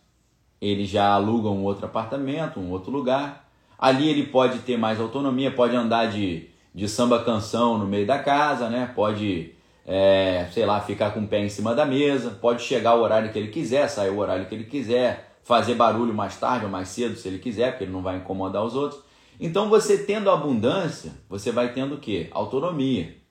Ele 0.61 0.86
já 0.86 1.09
aluga 1.09 1.49
um 1.49 1.64
outro 1.64 1.84
apartamento, 1.84 2.61
um 2.61 2.70
outro 2.70 2.93
lugar. 2.93 3.51
Ali 3.76 4.09
ele 4.09 4.26
pode 4.26 4.61
ter 4.61 4.76
mais 4.76 5.01
autonomia, 5.01 5.51
pode 5.51 5.74
andar 5.74 6.07
de, 6.07 6.49
de 6.72 6.88
samba 6.88 7.24
canção 7.24 7.76
no 7.76 7.84
meio 7.84 8.07
da 8.07 8.20
casa, 8.20 8.70
né? 8.70 8.93
Pode, 8.95 9.53
é, 9.84 10.47
sei 10.53 10.64
lá, 10.64 10.80
ficar 10.80 11.11
com 11.11 11.18
o 11.18 11.26
pé 11.26 11.40
em 11.40 11.49
cima 11.49 11.74
da 11.74 11.84
mesa, 11.84 12.38
pode 12.40 12.62
chegar 12.62 12.95
o 12.95 13.03
horário 13.03 13.32
que 13.32 13.38
ele 13.40 13.49
quiser, 13.49 13.88
sair 13.88 14.11
o 14.11 14.18
horário 14.18 14.47
que 14.47 14.55
ele 14.55 14.62
quiser, 14.62 15.38
fazer 15.43 15.74
barulho 15.74 16.14
mais 16.14 16.36
tarde 16.36 16.66
ou 16.66 16.70
mais 16.70 16.86
cedo 16.86 17.16
se 17.16 17.26
ele 17.26 17.40
quiser, 17.40 17.72
porque 17.72 17.82
ele 17.82 17.93
não 17.93 18.01
vai 18.01 18.18
incomodar 18.18 18.64
os 18.64 18.76
outros. 18.76 19.03
Então 19.40 19.68
você 19.68 19.99
tendo 19.99 20.30
abundância, 20.30 21.11
você 21.28 21.51
vai 21.51 21.72
tendo 21.72 21.97
o 21.97 21.99
quê? 21.99 22.28
Autonomia. 22.30 23.22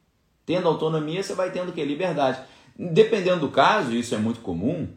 Tendo 0.46 0.68
autonomia, 0.68 1.22
você 1.22 1.34
vai 1.34 1.52
tendo 1.52 1.70
o 1.70 1.74
quê? 1.74 1.84
Liberdade. 1.84 2.39
Dependendo 2.78 3.42
do 3.42 3.50
caso, 3.50 3.94
isso 3.94 4.16
é 4.16 4.18
muito 4.18 4.42
comum, 4.42 4.88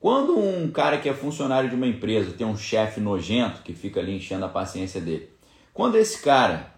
quando 0.00 0.38
um 0.38 0.70
cara 0.70 0.98
que 0.98 1.08
é 1.08 1.14
funcionário 1.14 1.68
de 1.68 1.74
uma 1.74 1.86
empresa 1.86 2.32
tem 2.32 2.46
um 2.46 2.56
chefe 2.56 3.00
nojento 3.00 3.62
que 3.62 3.72
fica 3.72 3.98
ali 3.98 4.16
enchendo 4.16 4.44
a 4.44 4.48
paciência 4.48 5.00
dele, 5.00 5.28
quando 5.74 5.96
esse 5.96 6.22
cara, 6.22 6.72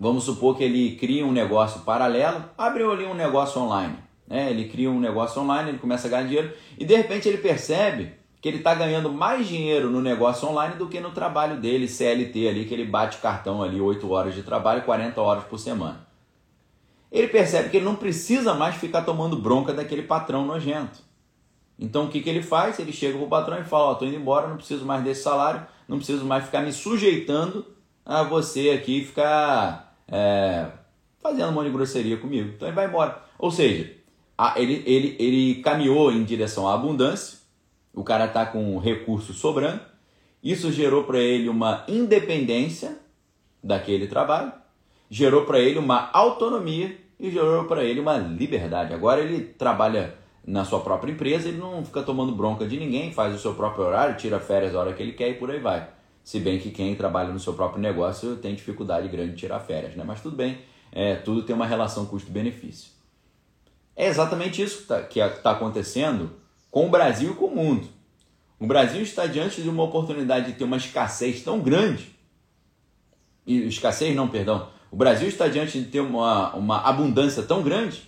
vamos 0.00 0.24
supor 0.24 0.56
que 0.56 0.64
ele 0.64 0.96
cria 0.96 1.26
um 1.26 1.32
negócio 1.32 1.80
paralelo, 1.80 2.42
abre 2.56 2.82
ali 2.84 3.04
um 3.04 3.14
negócio 3.14 3.60
online, 3.60 3.96
né? 4.26 4.50
ele 4.50 4.68
cria 4.68 4.90
um 4.90 4.98
negócio 4.98 5.42
online, 5.42 5.70
ele 5.70 5.78
começa 5.78 6.06
a 6.06 6.10
ganhar 6.10 6.26
dinheiro 6.26 6.52
e 6.78 6.86
de 6.86 6.96
repente 6.96 7.28
ele 7.28 7.38
percebe 7.38 8.12
que 8.40 8.48
ele 8.48 8.58
está 8.58 8.74
ganhando 8.74 9.12
mais 9.12 9.46
dinheiro 9.46 9.90
no 9.90 10.00
negócio 10.00 10.48
online 10.48 10.76
do 10.76 10.88
que 10.88 11.00
no 11.00 11.10
trabalho 11.10 11.60
dele, 11.60 11.86
CLT 11.86 12.48
ali, 12.48 12.64
que 12.64 12.74
ele 12.74 12.84
bate 12.84 13.18
cartão 13.18 13.62
ali 13.62 13.80
8 13.80 14.10
horas 14.10 14.34
de 14.34 14.42
trabalho, 14.42 14.82
40 14.82 15.20
horas 15.20 15.44
por 15.44 15.58
semana. 15.58 16.11
Ele 17.12 17.28
percebe 17.28 17.68
que 17.68 17.76
ele 17.76 17.84
não 17.84 17.94
precisa 17.94 18.54
mais 18.54 18.76
ficar 18.76 19.02
tomando 19.02 19.36
bronca 19.36 19.74
daquele 19.74 20.02
patrão 20.02 20.46
nojento. 20.46 20.98
Então 21.78 22.06
o 22.06 22.08
que, 22.08 22.22
que 22.22 22.30
ele 22.30 22.42
faz? 22.42 22.78
Ele 22.78 22.90
chega 22.90 23.18
para 23.18 23.26
o 23.26 23.28
patrão 23.28 23.60
e 23.60 23.64
fala: 23.64 23.84
Ó, 23.84 23.90
oh, 23.90 23.92
estou 23.92 24.08
indo 24.08 24.16
embora, 24.16 24.48
não 24.48 24.56
preciso 24.56 24.86
mais 24.86 25.04
desse 25.04 25.22
salário, 25.22 25.66
não 25.86 25.98
preciso 25.98 26.24
mais 26.24 26.44
ficar 26.44 26.62
me 26.62 26.72
sujeitando 26.72 27.66
a 28.04 28.22
você 28.22 28.70
aqui 28.70 29.04
ficar 29.04 29.94
é, 30.08 30.68
fazendo 31.20 31.50
um 31.50 31.52
monte 31.52 31.66
de 31.66 31.72
grosseria 31.72 32.16
comigo. 32.16 32.52
Então 32.56 32.66
ele 32.66 32.74
vai 32.74 32.86
embora. 32.86 33.22
Ou 33.38 33.50
seja, 33.50 33.94
a, 34.38 34.58
ele, 34.58 34.82
ele, 34.86 35.16
ele 35.18 35.54
caminhou 35.56 36.10
em 36.10 36.24
direção 36.24 36.66
à 36.66 36.74
abundância, 36.74 37.40
o 37.92 38.02
cara 38.02 38.24
está 38.24 38.46
com 38.46 38.78
recurso 38.78 39.34
sobrando, 39.34 39.82
isso 40.42 40.72
gerou 40.72 41.04
para 41.04 41.18
ele 41.18 41.48
uma 41.48 41.84
independência 41.86 42.98
daquele 43.62 44.06
trabalho, 44.06 44.52
gerou 45.10 45.44
para 45.44 45.60
ele 45.60 45.78
uma 45.78 46.10
autonomia 46.12 47.01
e 47.22 47.30
gerou 47.30 47.64
para 47.66 47.84
ele 47.84 48.00
uma 48.00 48.18
liberdade. 48.18 48.92
Agora 48.92 49.20
ele 49.20 49.44
trabalha 49.44 50.12
na 50.44 50.64
sua 50.64 50.80
própria 50.80 51.12
empresa, 51.12 51.48
ele 51.48 51.58
não 51.58 51.84
fica 51.84 52.02
tomando 52.02 52.34
bronca 52.34 52.66
de 52.66 52.76
ninguém, 52.76 53.12
faz 53.12 53.32
o 53.32 53.38
seu 53.38 53.54
próprio 53.54 53.84
horário, 53.84 54.16
tira 54.16 54.40
férias 54.40 54.74
a 54.74 54.80
hora 54.80 54.92
que 54.92 55.00
ele 55.00 55.12
quer 55.12 55.28
e 55.28 55.34
por 55.34 55.48
aí 55.48 55.60
vai. 55.60 55.88
Se 56.24 56.40
bem 56.40 56.58
que 56.58 56.72
quem 56.72 56.96
trabalha 56.96 57.32
no 57.32 57.38
seu 57.38 57.54
próprio 57.54 57.80
negócio 57.80 58.36
tem 58.36 58.56
dificuldade 58.56 59.06
grande 59.06 59.34
de 59.34 59.36
tirar 59.36 59.60
férias, 59.60 59.94
né? 59.94 60.02
Mas 60.04 60.20
tudo 60.20 60.34
bem, 60.34 60.58
é, 60.90 61.14
tudo 61.14 61.44
tem 61.44 61.54
uma 61.54 61.66
relação 61.66 62.06
custo-benefício. 62.06 62.90
É 63.94 64.08
exatamente 64.08 64.60
isso 64.60 64.84
que 65.08 65.20
está 65.20 65.28
tá 65.28 65.50
acontecendo 65.52 66.32
com 66.72 66.86
o 66.86 66.90
Brasil 66.90 67.30
e 67.30 67.34
com 67.36 67.46
o 67.46 67.54
mundo. 67.54 67.86
O 68.58 68.66
Brasil 68.66 69.00
está 69.00 69.26
diante 69.26 69.62
de 69.62 69.68
uma 69.68 69.84
oportunidade 69.84 70.46
de 70.46 70.58
ter 70.58 70.64
uma 70.64 70.76
escassez 70.76 71.40
tão 71.42 71.60
grande, 71.60 72.10
e 73.46 73.66
escassez 73.66 74.14
não, 74.14 74.28
perdão, 74.28 74.68
o 74.92 74.96
Brasil 74.96 75.26
está 75.26 75.48
diante 75.48 75.80
de 75.80 75.86
ter 75.86 76.00
uma, 76.00 76.54
uma 76.54 76.82
abundância 76.82 77.42
tão 77.42 77.62
grande 77.62 78.02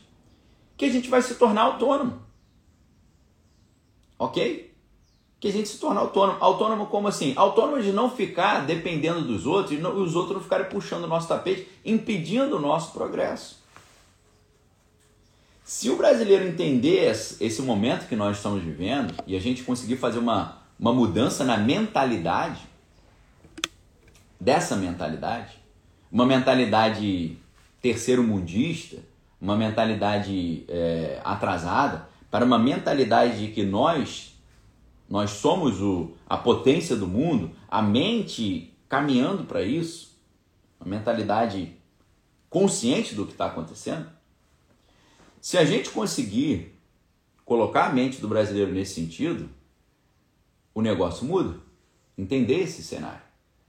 que 0.76 0.85
a 0.85 0.91
gente 0.91 1.09
vai 1.09 1.22
se 1.22 1.37
tornar 1.37 1.62
autônomo. 1.62 2.22
Ok? 4.18 4.70
Que 5.41 5.49
a 5.49 5.53
gente 5.53 5.66
se 5.66 5.78
torna 5.78 6.03
autônomo. 6.03 6.37
Autônomo 6.41 6.87
como 6.87 7.09
assim? 7.09 7.32
Autônomo 7.37 7.82
de 7.82 7.91
não 7.91 8.11
ficar 8.11 8.66
dependendo 8.66 9.22
dos 9.22 9.47
outros 9.47 9.78
e 9.78 9.80
não, 9.80 9.97
os 9.97 10.14
outros 10.14 10.35
não 10.35 10.43
ficarem 10.43 10.68
puxando 10.68 11.05
o 11.05 11.09
nosso 11.09 11.26
tapete, 11.26 11.66
impedindo 11.87 12.59
o 12.59 12.61
nosso 12.61 12.93
progresso. 12.93 13.64
Se 15.64 15.89
o 15.89 15.97
brasileiro 15.97 16.47
entender 16.47 17.11
esse 17.11 17.62
momento 17.62 18.07
que 18.07 18.14
nós 18.14 18.37
estamos 18.37 18.62
vivendo 18.62 19.14
e 19.26 19.35
a 19.35 19.41
gente 19.41 19.62
conseguir 19.62 19.97
fazer 19.97 20.18
uma, 20.18 20.59
uma 20.78 20.93
mudança 20.93 21.45
na 21.45 21.57
mentalidade, 21.57 22.61
dessa 24.39 24.76
mentalidade, 24.76 25.64
uma 26.15 26.25
mentalidade 26.25 27.37
terceiro 27.83 28.23
mundista, 28.23 28.99
uma 29.41 29.57
mentalidade 29.57 30.65
é, 30.69 31.21
atrasada 31.25 32.09
para 32.31 32.45
uma 32.45 32.57
mentalidade 32.57 33.45
de 33.45 33.53
que 33.53 33.65
nós 33.65 34.33
nós 35.11 35.31
somos 35.31 35.83
o, 35.83 36.12
a 36.27 36.37
potência 36.37 36.95
do 36.95 37.07
mundo, 37.07 37.51
a 37.69 37.83
mente 37.83 38.73
caminhando 38.89 39.45
para 39.45 39.62
isso, 39.62 40.17
uma 40.81 40.97
mentalidade 40.97 41.77
consciente 42.49 43.15
do 43.15 43.27
que 43.27 43.33
está 43.33 43.47
acontecendo. 43.47 44.09
Se 45.41 45.59
a 45.59 45.65
gente 45.65 45.91
conseguir 45.91 46.79
colocar 47.45 47.87
a 47.87 47.93
mente 47.93 48.21
do 48.21 48.29
brasileiro 48.29 48.73
nesse 48.73 48.95
sentido, 48.95 49.51
o 50.73 50.81
negócio 50.81 51.27
muda. 51.27 51.59
Entender 52.17 52.61
esse 52.61 52.83
cenário, 52.83 53.23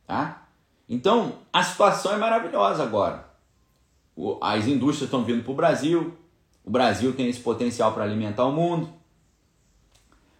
tá? 0.07 0.44
Então, 0.87 1.33
a 1.51 1.63
situação 1.63 2.13
é 2.13 2.17
maravilhosa 2.17 2.83
agora 2.83 3.25
as 4.41 4.65
indústrias 4.65 5.07
estão 5.07 5.23
vindo 5.23 5.43
para 5.43 5.51
o 5.51 5.55
Brasil, 5.55 6.13
o 6.63 6.69
Brasil 6.69 7.13
tem 7.13 7.27
esse 7.27 7.39
potencial 7.39 7.93
para 7.93 8.03
alimentar 8.03 8.45
o 8.45 8.51
mundo. 8.51 8.89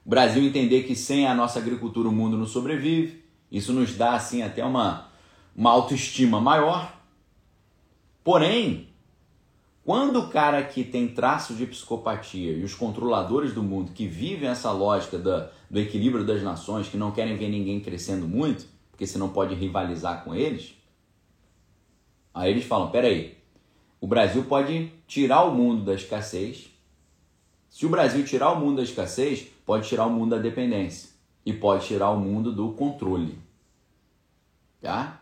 O 0.05 0.09
Brasil 0.09 0.43
entender 0.43 0.83
que 0.83 0.95
sem 0.95 1.27
a 1.27 1.35
nossa 1.35 1.59
agricultura 1.59 2.07
o 2.07 2.11
mundo 2.11 2.37
não 2.37 2.45
sobrevive. 2.45 3.23
Isso 3.51 3.73
nos 3.73 3.95
dá 3.95 4.13
assim 4.13 4.41
até 4.41 4.63
uma, 4.63 5.07
uma 5.55 5.71
autoestima 5.71 6.39
maior. 6.39 6.93
Porém, 8.23 8.89
quando 9.83 10.19
o 10.19 10.29
cara 10.29 10.63
que 10.63 10.83
tem 10.83 11.07
traços 11.07 11.57
de 11.57 11.65
psicopatia 11.65 12.53
e 12.53 12.63
os 12.63 12.73
controladores 12.73 13.53
do 13.53 13.61
mundo 13.61 13.91
que 13.91 14.07
vivem 14.07 14.49
essa 14.49 14.71
lógica 14.71 15.17
da, 15.17 15.51
do 15.69 15.79
equilíbrio 15.79 16.25
das 16.25 16.41
nações, 16.41 16.87
que 16.87 16.97
não 16.97 17.11
querem 17.11 17.35
ver 17.35 17.49
ninguém 17.49 17.79
crescendo 17.79 18.27
muito, 18.27 18.65
porque 18.95 19.05
senão 19.05 19.27
pode 19.27 19.53
rivalizar 19.53 20.23
com 20.23 20.33
eles, 20.33 20.73
aí 22.33 22.49
eles 22.49 22.63
falam: 22.63 22.89
peraí, 22.91 23.37
o 23.99 24.07
Brasil 24.07 24.45
pode 24.45 24.89
tirar 25.05 25.43
o 25.43 25.53
mundo 25.53 25.83
da 25.83 25.93
escassez. 25.93 26.69
Se 27.69 27.85
o 27.85 27.89
Brasil 27.89 28.23
tirar 28.23 28.53
o 28.53 28.59
mundo 28.59 28.77
da 28.77 28.83
escassez, 28.83 29.47
pode 29.65 29.85
tirar 29.85 30.05
o 30.05 30.09
mundo 30.09 30.29
da 30.29 30.41
dependência 30.41 31.09
e 31.45 31.51
pode 31.51 31.85
tirar 31.85 32.09
o 32.11 32.19
mundo 32.19 32.53
do 32.53 32.71
controle. 32.71 33.37
Tá? 34.81 35.21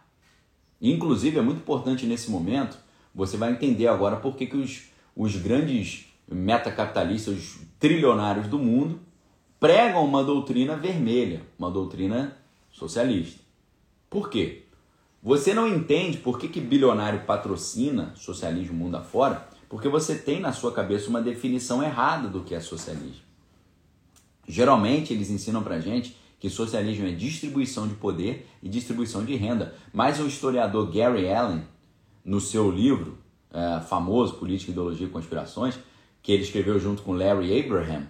Inclusive, 0.80 1.40
é 1.40 1.42
muito 1.42 1.58
importante 1.58 2.06
nesse 2.06 2.30
momento, 2.30 2.78
você 3.14 3.38
vai 3.38 3.52
entender 3.52 3.88
agora 3.88 4.18
por 4.18 4.36
que, 4.36 4.46
que 4.46 4.58
os, 4.58 4.84
os 5.16 5.36
grandes 5.36 6.06
metacapitalistas, 6.28 7.36
os 7.36 7.58
trilionários 7.80 8.46
do 8.48 8.60
mundo, 8.60 9.00
pregam 9.60 10.06
uma 10.06 10.24
doutrina 10.24 10.76
vermelha, 10.76 11.42
uma 11.58 11.72
doutrina 11.72 12.38
socialista. 12.72 13.43
Por 14.14 14.30
quê? 14.30 14.66
Você 15.24 15.56
não 15.56 15.68
entende 15.68 16.20
por 16.20 16.38
que, 16.38 16.48
que 16.48 16.62
bilionário 16.62 17.26
patrocina 17.26 18.14
socialismo 18.16 18.76
mundo 18.76 18.96
afora, 18.96 19.48
porque 19.68 19.90
você 19.90 20.14
tem 20.14 20.40
na 20.40 20.54
sua 20.54 20.72
cabeça 20.72 21.10
uma 21.10 21.20
definição 21.20 21.82
errada 21.82 22.28
do 22.28 22.42
que 22.42 22.54
é 22.54 22.60
socialismo. 22.60 23.24
Geralmente 24.48 25.12
eles 25.12 25.32
ensinam 25.32 25.64
pra 25.64 25.80
gente 25.80 26.16
que 26.40 26.48
socialismo 26.48 27.08
é 27.08 27.12
distribuição 27.12 27.88
de 27.88 27.96
poder 27.96 28.48
e 28.62 28.70
distribuição 28.70 29.26
de 29.26 29.36
renda. 29.36 29.74
Mas 29.92 30.20
o 30.20 30.28
historiador 30.28 30.92
Gary 30.92 31.28
Allen, 31.28 31.64
no 32.24 32.40
seu 32.40 32.70
livro 32.70 33.18
é, 33.52 33.80
famoso 33.80 34.36
Política, 34.36 34.72
Ideologia 34.72 35.08
e 35.08 35.10
Conspirações, 35.10 35.80
que 36.22 36.32
ele 36.32 36.44
escreveu 36.44 36.80
junto 36.80 37.02
com 37.02 37.14
Larry 37.14 37.60
Abraham, 37.60 38.06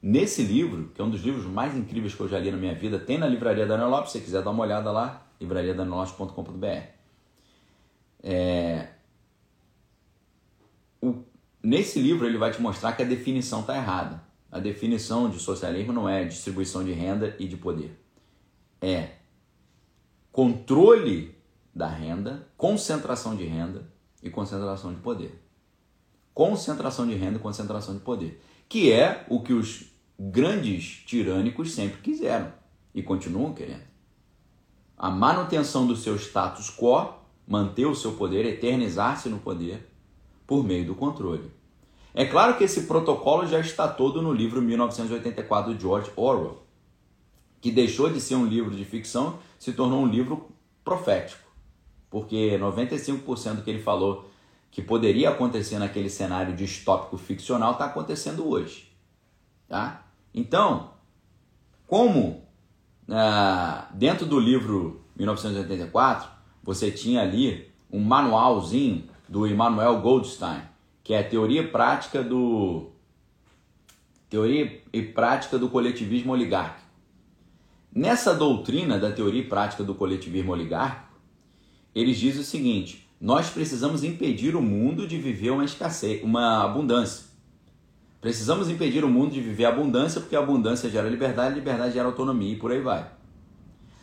nesse 0.00 0.40
livro, 0.40 0.92
que 0.94 1.00
é 1.00 1.04
um 1.04 1.10
dos 1.10 1.24
livros 1.24 1.46
mais 1.46 1.76
incríveis 1.76 2.14
que 2.14 2.20
eu 2.20 2.28
já 2.28 2.38
li 2.38 2.52
na 2.52 2.56
minha 2.56 2.76
vida, 2.76 2.96
tem 2.96 3.18
na 3.18 3.26
livraria 3.26 3.66
da 3.66 3.74
Ana 3.74 3.88
Lopes, 3.88 4.12
se 4.12 4.18
você 4.18 4.24
quiser 4.24 4.44
dar 4.44 4.50
uma 4.50 4.62
olhada 4.62 4.92
lá, 4.92 5.27
livrariadanolote.com.br. 5.40 6.98
É, 8.22 8.88
o, 11.00 11.22
nesse 11.62 12.00
livro 12.00 12.26
ele 12.26 12.38
vai 12.38 12.50
te 12.50 12.60
mostrar 12.60 12.92
que 12.92 13.02
a 13.02 13.06
definição 13.06 13.60
está 13.60 13.76
errada. 13.76 14.22
A 14.50 14.58
definição 14.58 15.28
de 15.28 15.38
socialismo 15.38 15.92
não 15.92 16.08
é 16.08 16.24
distribuição 16.24 16.82
de 16.82 16.92
renda 16.92 17.36
e 17.38 17.46
de 17.46 17.56
poder. 17.56 17.98
É 18.80 19.10
controle 20.32 21.36
da 21.74 21.88
renda, 21.88 22.46
concentração 22.56 23.36
de 23.36 23.44
renda 23.44 23.86
e 24.22 24.30
concentração 24.30 24.92
de 24.92 25.00
poder. 25.00 25.42
Concentração 26.32 27.06
de 27.06 27.14
renda 27.14 27.38
e 27.38 27.42
concentração 27.42 27.94
de 27.94 28.00
poder. 28.00 28.42
Que 28.68 28.92
é 28.92 29.26
o 29.28 29.40
que 29.42 29.52
os 29.52 29.92
grandes 30.18 31.02
tirânicos 31.06 31.72
sempre 31.72 32.00
quiseram 32.00 32.52
e 32.94 33.02
continuam 33.02 33.52
querendo 33.52 33.88
a 34.98 35.10
manutenção 35.10 35.86
do 35.86 35.94
seu 35.94 36.16
status 36.16 36.70
quo, 36.70 37.14
manter 37.46 37.86
o 37.86 37.94
seu 37.94 38.12
poder, 38.12 38.44
eternizar-se 38.44 39.28
no 39.28 39.38
poder 39.38 39.88
por 40.46 40.64
meio 40.64 40.84
do 40.84 40.94
controle. 40.94 41.50
É 42.12 42.24
claro 42.24 42.56
que 42.56 42.64
esse 42.64 42.82
protocolo 42.82 43.46
já 43.46 43.60
está 43.60 43.86
todo 43.86 44.20
no 44.20 44.32
livro 44.32 44.60
1984 44.60 45.74
de 45.74 45.80
George 45.80 46.10
Orwell, 46.16 46.62
que 47.60 47.70
deixou 47.70 48.10
de 48.10 48.20
ser 48.20 48.34
um 48.34 48.46
livro 48.46 48.74
de 48.74 48.84
ficção, 48.84 49.38
se 49.58 49.72
tornou 49.72 50.02
um 50.02 50.06
livro 50.06 50.48
profético, 50.82 51.48
porque 52.10 52.58
95% 52.58 53.56
do 53.56 53.62
que 53.62 53.70
ele 53.70 53.82
falou 53.82 54.28
que 54.70 54.82
poderia 54.82 55.30
acontecer 55.30 55.78
naquele 55.78 56.10
cenário 56.10 56.56
distópico 56.56 57.16
ficcional 57.16 57.72
está 57.72 57.86
acontecendo 57.86 58.48
hoje. 58.48 58.92
Tá? 59.68 60.06
Então, 60.34 60.90
como 61.86 62.47
dentro 63.94 64.26
do 64.26 64.38
livro 64.38 65.02
1984 65.16 66.28
você 66.62 66.90
tinha 66.90 67.22
ali 67.22 67.70
um 67.90 68.00
manualzinho 68.00 69.04
do 69.28 69.46
Emmanuel 69.46 70.00
Goldstein, 70.00 70.60
que 71.02 71.14
é 71.14 71.20
a 71.20 71.28
teoria 71.28 71.66
prática 71.66 72.22
do 72.22 72.90
teoria 74.28 74.82
e 74.92 75.02
prática 75.02 75.58
do 75.58 75.70
coletivismo 75.70 76.32
oligárquico. 76.32 76.86
Nessa 77.90 78.34
doutrina 78.34 78.98
da 78.98 79.10
teoria 79.10 79.40
e 79.40 79.46
prática 79.46 79.82
do 79.82 79.94
coletivismo 79.94 80.52
oligárquico, 80.52 81.18
eles 81.94 82.18
dizem 82.18 82.42
o 82.42 82.44
seguinte: 82.44 83.08
nós 83.18 83.48
precisamos 83.48 84.04
impedir 84.04 84.54
o 84.54 84.62
mundo 84.62 85.06
de 85.06 85.18
viver 85.18 85.50
uma 85.50 85.64
escassez, 85.64 86.22
uma 86.22 86.64
abundância. 86.64 87.27
Precisamos 88.20 88.68
impedir 88.68 89.04
o 89.04 89.08
mundo 89.08 89.32
de 89.32 89.40
viver 89.40 89.64
abundância, 89.64 90.20
porque 90.20 90.34
a 90.34 90.40
abundância 90.40 90.90
gera 90.90 91.08
liberdade, 91.08 91.54
liberdade 91.54 91.94
gera 91.94 92.06
autonomia 92.06 92.52
e 92.52 92.56
por 92.56 92.72
aí 92.72 92.80
vai. 92.80 93.10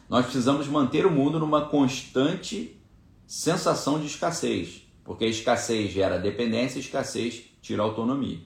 Nós 0.10 0.26
precisamos 0.26 0.68
manter 0.68 1.06
o 1.06 1.12
mundo 1.12 1.40
numa 1.40 1.68
constante 1.68 2.80
sensação 3.28 4.00
de 4.00 4.06
escassez, 4.06 4.88
porque 5.04 5.26
a 5.26 5.28
escassez 5.28 5.92
gera 5.92 6.18
dependência, 6.18 6.78
a 6.78 6.82
escassez 6.82 7.44
tira 7.62 7.82
autonomia. 7.82 8.40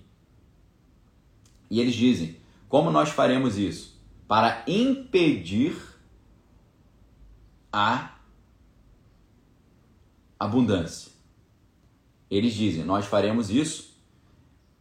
E 1.69 1.79
eles 1.79 1.93
dizem: 1.93 2.37
como 2.67 2.89
nós 2.89 3.09
faremos 3.09 3.57
isso? 3.57 3.99
Para 4.27 4.63
impedir 4.67 5.75
a 7.71 8.15
abundância. 10.39 11.11
Eles 12.29 12.53
dizem: 12.53 12.83
nós 12.83 13.05
faremos 13.05 13.49
isso 13.49 13.88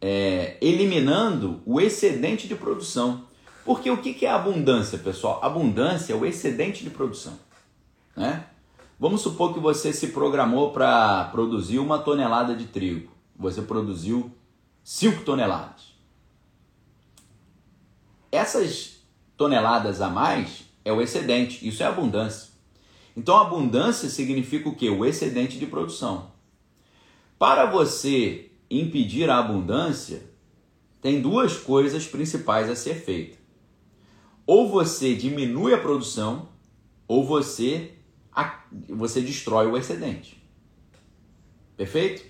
é, 0.01 0.57
eliminando 0.61 1.61
o 1.65 1.79
excedente 1.79 2.47
de 2.47 2.55
produção. 2.55 3.27
Porque 3.65 3.89
o 3.91 3.97
que 3.97 4.25
é 4.25 4.29
abundância, 4.29 4.97
pessoal? 4.97 5.39
Abundância 5.43 6.13
é 6.13 6.15
o 6.15 6.25
excedente 6.25 6.83
de 6.83 6.89
produção. 6.89 7.37
Né? 8.15 8.45
Vamos 8.99 9.21
supor 9.21 9.53
que 9.53 9.59
você 9.59 9.93
se 9.93 10.07
programou 10.07 10.71
para 10.71 11.25
produzir 11.25 11.79
uma 11.79 11.99
tonelada 11.99 12.55
de 12.55 12.65
trigo. 12.65 13.11
Você 13.37 13.61
produziu 13.61 14.31
5 14.83 15.23
toneladas. 15.23 15.93
Essas 18.31 18.99
toneladas 19.37 20.01
a 20.01 20.09
mais 20.09 20.65
é 20.83 20.91
o 20.91 21.01
excedente, 21.01 21.67
isso 21.67 21.81
é 21.81 21.85
abundância. 21.85 22.49
Então, 23.15 23.37
abundância 23.37 24.09
significa 24.09 24.67
o 24.69 24.75
que? 24.75 24.89
O 24.89 25.05
excedente 25.05 25.57
de 25.57 25.65
produção. 25.65 26.31
Para 27.37 27.65
você 27.65 28.48
impedir 28.69 29.29
a 29.29 29.39
abundância, 29.39 30.23
tem 31.01 31.21
duas 31.21 31.57
coisas 31.57 32.05
principais 32.05 32.69
a 32.69 32.75
ser 32.75 32.95
feita. 32.95 33.37
Ou 34.45 34.69
você 34.69 35.15
diminui 35.15 35.73
a 35.73 35.77
produção, 35.77 36.49
ou 37.07 37.25
você 37.25 37.93
você 38.87 39.21
destrói 39.21 39.67
o 39.67 39.77
excedente. 39.77 40.41
Perfeito? 41.75 42.23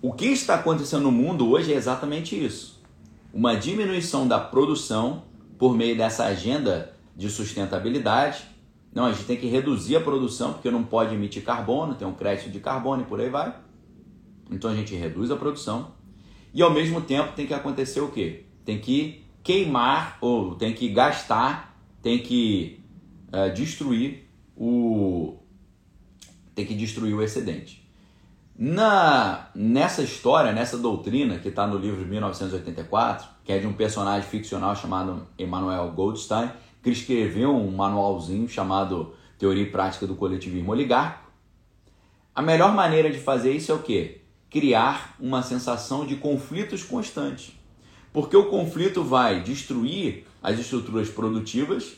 O 0.00 0.12
que 0.12 0.26
está 0.26 0.56
acontecendo 0.56 1.02
no 1.02 1.12
mundo 1.12 1.48
hoje 1.48 1.72
é 1.72 1.76
exatamente 1.76 2.36
isso. 2.36 2.80
Uma 3.32 3.54
diminuição 3.56 4.26
da 4.26 4.38
produção 4.38 5.24
por 5.58 5.76
meio 5.76 5.96
dessa 5.96 6.24
agenda 6.24 6.94
de 7.16 7.30
sustentabilidade. 7.30 8.44
Não, 8.92 9.06
a 9.06 9.12
gente 9.12 9.24
tem 9.24 9.36
que 9.36 9.46
reduzir 9.46 9.96
a 9.96 10.00
produção 10.00 10.52
porque 10.52 10.70
não 10.70 10.82
pode 10.82 11.14
emitir 11.14 11.44
carbono, 11.44 11.94
tem 11.94 12.06
um 12.06 12.14
crédito 12.14 12.50
de 12.50 12.60
carbono 12.60 13.02
e 13.02 13.06
por 13.06 13.20
aí 13.20 13.30
vai. 13.30 13.54
Então 14.52 14.70
a 14.70 14.74
gente 14.74 14.94
reduz 14.94 15.30
a 15.30 15.36
produção. 15.36 15.92
E 16.54 16.62
ao 16.62 16.70
mesmo 16.70 17.00
tempo 17.00 17.32
tem 17.34 17.46
que 17.46 17.54
acontecer 17.54 18.00
o 18.00 18.08
quê? 18.08 18.44
Tem 18.64 18.78
que 18.78 19.24
queimar 19.42 20.18
ou 20.20 20.54
tem 20.54 20.72
que 20.72 20.88
gastar, 20.88 21.76
tem 22.02 22.18
que 22.18 22.80
uh, 23.32 23.52
destruir 23.52 24.28
o, 24.56 25.38
tem 26.54 26.66
que 26.66 26.74
destruir 26.74 27.14
o 27.14 27.22
excedente. 27.22 27.82
Na, 28.56 29.48
nessa 29.54 30.02
história, 30.02 30.52
nessa 30.52 30.76
doutrina 30.76 31.38
que 31.38 31.48
está 31.48 31.66
no 31.66 31.78
livro 31.78 32.04
de 32.04 32.10
1984, 32.10 33.28
que 33.44 33.52
é 33.52 33.58
de 33.58 33.66
um 33.66 33.72
personagem 33.72 34.28
ficcional 34.28 34.76
chamado 34.76 35.26
Emmanuel 35.38 35.90
Goldstein, 35.92 36.50
que 36.82 36.90
escreveu 36.90 37.56
um 37.56 37.70
manualzinho 37.70 38.46
chamado 38.48 39.14
Teoria 39.38 39.62
e 39.62 39.70
Prática 39.70 40.06
do 40.06 40.14
Coletivismo 40.14 40.70
Oligárquico, 40.70 41.30
a 42.34 42.42
melhor 42.42 42.74
maneira 42.74 43.10
de 43.10 43.18
fazer 43.18 43.52
isso 43.52 43.72
é 43.72 43.74
o 43.74 43.80
quê? 43.80 44.21
Criar 44.52 45.16
uma 45.18 45.42
sensação 45.42 46.06
de 46.06 46.16
conflitos 46.16 46.84
constantes. 46.84 47.52
Porque 48.12 48.36
o 48.36 48.50
conflito 48.50 49.02
vai 49.02 49.42
destruir 49.42 50.26
as 50.42 50.58
estruturas 50.58 51.08
produtivas, 51.08 51.94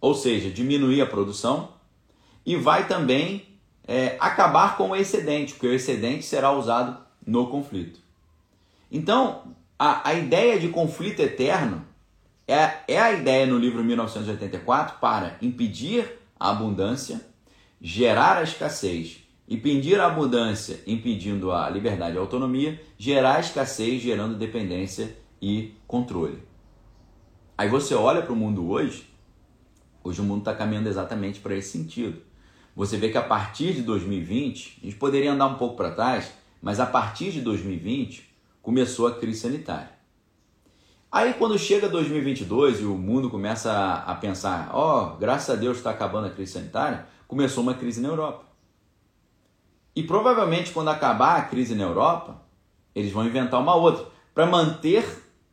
ou 0.00 0.14
seja, 0.14 0.50
diminuir 0.50 1.00
a 1.00 1.06
produção, 1.06 1.70
e 2.44 2.54
vai 2.56 2.86
também 2.86 3.42
é, 3.86 4.16
acabar 4.20 4.76
com 4.76 4.90
o 4.90 4.96
excedente, 4.96 5.54
porque 5.54 5.66
o 5.66 5.72
excedente 5.72 6.24
será 6.24 6.52
usado 6.52 6.98
no 7.26 7.48
conflito. 7.48 8.00
Então, 8.92 9.54
a, 9.78 10.10
a 10.10 10.14
ideia 10.14 10.60
de 10.60 10.68
conflito 10.68 11.20
eterno 11.20 11.84
é, 12.46 12.80
é 12.88 12.98
a 12.98 13.12
ideia 13.12 13.46
no 13.46 13.58
livro 13.58 13.84
1984 13.84 14.98
para 14.98 15.36
impedir 15.40 16.18
a 16.38 16.50
abundância, 16.50 17.20
gerar 17.80 18.38
a 18.38 18.42
escassez, 18.42 19.18
impedir 19.48 19.98
a 19.98 20.06
abundância, 20.06 20.80
impedindo 20.86 21.50
a 21.52 21.68
liberdade 21.70 22.14
e 22.14 22.18
a 22.18 22.20
autonomia, 22.20 22.80
gerar 22.96 23.40
escassez, 23.40 24.02
gerando 24.02 24.36
dependência 24.36 25.16
e 25.40 25.74
controle. 25.86 26.42
Aí 27.56 27.68
você 27.68 27.94
olha 27.94 28.22
para 28.22 28.32
o 28.32 28.36
mundo 28.36 28.68
hoje, 28.68 29.08
hoje 30.04 30.20
o 30.20 30.24
mundo 30.24 30.40
está 30.40 30.54
caminhando 30.54 30.88
exatamente 30.88 31.40
para 31.40 31.56
esse 31.56 31.70
sentido 31.70 32.28
você 32.78 32.96
vê 32.96 33.08
que 33.08 33.18
a 33.18 33.22
partir 33.22 33.72
de 33.72 33.82
2020, 33.82 34.78
a 34.80 34.86
gente 34.86 34.96
poderia 34.98 35.32
andar 35.32 35.48
um 35.48 35.56
pouco 35.56 35.76
para 35.76 35.90
trás, 35.90 36.32
mas 36.62 36.78
a 36.78 36.86
partir 36.86 37.32
de 37.32 37.40
2020 37.40 38.32
começou 38.62 39.08
a 39.08 39.16
crise 39.16 39.40
sanitária. 39.40 39.90
Aí 41.10 41.34
quando 41.34 41.58
chega 41.58 41.88
2022 41.88 42.82
e 42.82 42.84
o 42.84 42.94
mundo 42.94 43.28
começa 43.28 44.04
a 44.06 44.14
pensar, 44.14 44.70
ó, 44.72 45.02
oh, 45.02 45.16
graças 45.16 45.50
a 45.50 45.58
Deus 45.58 45.78
está 45.78 45.90
acabando 45.90 46.28
a 46.28 46.30
crise 46.30 46.52
sanitária, 46.52 47.04
começou 47.26 47.64
uma 47.64 47.74
crise 47.74 48.00
na 48.00 48.06
Europa. 48.06 48.44
E 49.98 50.02
provavelmente 50.04 50.70
quando 50.70 50.90
acabar 50.90 51.38
a 51.38 51.42
crise 51.42 51.74
na 51.74 51.82
Europa, 51.82 52.40
eles 52.94 53.10
vão 53.10 53.26
inventar 53.26 53.60
uma 53.60 53.74
outra 53.74 54.06
para 54.32 54.46
manter 54.46 55.04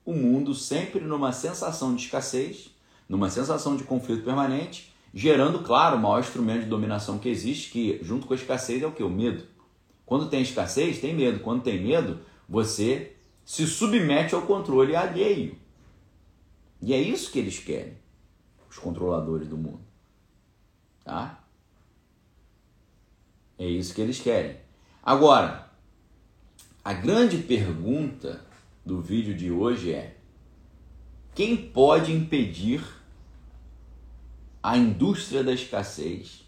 o 0.05 0.13
mundo 0.13 0.53
sempre 0.53 0.99
numa 1.01 1.31
sensação 1.31 1.95
de 1.95 2.03
escassez, 2.03 2.69
numa 3.09 3.27
sensação 3.27 3.75
de 3.75 3.83
conflito 3.83 4.23
permanente 4.23 4.93
gerando, 5.11 5.63
claro, 5.63 5.97
o 5.97 5.99
maior 5.99 6.19
instrumento 6.19 6.61
de 6.61 6.69
dominação 6.69 7.17
que 7.17 7.27
existe, 7.27 7.71
que 7.71 7.99
junto 8.03 8.27
com 8.27 8.33
a 8.33 8.35
escassez 8.35 8.83
é 8.83 8.85
o 8.85 8.91
que? 8.91 9.01
O 9.01 9.09
medo. 9.09 9.45
Quando 10.05 10.29
tem 10.29 10.43
escassez, 10.43 10.99
tem 10.99 11.15
medo. 11.15 11.39
Quando 11.39 11.63
tem 11.63 11.81
medo, 11.81 12.19
você 12.47 13.15
se 13.43 13.65
submete 13.65 14.35
ao 14.35 14.43
controle 14.43 14.95
alheio. 14.95 15.57
E 16.79 16.93
é 16.93 17.01
isso 17.01 17.31
que 17.31 17.39
eles 17.39 17.57
querem, 17.57 17.97
os 18.69 18.77
controladores 18.77 19.47
do 19.47 19.57
mundo. 19.57 19.81
Tá? 21.03 21.44
É 23.57 23.65
isso 23.65 23.93
que 23.93 24.01
eles 24.01 24.19
querem. 24.19 24.57
Agora, 25.01 25.71
a 26.83 26.93
grande 26.93 27.37
pergunta 27.37 28.45
do 28.85 29.01
vídeo 29.01 29.35
de 29.35 29.49
hoje 29.49 29.93
é: 29.93 30.17
quem 31.33 31.55
pode 31.55 32.11
impedir 32.11 32.83
a 34.61 34.77
indústria 34.77 35.43
da 35.43 35.53
escassez 35.53 36.43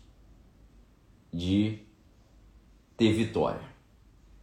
de 1.33 1.79
ter 2.95 3.13
vitória? 3.13 3.61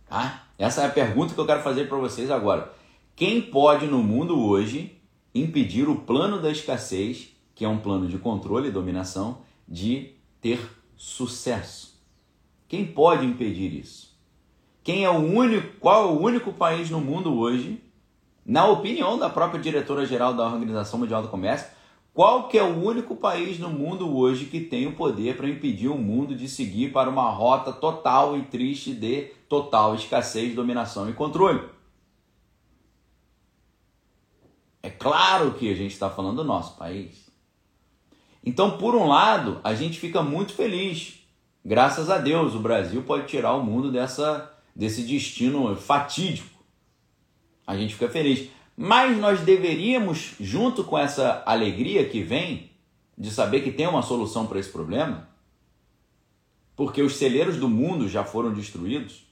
Tá? 0.07 0.49
Essa 0.59 0.83
é 0.83 0.87
a 0.87 0.91
pergunta 0.91 1.35
que 1.35 1.41
eu 1.41 1.47
quero 1.47 1.63
fazer 1.63 1.89
para 1.89 1.99
vocês 1.99 2.31
agora. 2.31 2.73
Quem 3.17 3.41
pode 3.41 3.87
no 3.87 4.03
mundo 4.03 4.39
hoje 4.41 5.01
impedir 5.35 5.89
o 5.89 6.01
plano 6.01 6.41
da 6.41 6.51
escassez, 6.51 7.29
que 7.55 7.65
é 7.65 7.69
um 7.69 7.79
plano 7.79 8.09
de 8.09 8.19
controle 8.19 8.69
e 8.69 8.73
dominação, 8.73 9.43
de 9.69 10.15
ter 10.41 10.61
sucesso? 10.97 11.94
Quem 12.69 12.87
pode 12.87 13.27
impedir 13.27 13.73
isso? 13.75 14.15
Quem 14.83 15.05
é 15.05 15.11
o 15.11 15.19
único, 15.19 15.79
qual 15.79 16.03
é 16.03 16.13
o 16.13 16.21
único 16.21 16.53
país 16.53 16.91
no 16.91 17.01
mundo 17.01 17.39
hoje, 17.39 17.83
na 18.45 18.67
opinião 18.67 19.19
da 19.19 19.31
própria 19.31 19.61
diretora 19.61 20.05
geral 20.05 20.35
da 20.35 20.47
Organização 20.47 20.99
Mundial 20.99 21.23
do 21.23 21.29
Comércio, 21.29 21.69
qual 22.13 22.49
que 22.49 22.57
é 22.57 22.63
o 22.63 22.85
único 22.85 23.17
país 23.17 23.59
no 23.59 23.71
mundo 23.71 24.17
hoje 24.17 24.45
que 24.45 24.61
tem 24.61 24.87
o 24.87 24.95
poder 24.95 25.37
para 25.37 25.49
impedir 25.49 25.89
o 25.89 25.99
mundo 25.99 26.37
de 26.37 26.49
seguir 26.49 26.93
para 26.93 27.11
uma 27.11 27.29
rota 27.31 27.73
total 27.73 28.39
e 28.39 28.43
triste 28.43 28.95
de 28.95 29.33
total 29.49 29.95
escassez, 29.95 30.55
dominação 30.55 31.11
e 31.11 31.13
controle? 31.13 31.69
É 34.81 34.91
claro 34.91 35.55
que 35.55 35.69
a 35.73 35.75
gente 35.75 35.93
está 35.93 36.11
falando 36.11 36.37
do 36.37 36.45
nosso 36.45 36.77
país. 36.77 37.29
Então, 38.45 38.77
por 38.77 38.95
um 38.95 39.09
lado, 39.09 39.59
a 39.65 39.75
gente 39.75 39.99
fica 39.99 40.23
muito 40.23 40.53
feliz. 40.53 41.24
Graças 41.65 42.11
a 42.11 42.19
Deus, 42.19 42.55
o 42.55 42.59
Brasil 42.59 43.03
pode 43.05 43.27
tirar 43.27 43.55
o 43.55 43.65
mundo 43.65 43.91
dessa, 43.91 44.53
desse 44.77 45.03
destino 45.03 45.75
fatídico. 45.75 46.63
A 47.67 47.75
gente 47.75 47.95
fica 47.95 48.11
feliz. 48.11 48.51
Mas 48.77 49.17
nós 49.17 49.41
deveríamos, 49.41 50.35
junto 50.39 50.85
com 50.85 50.99
essa 50.99 51.43
alegria 51.47 52.07
que 52.07 52.23
vem 52.23 52.71
de 53.17 53.31
saber 53.31 53.63
que 53.63 53.73
tem 53.73 53.87
uma 53.87 54.03
solução 54.03 54.47
para 54.47 54.59
esse 54.59 54.69
problema, 54.69 55.29
porque 56.77 57.01
os 57.01 57.17
celeiros 57.17 57.57
do 57.57 57.69
mundo 57.69 58.09
já 58.09 58.25
foram 58.25 58.53
destruídos. 58.53 59.25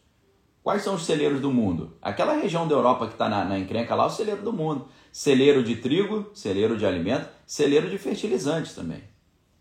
Quais 0.62 0.82
são 0.82 0.94
os 0.94 1.04
celeiros 1.04 1.40
do 1.40 1.50
mundo? 1.50 1.98
Aquela 2.00 2.34
região 2.34 2.66
da 2.66 2.74
Europa 2.74 3.08
que 3.08 3.14
está 3.14 3.28
na, 3.28 3.44
na 3.44 3.58
encrenca 3.58 3.96
lá, 3.96 4.06
o 4.06 4.10
celeiro 4.10 4.42
do 4.42 4.52
mundo. 4.52 4.86
Celeiro 5.10 5.62
de 5.62 5.76
trigo, 5.76 6.30
celeiro 6.32 6.78
de 6.78 6.86
alimento, 6.86 7.28
celeiro 7.44 7.90
de 7.90 7.98
fertilizantes 7.98 8.74
também. 8.74 9.02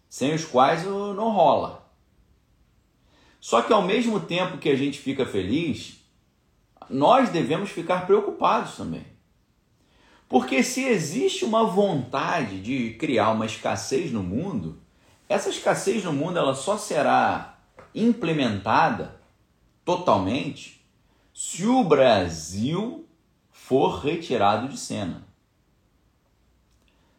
Sem 0.07 0.33
os 0.33 0.45
quais 0.45 0.85
não 0.85 1.31
rola. 1.31 1.80
Só 3.41 3.63
que 3.63 3.73
ao 3.73 3.81
mesmo 3.81 4.19
tempo 4.19 4.59
que 4.59 4.69
a 4.69 4.75
gente 4.75 4.99
fica 4.99 5.25
feliz, 5.25 5.99
nós 6.87 7.29
devemos 7.29 7.71
ficar 7.71 8.05
preocupados 8.05 8.77
também. 8.77 9.05
Porque 10.29 10.61
se 10.61 10.85
existe 10.85 11.43
uma 11.43 11.65
vontade 11.65 12.61
de 12.61 12.93
criar 12.93 13.31
uma 13.31 13.47
escassez 13.47 14.11
no 14.11 14.21
mundo, 14.21 14.79
essa 15.27 15.49
escassez 15.49 16.03
no 16.03 16.13
mundo 16.13 16.37
ela 16.37 16.53
só 16.53 16.77
será 16.77 17.57
implementada 17.95 19.19
totalmente 19.83 20.85
se 21.33 21.65
o 21.65 21.83
Brasil 21.83 23.07
for 23.51 24.01
retirado 24.01 24.69
de 24.69 24.77
cena. 24.77 25.25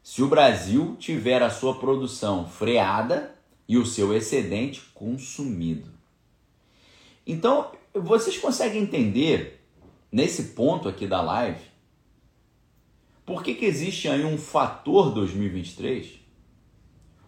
Se 0.02 0.22
o 0.22 0.28
Brasil 0.28 0.96
tiver 0.98 1.42
a 1.42 1.50
sua 1.50 1.78
produção 1.78 2.46
freada 2.46 3.34
e 3.66 3.76
o 3.76 3.84
seu 3.84 4.14
excedente 4.14 4.80
consumido. 4.94 6.01
Então, 7.26 7.72
vocês 7.94 8.38
conseguem 8.38 8.82
entender 8.82 9.60
nesse 10.10 10.54
ponto 10.54 10.88
aqui 10.88 11.06
da 11.06 11.20
live 11.20 11.72
por 13.24 13.42
que, 13.42 13.54
que 13.54 13.64
existe 13.64 14.08
aí 14.08 14.24
um 14.24 14.36
fator 14.36 15.12
2023? 15.12 16.20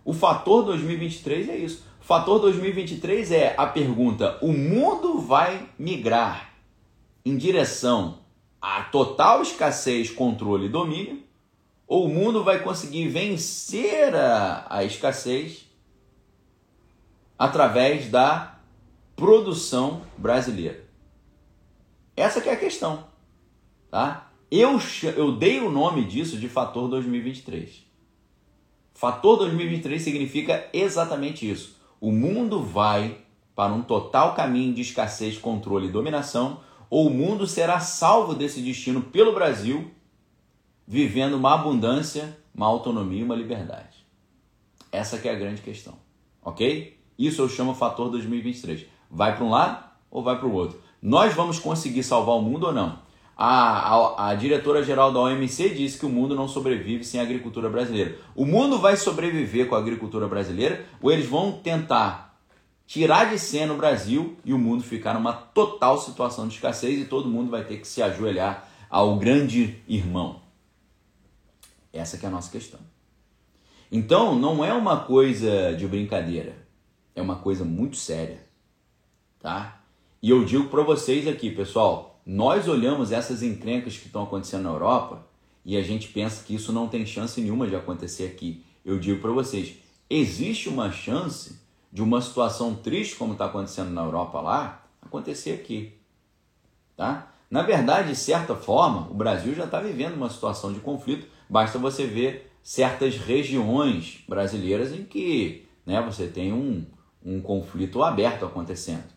O 0.04 0.12
fator 0.12 0.64
2023 0.64 1.48
é 1.48 1.56
isso. 1.56 1.84
O 2.00 2.04
fator 2.04 2.40
2023 2.40 3.30
é 3.32 3.54
a 3.56 3.66
pergunta: 3.66 4.38
o 4.42 4.52
mundo 4.52 5.18
vai 5.18 5.68
migrar 5.78 6.52
em 7.24 7.36
direção 7.36 8.18
a 8.60 8.82
total 8.82 9.42
escassez, 9.42 10.10
controle 10.10 10.66
e 10.66 10.68
domínio? 10.68 11.22
Ou 11.86 12.06
o 12.06 12.08
mundo 12.08 12.42
vai 12.42 12.62
conseguir 12.62 13.08
vencer 13.08 14.14
a, 14.14 14.66
a 14.68 14.84
escassez 14.84 15.66
através 17.38 18.10
da 18.10 18.53
produção 19.16 20.02
brasileira? 20.16 20.84
Essa 22.16 22.40
que 22.40 22.48
é 22.48 22.52
a 22.52 22.56
questão, 22.56 23.04
tá? 23.90 24.30
Eu, 24.50 24.78
eu 25.16 25.32
dei 25.32 25.60
o 25.60 25.70
nome 25.70 26.04
disso 26.04 26.36
de 26.38 26.48
fator 26.48 26.88
2023. 26.88 27.84
Fator 28.94 29.38
2023 29.38 30.00
significa 30.00 30.68
exatamente 30.72 31.50
isso. 31.50 31.80
O 32.00 32.12
mundo 32.12 32.62
vai 32.62 33.18
para 33.54 33.72
um 33.72 33.82
total 33.82 34.34
caminho 34.34 34.72
de 34.72 34.82
escassez, 34.82 35.38
controle 35.38 35.88
e 35.88 35.92
dominação, 35.92 36.60
ou 36.88 37.08
o 37.08 37.10
mundo 37.10 37.46
será 37.46 37.80
salvo 37.80 38.34
desse 38.34 38.60
destino 38.60 39.02
pelo 39.02 39.32
Brasil, 39.32 39.90
vivendo 40.86 41.34
uma 41.34 41.54
abundância, 41.54 42.38
uma 42.54 42.66
autonomia 42.66 43.20
e 43.20 43.24
uma 43.24 43.34
liberdade. 43.34 44.06
Essa 44.92 45.18
que 45.18 45.28
é 45.28 45.32
a 45.32 45.38
grande 45.38 45.62
questão, 45.62 45.94
ok? 46.40 46.96
Isso 47.18 47.42
eu 47.42 47.48
chamo 47.48 47.74
fator 47.74 48.10
2023. 48.10 48.86
Vai 49.14 49.36
para 49.36 49.44
um 49.44 49.50
lado 49.50 49.84
ou 50.10 50.24
vai 50.24 50.36
para 50.36 50.48
o 50.48 50.52
outro? 50.52 50.80
Nós 51.00 51.32
vamos 51.34 51.60
conseguir 51.60 52.02
salvar 52.02 52.34
o 52.34 52.42
mundo 52.42 52.66
ou 52.66 52.72
não? 52.72 52.98
A, 53.36 53.94
a, 53.94 54.30
a 54.30 54.34
diretora-geral 54.34 55.12
da 55.12 55.20
OMC 55.20 55.70
disse 55.70 55.98
que 55.98 56.06
o 56.06 56.08
mundo 56.08 56.34
não 56.34 56.48
sobrevive 56.48 57.04
sem 57.04 57.20
a 57.20 57.22
agricultura 57.22 57.70
brasileira. 57.70 58.18
O 58.34 58.44
mundo 58.44 58.78
vai 58.78 58.96
sobreviver 58.96 59.68
com 59.68 59.76
a 59.76 59.78
agricultura 59.78 60.26
brasileira 60.26 60.84
ou 61.00 61.12
eles 61.12 61.26
vão 61.26 61.52
tentar 61.52 62.36
tirar 62.86 63.30
de 63.30 63.38
cena 63.38 63.72
o 63.72 63.76
Brasil 63.76 64.36
e 64.44 64.52
o 64.52 64.58
mundo 64.58 64.82
ficar 64.82 65.14
numa 65.14 65.32
total 65.32 65.98
situação 66.00 66.48
de 66.48 66.54
escassez 66.54 67.00
e 67.00 67.04
todo 67.04 67.28
mundo 67.28 67.50
vai 67.50 67.64
ter 67.64 67.78
que 67.78 67.86
se 67.86 68.02
ajoelhar 68.02 68.68
ao 68.90 69.16
grande 69.16 69.82
irmão. 69.88 70.42
Essa 71.92 72.18
que 72.18 72.26
é 72.26 72.28
a 72.28 72.32
nossa 72.32 72.50
questão. 72.50 72.80
Então, 73.90 74.36
não 74.36 74.64
é 74.64 74.72
uma 74.72 75.00
coisa 75.00 75.74
de 75.76 75.86
brincadeira, 75.86 76.56
é 77.14 77.22
uma 77.22 77.36
coisa 77.36 77.64
muito 77.64 77.96
séria, 77.96 78.43
tá? 79.44 79.78
E 80.22 80.30
eu 80.30 80.42
digo 80.42 80.70
para 80.70 80.82
vocês 80.82 81.28
aqui, 81.28 81.50
pessoal, 81.50 82.18
nós 82.24 82.66
olhamos 82.66 83.12
essas 83.12 83.42
encrencas 83.42 83.98
que 83.98 84.06
estão 84.06 84.22
acontecendo 84.22 84.62
na 84.62 84.70
Europa 84.70 85.22
e 85.62 85.76
a 85.76 85.82
gente 85.82 86.08
pensa 86.08 86.42
que 86.42 86.54
isso 86.54 86.72
não 86.72 86.88
tem 86.88 87.04
chance 87.04 87.38
nenhuma 87.42 87.66
de 87.66 87.76
acontecer 87.76 88.24
aqui. 88.24 88.64
Eu 88.82 88.98
digo 88.98 89.20
para 89.20 89.30
vocês, 89.32 89.74
existe 90.08 90.70
uma 90.70 90.90
chance 90.90 91.60
de 91.92 92.02
uma 92.02 92.22
situação 92.22 92.74
triste 92.74 93.16
como 93.16 93.34
está 93.34 93.44
acontecendo 93.44 93.90
na 93.90 94.02
Europa 94.02 94.40
lá, 94.40 94.82
acontecer 95.02 95.52
aqui. 95.52 95.92
Tá? 96.96 97.30
Na 97.50 97.60
verdade, 97.60 98.08
de 98.08 98.16
certa 98.16 98.56
forma, 98.56 99.10
o 99.10 99.14
Brasil 99.14 99.54
já 99.54 99.64
está 99.64 99.78
vivendo 99.78 100.14
uma 100.14 100.30
situação 100.30 100.72
de 100.72 100.80
conflito. 100.80 101.26
Basta 101.50 101.78
você 101.78 102.06
ver 102.06 102.50
certas 102.62 103.18
regiões 103.18 104.24
brasileiras 104.26 104.90
em 104.90 105.04
que 105.04 105.66
né, 105.84 106.00
você 106.00 106.28
tem 106.28 106.50
um, 106.50 106.86
um 107.22 107.42
conflito 107.42 108.02
aberto 108.02 108.46
acontecendo. 108.46 109.13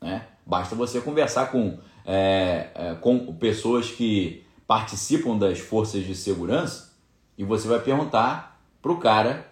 Né? 0.00 0.26
Basta 0.46 0.74
você 0.74 1.00
conversar 1.00 1.50
com, 1.50 1.78
é, 2.04 2.70
é, 2.74 2.94
com 2.94 3.34
pessoas 3.34 3.90
que 3.90 4.44
participam 4.66 5.36
das 5.36 5.58
forças 5.58 6.04
de 6.04 6.14
segurança 6.14 6.92
e 7.36 7.44
você 7.44 7.68
vai 7.68 7.80
perguntar 7.80 8.60
para 8.80 8.92
o 8.92 8.98
cara 8.98 9.50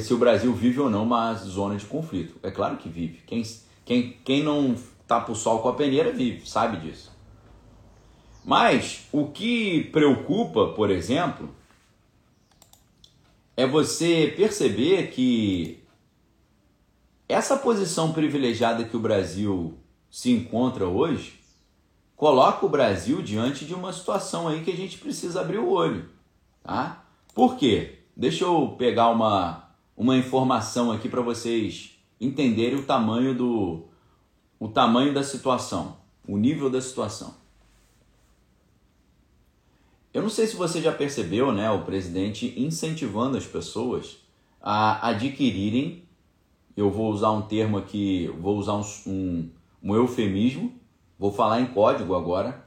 se 0.00 0.14
o 0.14 0.18
Brasil 0.18 0.52
vive 0.54 0.80
ou 0.80 0.88
não 0.88 1.02
uma 1.02 1.34
zona 1.34 1.76
de 1.76 1.84
conflito. 1.84 2.38
É 2.42 2.50
claro 2.50 2.76
que 2.76 2.88
vive. 2.88 3.22
Quem, 3.26 3.42
quem, 3.84 4.16
quem 4.24 4.42
não 4.42 4.76
tapa 5.06 5.32
o 5.32 5.34
sol 5.34 5.58
com 5.60 5.68
a 5.68 5.74
peneira 5.74 6.12
vive, 6.12 6.48
sabe 6.48 6.76
disso. 6.76 7.10
Mas 8.44 9.06
o 9.12 9.26
que 9.26 9.84
preocupa, 9.84 10.68
por 10.68 10.90
exemplo, 10.90 11.54
é 13.56 13.66
você 13.66 14.32
perceber 14.36 15.08
que 15.08 15.82
essa 17.28 17.56
posição 17.56 18.12
privilegiada 18.12 18.84
que 18.84 18.96
o 18.96 19.00
Brasil 19.00 19.78
se 20.12 20.30
encontra 20.30 20.86
hoje 20.86 21.40
coloca 22.14 22.66
o 22.66 22.68
Brasil 22.68 23.22
diante 23.22 23.64
de 23.64 23.74
uma 23.74 23.92
situação 23.92 24.46
aí 24.46 24.62
que 24.62 24.70
a 24.70 24.76
gente 24.76 24.98
precisa 24.98 25.40
abrir 25.40 25.58
o 25.58 25.70
olho, 25.70 26.08
tá? 26.62 27.04
Por 27.34 27.56
quê? 27.56 28.00
Deixa 28.14 28.44
eu 28.44 28.76
pegar 28.78 29.08
uma 29.08 29.70
uma 29.96 30.16
informação 30.16 30.92
aqui 30.92 31.08
para 31.08 31.22
vocês 31.22 31.98
entenderem 32.20 32.78
o 32.78 32.84
tamanho 32.84 33.34
do 33.34 33.84
o 34.60 34.68
tamanho 34.68 35.14
da 35.14 35.24
situação, 35.24 35.96
o 36.28 36.36
nível 36.36 36.68
da 36.68 36.80
situação. 36.80 37.34
Eu 40.12 40.20
não 40.20 40.30
sei 40.30 40.46
se 40.46 40.56
você 40.56 40.80
já 40.82 40.92
percebeu, 40.92 41.52
né, 41.52 41.70
o 41.70 41.84
presidente 41.84 42.52
incentivando 42.56 43.38
as 43.38 43.46
pessoas 43.46 44.18
a 44.60 45.08
adquirirem, 45.08 46.04
eu 46.76 46.90
vou 46.90 47.10
usar 47.10 47.30
um 47.32 47.42
termo 47.42 47.78
aqui, 47.78 48.28
vou 48.38 48.58
usar 48.58 48.74
um, 48.74 48.84
um, 49.06 49.50
um 49.82 49.94
eufemismo, 49.94 50.72
vou 51.18 51.32
falar 51.32 51.60
em 51.60 51.66
código 51.66 52.14
agora. 52.14 52.64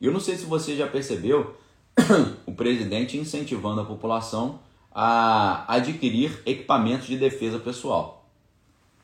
Eu 0.00 0.12
não 0.12 0.20
sei 0.20 0.36
se 0.36 0.44
você 0.44 0.76
já 0.76 0.86
percebeu 0.86 1.56
o 2.46 2.52
presidente 2.52 3.16
incentivando 3.16 3.80
a 3.80 3.84
população 3.84 4.60
a 4.90 5.64
adquirir 5.72 6.42
equipamentos 6.44 7.06
de 7.06 7.16
defesa 7.16 7.58
pessoal. 7.58 8.28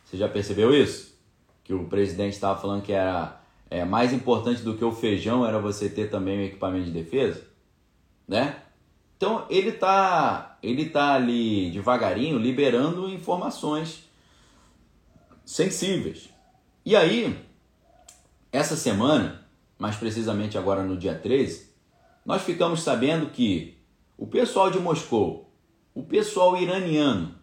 Você 0.04 0.16
já 0.16 0.28
percebeu 0.28 0.74
isso? 0.74 1.16
Que 1.64 1.74
o 1.74 1.84
presidente 1.84 2.34
estava 2.34 2.61
falando 2.61 2.82
que 2.82 2.92
era 2.92 3.40
é, 3.70 3.84
mais 3.84 4.12
importante 4.12 4.62
do 4.62 4.76
que 4.76 4.84
o 4.84 4.92
feijão 4.92 5.46
era 5.46 5.59
você 5.59 5.88
ter 5.88 6.11
também 6.11 6.38
um 6.38 6.44
equipamento 6.44 6.86
de 6.86 6.90
defesa, 6.90 7.46
né? 8.26 8.56
Então 9.16 9.46
ele 9.50 9.70
está 9.70 10.59
ele 10.62 10.90
tá 10.90 11.14
ali 11.14 11.70
devagarinho 11.70 12.38
liberando 12.38 13.09
informações 13.09 14.04
sensíveis. 15.44 16.30
E 16.84 16.96
aí, 16.96 17.36
essa 18.53 18.76
semana, 18.76 19.46
mais 19.78 19.96
precisamente 19.96 20.57
agora 20.57 20.82
no 20.82 20.96
dia 20.96 21.14
13, 21.14 21.72
nós 22.24 22.42
ficamos 22.42 22.82
sabendo 22.82 23.30
que 23.30 23.78
o 24.16 24.26
pessoal 24.26 24.70
de 24.70 24.78
Moscou 24.78 25.49
o 25.99 26.05
pessoal 26.05 26.57
iraniano, 26.57 27.34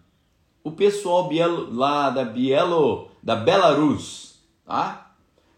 o 0.64 0.72
pessoal 0.72 1.28
bielo, 1.28 1.74
lá 1.76 2.10
da 2.10 2.24
Bielo, 2.24 3.12
da 3.22 3.36
Belarus, 3.36 4.40
tá? 4.66 5.14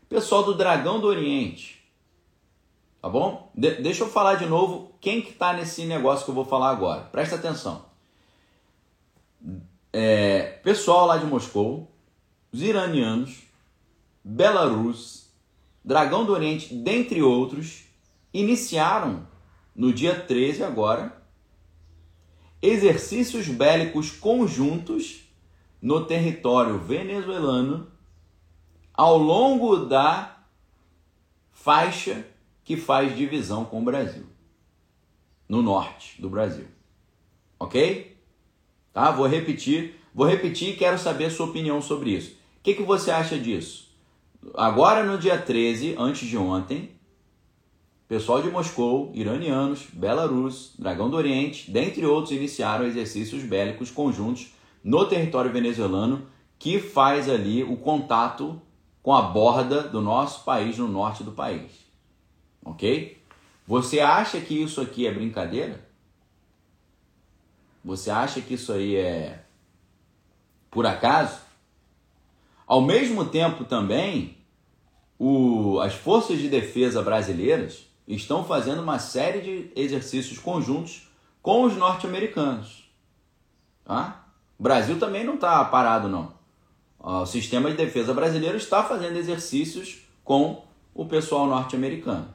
Pessoal 0.10 0.44
do 0.44 0.56
Dragão 0.56 1.00
do 1.00 1.06
Oriente, 1.06 1.88
tá 3.00 3.08
bom? 3.08 3.52
De 3.54 3.76
deixa 3.76 4.04
eu 4.04 4.10
falar 4.10 4.36
de 4.36 4.48
novo 4.48 4.96
quem 5.00 5.22
que 5.22 5.30
está 5.30 5.54
nesse 5.54 5.86
negócio 5.86 6.26
que 6.26 6.32
eu 6.32 6.36
vou 6.36 6.44
falar 6.44 6.72
agora? 6.72 7.02
Presta 7.04 7.36
atenção. 7.36 7.86
É, 9.94 10.60
pessoal 10.64 11.06
lá 11.06 11.18
de 11.18 11.26
Moscou, 11.28 11.92
os 12.52 12.64
iranianos, 12.64 13.44
Belarus, 14.24 15.27
Dragão 15.88 16.26
do 16.26 16.34
Oriente, 16.34 16.76
dentre 16.76 17.24
outros, 17.24 17.86
iniciaram 18.34 19.26
no 19.74 19.94
dia 19.94 20.20
13 20.20 20.62
agora 20.62 21.16
exercícios 22.62 23.48
bélicos 23.48 24.12
conjuntos 24.12 25.22
no 25.82 26.04
território 26.04 26.78
venezuelano 26.78 27.90
ao 28.94 29.18
longo 29.18 29.78
da 29.86 30.38
faixa 31.54 32.28
que 32.66 32.76
faz 32.76 33.16
divisão 33.16 33.64
com 33.64 33.80
o 33.80 33.86
Brasil, 33.86 34.26
no 35.48 35.62
norte 35.62 36.22
do 36.22 36.30
Brasil. 36.30 36.68
Ok? 37.58 38.18
Tá? 38.92 39.10
Vou 39.12 39.26
repetir, 39.26 39.96
vou 40.14 40.28
repetir 40.28 40.74
e 40.74 40.76
quero 40.76 41.00
saber 41.00 41.28
a 41.28 41.32
sua 41.32 41.46
opinião 41.46 41.82
sobre 41.82 42.10
isso. 42.10 42.32
O 42.58 42.62
que, 42.62 42.74
que 42.74 42.84
você 42.84 43.10
acha 43.10 43.40
disso? 43.40 43.87
Agora 44.54 45.04
no 45.04 45.18
dia 45.18 45.38
13, 45.38 45.96
antes 45.98 46.28
de 46.28 46.38
ontem, 46.38 46.92
pessoal 48.08 48.42
de 48.42 48.50
Moscou, 48.50 49.12
iranianos, 49.14 49.88
Belarus, 49.92 50.74
Dragão 50.78 51.10
do 51.10 51.18
Oriente, 51.18 51.70
dentre 51.70 52.06
outros, 52.06 52.32
iniciaram 52.32 52.86
exercícios 52.86 53.44
bélicos 53.44 53.92
conjuntos 53.92 54.54
no 54.84 55.06
território 55.06 55.52
venezuelano 55.52 56.28
que 56.58 56.80
faz 56.80 57.30
ali 57.30 57.64
o 57.64 57.78
contato 57.78 58.62
com 59.04 59.14
a 59.14 59.22
borda 59.22 59.84
do 59.84 60.02
nosso 60.02 60.44
país 60.44 60.78
no 60.78 60.88
norte 60.88 61.24
do 61.24 61.32
país. 61.32 61.72
Ok? 62.64 63.22
Você 63.66 64.00
acha 64.00 64.40
que 64.40 64.54
isso 64.54 64.82
aqui 64.82 65.06
é 65.06 65.14
brincadeira? 65.14 65.86
Você 67.84 68.10
acha 68.10 68.42
que 68.42 68.56
isso 68.56 68.72
aí 68.74 68.96
é 68.96 69.44
por 70.70 70.86
acaso? 70.86 71.47
Ao 72.68 72.82
mesmo 72.82 73.24
tempo 73.24 73.64
também, 73.64 74.38
o, 75.18 75.80
as 75.80 75.94
forças 75.94 76.38
de 76.38 76.50
defesa 76.50 77.02
brasileiras 77.02 77.88
estão 78.06 78.44
fazendo 78.44 78.82
uma 78.82 79.00
série 79.00 79.40
de 79.42 79.72
exercícios 79.74 80.38
conjuntos 80.38 81.08
com 81.42 81.64
os 81.64 81.78
norte-americanos. 81.78 82.84
Tá? 83.86 84.26
O 84.60 84.64
Brasil 84.64 85.00
também 85.00 85.24
não 85.24 85.36
está 85.36 85.64
parado, 85.64 86.10
não. 86.10 86.36
O 87.00 87.26
sistema 87.26 87.70
de 87.70 87.78
defesa 87.78 88.14
brasileiro 88.14 88.58
está 88.58 88.84
fazendo 88.84 89.18
exercícios 89.18 90.00
com 90.24 90.66
o 90.94 91.06
pessoal 91.06 91.48
norte-americano. 91.48 92.28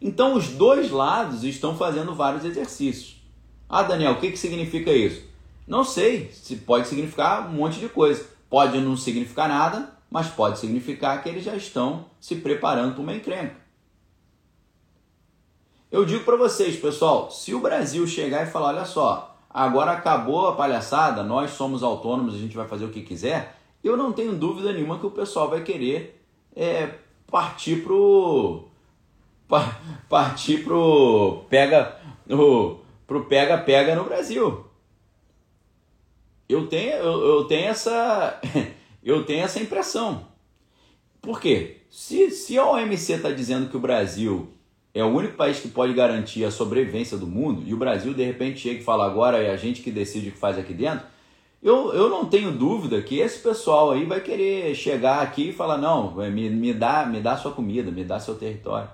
Então, 0.00 0.34
os 0.34 0.48
dois 0.48 0.90
lados 0.90 1.44
estão 1.44 1.76
fazendo 1.76 2.14
vários 2.14 2.46
exercícios. 2.46 3.22
Ah, 3.68 3.82
Daniel, 3.82 4.12
o 4.12 4.20
que, 4.20 4.30
que 4.30 4.38
significa 4.38 4.90
isso? 4.90 5.22
Não 5.66 5.84
sei, 5.84 6.30
se 6.32 6.56
pode 6.56 6.88
significar 6.88 7.46
um 7.46 7.52
monte 7.52 7.78
de 7.78 7.88
coisa. 7.88 8.26
Pode 8.50 8.78
não 8.80 8.96
significar 8.96 9.48
nada, 9.48 9.96
mas 10.10 10.26
pode 10.26 10.58
significar 10.58 11.22
que 11.22 11.28
eles 11.28 11.44
já 11.44 11.54
estão 11.54 12.06
se 12.20 12.36
preparando 12.36 12.94
para 12.94 13.02
uma 13.02 13.14
encrenca. 13.14 13.56
Eu 15.90 16.04
digo 16.04 16.24
para 16.24 16.36
vocês, 16.36 16.76
pessoal, 16.76 17.30
se 17.30 17.54
o 17.54 17.60
Brasil 17.60 18.06
chegar 18.06 18.46
e 18.46 18.50
falar, 18.50 18.68
olha 18.68 18.84
só, 18.84 19.36
agora 19.48 19.92
acabou 19.92 20.48
a 20.48 20.54
palhaçada, 20.54 21.22
nós 21.22 21.52
somos 21.52 21.82
autônomos, 21.82 22.34
a 22.34 22.38
gente 22.38 22.56
vai 22.56 22.68
fazer 22.68 22.84
o 22.84 22.90
que 22.90 23.02
quiser, 23.02 23.56
eu 23.82 23.96
não 23.96 24.12
tenho 24.12 24.36
dúvida 24.36 24.72
nenhuma 24.72 24.98
que 24.98 25.06
o 25.06 25.10
pessoal 25.10 25.48
vai 25.48 25.62
querer 25.62 26.22
é, 26.54 26.94
partir 27.30 27.82
pro 27.82 28.64
partir 30.08 30.62
pro 30.62 31.44
pega 31.48 31.96
o 32.28 32.78
pro 33.06 33.24
pega 33.24 33.58
pega 33.58 33.94
no 33.94 34.04
Brasil. 34.04 34.69
Eu 36.50 36.66
tenho 36.66 36.92
eu, 36.94 37.24
eu 37.24 37.44
tenho 37.44 37.68
essa 37.68 38.40
eu 39.02 39.24
tenho 39.24 39.44
essa 39.44 39.60
impressão. 39.60 40.26
Por 41.22 41.40
quê? 41.40 41.82
Se, 41.88 42.30
se 42.30 42.58
a 42.58 42.68
OMC 42.68 43.12
está 43.12 43.30
dizendo 43.30 43.68
que 43.68 43.76
o 43.76 43.80
Brasil 43.80 44.48
é 44.92 45.04
o 45.04 45.08
único 45.08 45.36
país 45.36 45.60
que 45.60 45.68
pode 45.68 45.92
garantir 45.92 46.44
a 46.44 46.50
sobrevivência 46.50 47.16
do 47.16 47.26
mundo 47.26 47.62
e 47.64 47.72
o 47.72 47.76
Brasil 47.76 48.12
de 48.12 48.24
repente 48.24 48.60
chega 48.60 48.80
e 48.80 48.84
fala 48.84 49.06
agora 49.06 49.38
é 49.38 49.50
a 49.50 49.56
gente 49.56 49.82
que 49.82 49.90
decide 49.90 50.30
o 50.30 50.32
que 50.32 50.38
faz 50.38 50.58
aqui 50.58 50.74
dentro, 50.74 51.06
eu, 51.62 51.92
eu 51.92 52.08
não 52.08 52.24
tenho 52.24 52.50
dúvida 52.50 53.00
que 53.02 53.18
esse 53.18 53.38
pessoal 53.38 53.92
aí 53.92 54.04
vai 54.04 54.20
querer 54.20 54.74
chegar 54.74 55.20
aqui 55.20 55.50
e 55.50 55.52
falar 55.52 55.78
não, 55.78 56.14
me, 56.14 56.50
me 56.50 56.72
dá 56.72 57.06
me 57.06 57.20
dá 57.20 57.36
sua 57.36 57.52
comida, 57.52 57.90
me 57.90 58.02
dá 58.02 58.18
seu 58.18 58.34
território. 58.34 58.90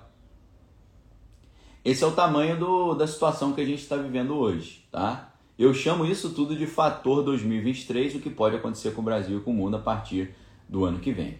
Esse 1.83 2.03
é 2.03 2.07
o 2.07 2.11
tamanho 2.11 2.59
do, 2.59 2.93
da 2.93 3.07
situação 3.07 3.53
que 3.53 3.61
a 3.61 3.65
gente 3.65 3.81
está 3.81 3.95
vivendo 3.95 4.35
hoje, 4.35 4.85
tá? 4.91 5.33
Eu 5.57 5.73
chamo 5.73 6.05
isso 6.05 6.31
tudo 6.31 6.55
de 6.55 6.67
fator 6.67 7.23
2023, 7.23 8.15
o 8.15 8.19
que 8.19 8.29
pode 8.29 8.55
acontecer 8.55 8.91
com 8.91 9.01
o 9.01 9.05
Brasil 9.05 9.39
e 9.39 9.41
com 9.41 9.51
o 9.51 9.53
mundo 9.53 9.75
a 9.77 9.79
partir 9.79 10.35
do 10.69 10.85
ano 10.85 10.99
que 10.99 11.11
vem. 11.11 11.39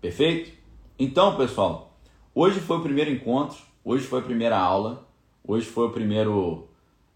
Perfeito? 0.00 0.50
Então, 0.98 1.36
pessoal, 1.36 1.98
hoje 2.34 2.60
foi 2.60 2.78
o 2.78 2.82
primeiro 2.82 3.10
encontro 3.10 3.58
Hoje 3.86 4.06
foi 4.06 4.20
a 4.20 4.22
primeira 4.22 4.58
aula, 4.58 5.06
hoje 5.46 5.66
foi 5.66 5.88
o 5.88 5.90
primeiro, 5.90 6.66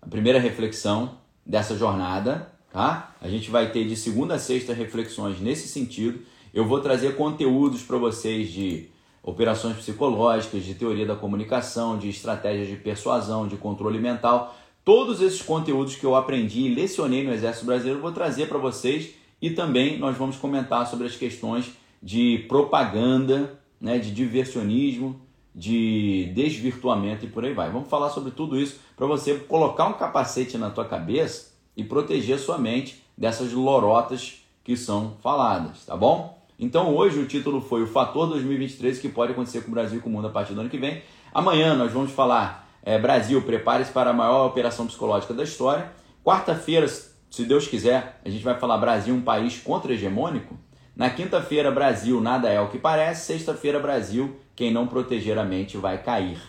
a 0.03 0.07
primeira 0.07 0.39
reflexão 0.39 1.17
dessa 1.47 1.75
jornada, 1.79 2.53
tá? 2.71 3.17
A 3.23 3.27
gente 3.27 3.51
vai 3.51 3.73
ter 3.73 3.87
de 3.87 3.97
segunda 3.97 4.35
a 4.35 4.39
sexta 4.39 4.75
reflexões 4.75 5.41
nesse 5.41 5.67
sentido. 5.67 6.21
Eu 6.53 6.67
vou 6.67 6.81
trazer 6.81 7.17
conteúdos 7.17 7.83
para 7.83 7.97
vocês 7.97 8.51
de 8.51 8.91
operações 9.23 9.79
psicológicas, 9.79 10.63
de 10.63 10.75
teoria 10.75 11.07
da 11.07 11.17
comunicação, 11.17 11.97
de 11.97 12.11
estratégias 12.11 12.69
de 12.69 12.77
persuasão, 12.77 13.49
de 13.49 13.57
controle 13.57 13.99
mental. 13.99 14.55
Todos 14.89 15.21
esses 15.21 15.43
conteúdos 15.43 15.97
que 15.97 16.07
eu 16.07 16.17
aprendi 16.17 16.63
e 16.63 16.75
lecionei 16.75 17.23
no 17.23 17.31
Exército 17.31 17.67
Brasileiro 17.67 17.99
eu 17.99 18.03
vou 18.03 18.11
trazer 18.11 18.49
para 18.49 18.57
vocês 18.57 19.11
e 19.39 19.51
também 19.51 19.99
nós 19.99 20.17
vamos 20.17 20.39
comentar 20.39 20.87
sobre 20.87 21.07
as 21.07 21.15
questões 21.15 21.71
de 22.03 22.47
propaganda, 22.49 23.61
né, 23.79 23.99
de 23.99 24.11
diversionismo, 24.11 25.21
de 25.55 26.33
desvirtuamento 26.35 27.27
e 27.27 27.29
por 27.29 27.45
aí 27.45 27.53
vai. 27.53 27.71
Vamos 27.71 27.91
falar 27.91 28.09
sobre 28.09 28.31
tudo 28.31 28.59
isso 28.59 28.81
para 28.97 29.07
você 29.07 29.35
colocar 29.35 29.89
um 29.89 29.93
capacete 29.93 30.57
na 30.57 30.71
tua 30.71 30.87
cabeça 30.87 31.53
e 31.77 31.85
proteger 31.85 32.39
sua 32.39 32.57
mente 32.57 33.05
dessas 33.15 33.53
lorotas 33.53 34.43
que 34.65 34.75
são 34.75 35.19
faladas, 35.21 35.85
tá 35.85 35.99
bom? 35.99 36.43
Então 36.59 36.97
hoje 36.97 37.19
o 37.19 37.27
título 37.27 37.61
foi 37.61 37.83
o 37.83 37.87
fator 37.87 38.27
2023 38.27 38.99
que 38.99 39.11
pode 39.11 39.33
acontecer 39.33 39.61
com 39.61 39.69
o 39.69 39.75
Brasil 39.75 39.99
e 39.99 40.01
com 40.01 40.09
o 40.09 40.13
mundo 40.15 40.29
a 40.29 40.31
partir 40.31 40.55
do 40.55 40.63
ano 40.63 40.71
que 40.71 40.79
vem. 40.79 41.03
Amanhã 41.35 41.77
nós 41.77 41.93
vamos 41.93 42.11
falar 42.11 42.68
é, 42.83 42.99
Brasil, 42.99 43.43
prepare-se 43.43 43.93
para 43.93 44.11
a 44.11 44.13
maior 44.13 44.47
operação 44.47 44.87
psicológica 44.87 45.35
da 45.35 45.43
história. 45.43 45.93
Quarta-feira, 46.25 46.87
se 46.89 47.45
Deus 47.45 47.67
quiser, 47.67 48.21
a 48.25 48.29
gente 48.29 48.45
vai 48.45 48.59
falar 48.59 48.79
Brasil, 48.79 49.15
um 49.15 49.21
país 49.21 49.59
contra-hegemônico. 49.59 50.57
Na 50.95 51.11
quinta-feira, 51.11 51.71
Brasil, 51.71 52.21
nada 52.21 52.49
é 52.49 52.61
o 52.61 52.69
que 52.69 52.79
parece. 52.79 53.27
Sexta-feira, 53.27 53.79
Brasil, 53.79 54.37
quem 54.57 54.73
não 54.73 54.87
proteger 54.87 55.39
a 55.39 55.45
mente 55.45 55.77
vai 55.77 56.03
cair. 56.03 56.41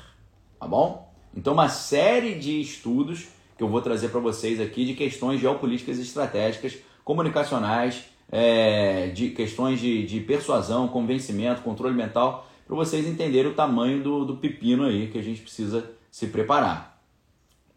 Tá 0.60 0.68
bom? 0.68 1.14
Então, 1.36 1.54
uma 1.54 1.70
série 1.70 2.36
de 2.36 2.60
estudos 2.60 3.28
que 3.58 3.64
eu 3.64 3.68
vou 3.68 3.82
trazer 3.82 4.10
para 4.10 4.20
vocês 4.20 4.60
aqui 4.60 4.86
de 4.86 4.94
questões 4.94 5.40
geopolíticas 5.40 6.00
estratégicas, 6.00 6.78
comunicacionais, 7.04 8.06
é, 8.32 9.08
de 9.08 9.30
questões 9.32 9.80
de, 9.80 10.06
de 10.06 10.20
persuasão, 10.22 10.88
convencimento, 10.88 11.62
controle 11.62 11.94
mental, 11.94 12.48
para 12.66 12.76
vocês 12.76 13.06
entenderem 13.08 13.52
o 13.52 13.56
tamanho 13.56 14.02
do, 14.02 14.26
do 14.26 14.38
pepino 14.38 14.86
aí 14.86 15.08
que 15.08 15.18
a 15.18 15.22
gente 15.22 15.42
precisa 15.42 15.92
se 16.12 16.28
preparar. 16.28 17.02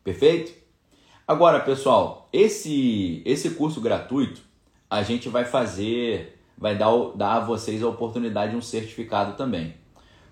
Perfeito? 0.02 0.52
Agora, 1.26 1.60
pessoal, 1.60 2.28
esse, 2.32 3.22
esse 3.24 3.50
curso 3.50 3.80
gratuito 3.80 4.42
a 4.90 5.02
gente 5.02 5.28
vai 5.28 5.44
fazer, 5.44 6.38
vai 6.58 6.76
dar, 6.76 6.90
dar 7.14 7.34
a 7.36 7.40
vocês 7.40 7.82
a 7.82 7.88
oportunidade 7.88 8.52
de 8.52 8.58
um 8.58 8.62
certificado 8.62 9.36
também. 9.38 9.74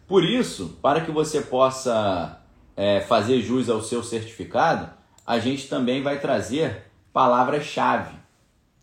Por 0.06 0.24
isso, 0.24 0.78
para 0.82 1.00
que 1.00 1.10
você 1.10 1.40
possa 1.40 2.42
é, 2.76 3.00
fazer 3.00 3.40
jus 3.40 3.70
ao 3.70 3.80
seu 3.80 4.02
certificado, 4.02 4.90
a 5.26 5.38
gente 5.38 5.68
também 5.68 6.02
vai 6.02 6.18
trazer 6.18 6.90
palavras-chave, 7.12 8.14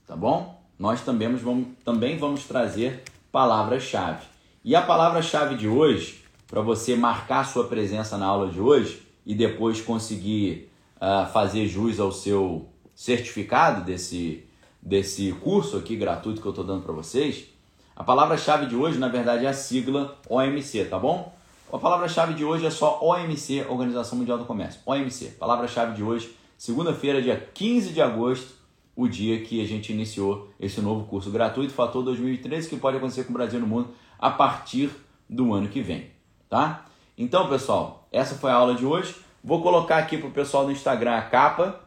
tá 0.08 0.16
bom? 0.16 0.60
Nós 0.80 1.02
também 1.02 1.36
vamos, 1.36 1.68
também 1.84 2.18
vamos 2.18 2.46
trazer 2.46 3.04
palavras-chave. 3.32 4.26
E 4.64 4.76
a 4.76 4.82
palavra-chave 4.82 5.56
de 5.56 5.68
hoje, 5.68 6.24
para 6.48 6.62
você 6.62 6.96
marcar 6.96 7.46
sua 7.46 7.68
presença 7.68 8.18
na 8.18 8.26
aula 8.26 8.50
de 8.50 8.60
hoje 8.60 9.07
e 9.28 9.36
depois 9.36 9.82
conseguir 9.82 10.72
uh, 10.96 11.30
fazer 11.34 11.68
jus 11.68 12.00
ao 12.00 12.14
seu 12.14 12.70
certificado 12.96 13.84
desse, 13.84 14.46
desse 14.82 15.34
curso 15.34 15.76
aqui 15.76 15.98
gratuito 15.98 16.42
que 16.42 16.48
eu 16.48 16.52
estou 16.52 16.64
dando 16.64 16.84
para 16.84 16.94
vocês, 16.94 17.50
a 17.94 18.06
palavra-chave 18.06 18.68
de 18.68 18.76
hoje, 18.76 18.98
na 18.98 19.10
verdade, 19.10 19.46
é 19.46 19.50
a 19.50 19.54
sigla 19.54 20.18
OMC, 20.30 20.86
tá 20.86 20.98
bom? 20.98 21.36
A 21.72 21.78
palavra-chave 21.78 22.36
de 22.36 22.46
hoje 22.46 22.66
é 22.66 22.70
só 22.70 23.02
OMC, 23.04 23.66
Organização 23.68 24.18
Mundial 24.18 24.38
do 24.38 24.46
Comércio. 24.46 24.80
OMC. 24.86 25.32
Palavra-chave 25.32 25.94
de 25.94 26.04
hoje, 26.04 26.34
segunda-feira, 26.58 27.22
dia 27.22 27.36
15 27.54 27.92
de 27.92 28.02
agosto, 28.02 28.54
o 28.96 29.10
dia 29.10 29.42
que 29.42 29.62
a 29.62 29.68
gente 29.68 29.92
iniciou 29.92 30.50
esse 30.58 30.80
novo 30.80 31.06
curso 31.06 31.30
gratuito, 31.30 31.74
Fator 31.74 32.02
2013, 32.02 32.70
que 32.70 32.78
pode 32.78 32.96
acontecer 32.96 33.26
com 33.26 33.32
o 33.32 33.34
Brasil 33.34 33.60
no 33.60 33.68
mundo 33.68 33.90
a 34.18 34.32
partir 34.32 34.90
do 35.30 35.54
ano 35.54 35.68
que 35.68 35.82
vem, 35.82 36.12
tá? 36.50 36.86
Então, 37.18 37.50
pessoal, 37.50 37.97
essa 38.12 38.36
foi 38.36 38.52
a 38.52 38.56
aula 38.56 38.76
de 38.76 38.86
hoje. 38.86 39.16
Vou 39.44 39.62
colocar 39.62 39.98
aqui 39.98 40.18
para 40.18 40.28
o 40.28 40.32
pessoal 40.32 40.66
do 40.66 40.72
Instagram 40.72 41.16
a 41.16 41.22
capa 41.22 41.82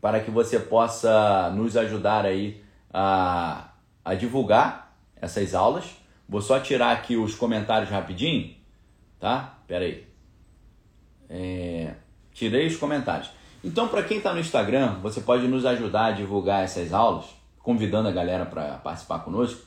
para 0.00 0.20
que 0.20 0.30
você 0.30 0.58
possa 0.58 1.50
nos 1.50 1.76
ajudar 1.76 2.24
aí 2.24 2.62
a, 2.92 3.68
a 4.04 4.14
divulgar 4.14 4.96
essas 5.16 5.54
aulas. 5.54 5.84
Vou 6.28 6.40
só 6.40 6.58
tirar 6.58 6.92
aqui 6.92 7.16
os 7.16 7.34
comentários 7.34 7.90
rapidinho, 7.90 8.54
tá? 9.18 9.58
Pera 9.66 9.84
aí. 9.84 10.06
É, 11.28 11.94
tirei 12.32 12.66
os 12.66 12.76
comentários. 12.76 13.30
Então, 13.62 13.88
para 13.88 14.02
quem 14.02 14.18
está 14.18 14.32
no 14.32 14.40
Instagram, 14.40 15.00
você 15.02 15.20
pode 15.20 15.46
nos 15.46 15.66
ajudar 15.66 16.06
a 16.06 16.12
divulgar 16.12 16.64
essas 16.64 16.92
aulas, 16.92 17.26
convidando 17.58 18.08
a 18.08 18.12
galera 18.12 18.46
para 18.46 18.76
participar 18.76 19.18
conosco. 19.18 19.60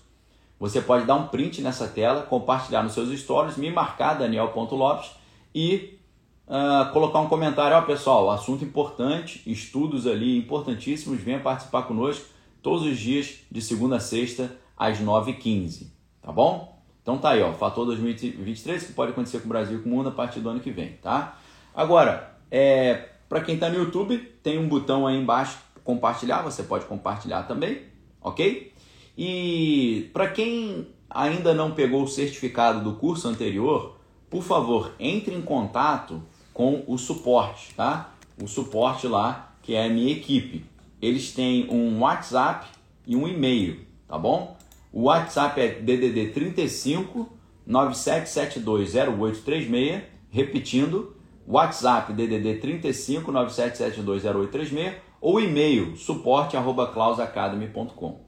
Você 0.59 0.81
pode 0.81 1.05
dar 1.05 1.15
um 1.15 1.27
print 1.27 1.61
nessa 1.61 1.87
tela, 1.87 2.23
compartilhar 2.23 2.81
nos 2.81 2.93
seus 2.93 3.09
stories, 3.19 3.57
me 3.57 3.69
marcar 3.69 4.15
Daniel.lopes 4.15 5.11
e 5.53 5.99
uh, 6.47 6.91
colocar 6.91 7.19
um 7.19 7.27
comentário. 7.27 7.77
Ó, 7.77 7.81
pessoal, 7.81 8.29
assunto 8.31 8.63
importante, 8.63 9.41
estudos 9.45 10.07
ali 10.07 10.37
importantíssimos, 10.37 11.19
venha 11.21 11.39
participar 11.39 11.83
conosco 11.83 12.25
todos 12.61 12.83
os 12.83 12.97
dias, 12.97 13.39
de 13.51 13.61
segunda 13.61 13.97
a 13.97 13.99
sexta, 13.99 14.57
às 14.77 14.99
9h15, 14.99 15.87
tá 16.21 16.31
bom? 16.31 16.81
Então 17.01 17.17
tá 17.17 17.31
aí, 17.31 17.41
ó, 17.41 17.51
fator 17.51 17.85
2023 17.85 18.87
que 18.87 18.93
pode 18.93 19.11
acontecer 19.11 19.39
com 19.39 19.45
o 19.45 19.49
Brasil 19.49 19.79
e 19.79 19.81
com 19.81 19.89
o 19.89 19.91
mundo 19.91 20.09
a 20.09 20.11
partir 20.11 20.39
do 20.39 20.49
ano 20.49 20.61
que 20.61 20.71
vem, 20.71 20.93
tá? 21.01 21.37
Agora, 21.75 22.37
é, 22.49 23.09
para 23.27 23.41
quem 23.41 23.55
está 23.55 23.69
no 23.69 23.77
YouTube, 23.77 24.17
tem 24.41 24.57
um 24.57 24.67
botão 24.67 25.05
aí 25.05 25.17
embaixo 25.17 25.57
compartilhar, 25.83 26.41
você 26.41 26.63
pode 26.63 26.85
compartilhar 26.85 27.43
também, 27.43 27.81
ok? 28.21 28.71
E 29.17 30.09
para 30.13 30.29
quem 30.29 30.87
ainda 31.09 31.53
não 31.53 31.71
pegou 31.71 32.03
o 32.03 32.07
certificado 32.07 32.83
do 32.83 32.97
curso 32.97 33.27
anterior, 33.27 33.92
por 34.33 34.41
favor, 34.41 34.91
entre 34.99 35.33
em 35.35 35.41
contato 35.43 36.23
com 36.51 36.83
o 36.87 36.97
suporte, 36.97 37.75
tá? 37.75 38.15
O 38.41 38.47
suporte 38.47 39.07
lá, 39.07 39.53
que 39.61 39.75
é 39.75 39.85
a 39.85 39.89
minha 39.89 40.11
equipe. 40.11 40.65
Eles 40.99 41.31
têm 41.33 41.69
um 41.69 41.99
WhatsApp 41.99 42.65
e 43.05 43.15
um 43.15 43.27
e-mail, 43.27 43.81
tá 44.07 44.17
bom? 44.17 44.57
O 44.91 45.03
WhatsApp 45.03 45.61
é 45.61 45.67
DDD 45.67 46.29
35 46.29 47.29
97720836, 47.69 50.01
repetindo, 50.31 51.15
WhatsApp 51.47 52.11
DDD 52.13 52.55
35 52.55 53.31
97720836 53.31 54.95
ou 55.21 55.39
e-mail 55.39 55.95
suporte@clausacademy.com, 55.95 58.19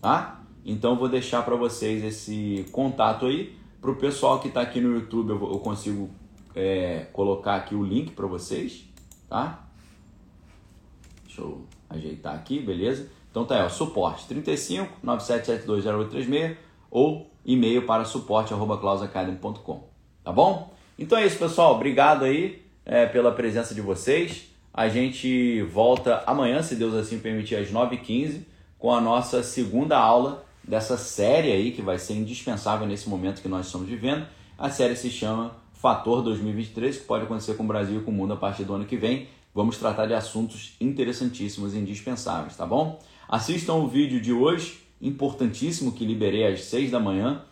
tá? 0.00 0.40
Então 0.64 0.94
vou 0.94 1.08
deixar 1.08 1.42
para 1.42 1.56
vocês 1.56 2.04
esse 2.04 2.64
contato 2.70 3.26
aí. 3.26 3.58
Para 3.80 3.90
o 3.90 3.96
pessoal 3.96 4.40
que 4.40 4.48
está 4.48 4.60
aqui 4.60 4.80
no 4.80 4.94
YouTube, 4.94 5.30
eu, 5.30 5.58
consigo 5.60 6.10
é, 6.54 7.06
colocar 7.12 7.54
aqui 7.54 7.74
o 7.74 7.84
link 7.84 8.10
para 8.12 8.26
vocês, 8.26 8.84
tá? 9.28 9.66
Deixa 11.24 11.42
eu 11.42 11.64
ajeitar 11.88 12.34
aqui, 12.34 12.58
beleza? 12.58 13.08
Então 13.30 13.44
tá 13.44 13.56
aí, 13.56 13.62
ó, 13.62 13.68
suporte 13.68 14.26
35 14.26 14.92
97720836 15.04 16.56
ou 16.90 17.30
e-mail 17.44 17.86
para 17.86 18.04
suporte@clausacademy.com, 18.04 19.88
tá 20.24 20.32
bom? 20.32 20.74
Então 20.98 21.16
é 21.16 21.24
isso, 21.24 21.38
pessoal. 21.38 21.76
Obrigado 21.76 22.24
aí 22.24 22.64
é, 22.84 23.06
pela 23.06 23.30
presença 23.30 23.74
de 23.74 23.80
vocês. 23.80 24.48
A 24.74 24.88
gente 24.88 25.62
volta 25.62 26.22
amanhã, 26.26 26.62
se 26.62 26.74
Deus 26.74 26.94
assim 26.94 27.20
permitir, 27.20 27.56
às 27.56 27.70
9h15, 27.70 28.42
com 28.78 28.92
a 28.92 29.00
nossa 29.00 29.42
segunda 29.42 29.96
aula 29.96 30.44
dessa 30.68 30.98
série 30.98 31.50
aí, 31.50 31.72
que 31.72 31.80
vai 31.80 31.98
ser 31.98 32.14
indispensável 32.14 32.86
nesse 32.86 33.08
momento 33.08 33.40
que 33.40 33.48
nós 33.48 33.66
estamos 33.66 33.88
vivendo. 33.88 34.26
A 34.58 34.68
série 34.68 34.94
se 34.94 35.10
chama 35.10 35.56
Fator 35.72 36.22
2023, 36.22 36.98
que 36.98 37.04
pode 37.04 37.24
acontecer 37.24 37.56
com 37.56 37.64
o 37.64 37.66
Brasil 37.66 38.00
e 38.00 38.04
com 38.04 38.10
o 38.10 38.14
mundo 38.14 38.34
a 38.34 38.36
partir 38.36 38.64
do 38.64 38.74
ano 38.74 38.84
que 38.84 38.96
vem. 38.96 39.28
Vamos 39.54 39.78
tratar 39.78 40.06
de 40.06 40.14
assuntos 40.14 40.76
interessantíssimos 40.80 41.74
e 41.74 41.78
indispensáveis, 41.78 42.54
tá 42.54 42.66
bom? 42.66 43.00
Assistam 43.26 43.74
o 43.74 43.88
vídeo 43.88 44.20
de 44.20 44.32
hoje, 44.32 44.80
importantíssimo, 45.00 45.92
que 45.92 46.04
liberei 46.04 46.46
às 46.46 46.64
6 46.64 46.90
da 46.90 47.00
manhã. 47.00 47.42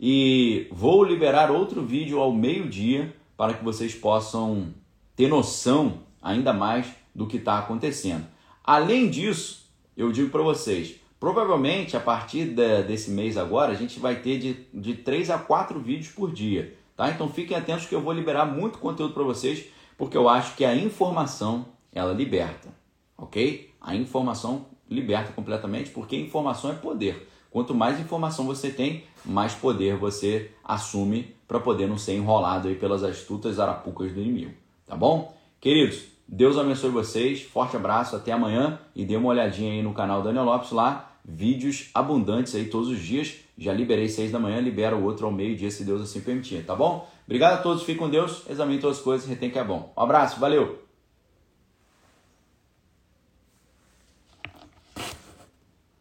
E 0.00 0.66
vou 0.72 1.04
liberar 1.04 1.50
outro 1.50 1.84
vídeo 1.84 2.18
ao 2.18 2.32
meio-dia 2.32 3.14
para 3.36 3.54
que 3.54 3.64
vocês 3.64 3.94
possam 3.94 4.74
ter 5.14 5.28
noção 5.28 6.00
ainda 6.20 6.52
mais 6.52 6.86
do 7.14 7.26
que 7.26 7.36
está 7.36 7.58
acontecendo. 7.58 8.26
Além 8.64 9.08
disso, 9.08 9.70
eu 9.96 10.10
digo 10.10 10.30
para 10.30 10.42
vocês, 10.42 10.96
provavelmente 11.24 11.96
a 11.96 12.00
partir 12.00 12.44
de, 12.50 12.82
desse 12.82 13.10
mês 13.10 13.38
agora, 13.38 13.72
a 13.72 13.74
gente 13.74 13.98
vai 13.98 14.16
ter 14.16 14.38
de, 14.38 14.66
de 14.74 14.92
3 14.92 15.30
a 15.30 15.38
4 15.38 15.80
vídeos 15.80 16.12
por 16.12 16.30
dia. 16.30 16.76
Tá? 16.94 17.08
Então 17.08 17.30
fiquem 17.30 17.56
atentos 17.56 17.86
que 17.86 17.94
eu 17.94 18.02
vou 18.02 18.12
liberar 18.12 18.44
muito 18.44 18.76
conteúdo 18.76 19.14
para 19.14 19.22
vocês, 19.22 19.64
porque 19.96 20.18
eu 20.18 20.28
acho 20.28 20.54
que 20.54 20.66
a 20.66 20.76
informação 20.76 21.64
ela 21.94 22.12
liberta, 22.12 22.68
ok? 23.16 23.72
A 23.80 23.96
informação 23.96 24.66
liberta 24.86 25.32
completamente, 25.32 25.88
porque 25.88 26.14
informação 26.14 26.72
é 26.72 26.74
poder. 26.74 27.26
Quanto 27.50 27.74
mais 27.74 27.98
informação 27.98 28.44
você 28.44 28.68
tem, 28.68 29.04
mais 29.24 29.54
poder 29.54 29.96
você 29.96 30.50
assume 30.62 31.34
para 31.48 31.58
poder 31.58 31.86
não 31.86 31.96
ser 31.96 32.16
enrolado 32.16 32.68
aí 32.68 32.74
pelas 32.74 33.02
astutas 33.02 33.58
arapucas 33.58 34.12
do 34.12 34.20
inimigo. 34.20 34.52
Tá 34.86 34.94
bom? 34.94 35.34
Queridos, 35.58 36.04
Deus 36.28 36.58
abençoe 36.58 36.90
vocês. 36.90 37.40
Forte 37.40 37.76
abraço, 37.76 38.14
até 38.14 38.30
amanhã 38.30 38.78
e 38.94 39.06
dê 39.06 39.16
uma 39.16 39.30
olhadinha 39.30 39.72
aí 39.72 39.82
no 39.82 39.94
canal 39.94 40.22
Daniel 40.22 40.44
Lopes 40.44 40.70
lá. 40.70 41.12
Vídeos 41.24 41.90
abundantes 41.94 42.54
aí 42.54 42.66
todos 42.66 42.88
os 42.88 43.00
dias. 43.00 43.36
Já 43.56 43.72
liberei 43.72 44.08
seis 44.08 44.30
da 44.30 44.38
manhã, 44.38 44.60
libero 44.60 44.96
o 44.96 45.04
outro 45.04 45.26
ao 45.26 45.32
meio-dia, 45.32 45.70
se 45.70 45.84
Deus 45.84 46.02
assim 46.02 46.20
permitir, 46.20 46.64
tá 46.64 46.74
bom? 46.74 47.08
Obrigado 47.24 47.54
a 47.54 47.62
todos, 47.62 47.82
fiquem 47.82 47.96
com 47.96 48.10
Deus, 48.10 48.42
examine 48.50 48.80
todas 48.80 48.98
as 48.98 49.02
coisas, 49.02 49.28
retém 49.28 49.50
que 49.50 49.58
é 49.58 49.64
bom. 49.64 49.92
Um 49.96 50.02
abraço, 50.02 50.38
valeu! 50.38 50.83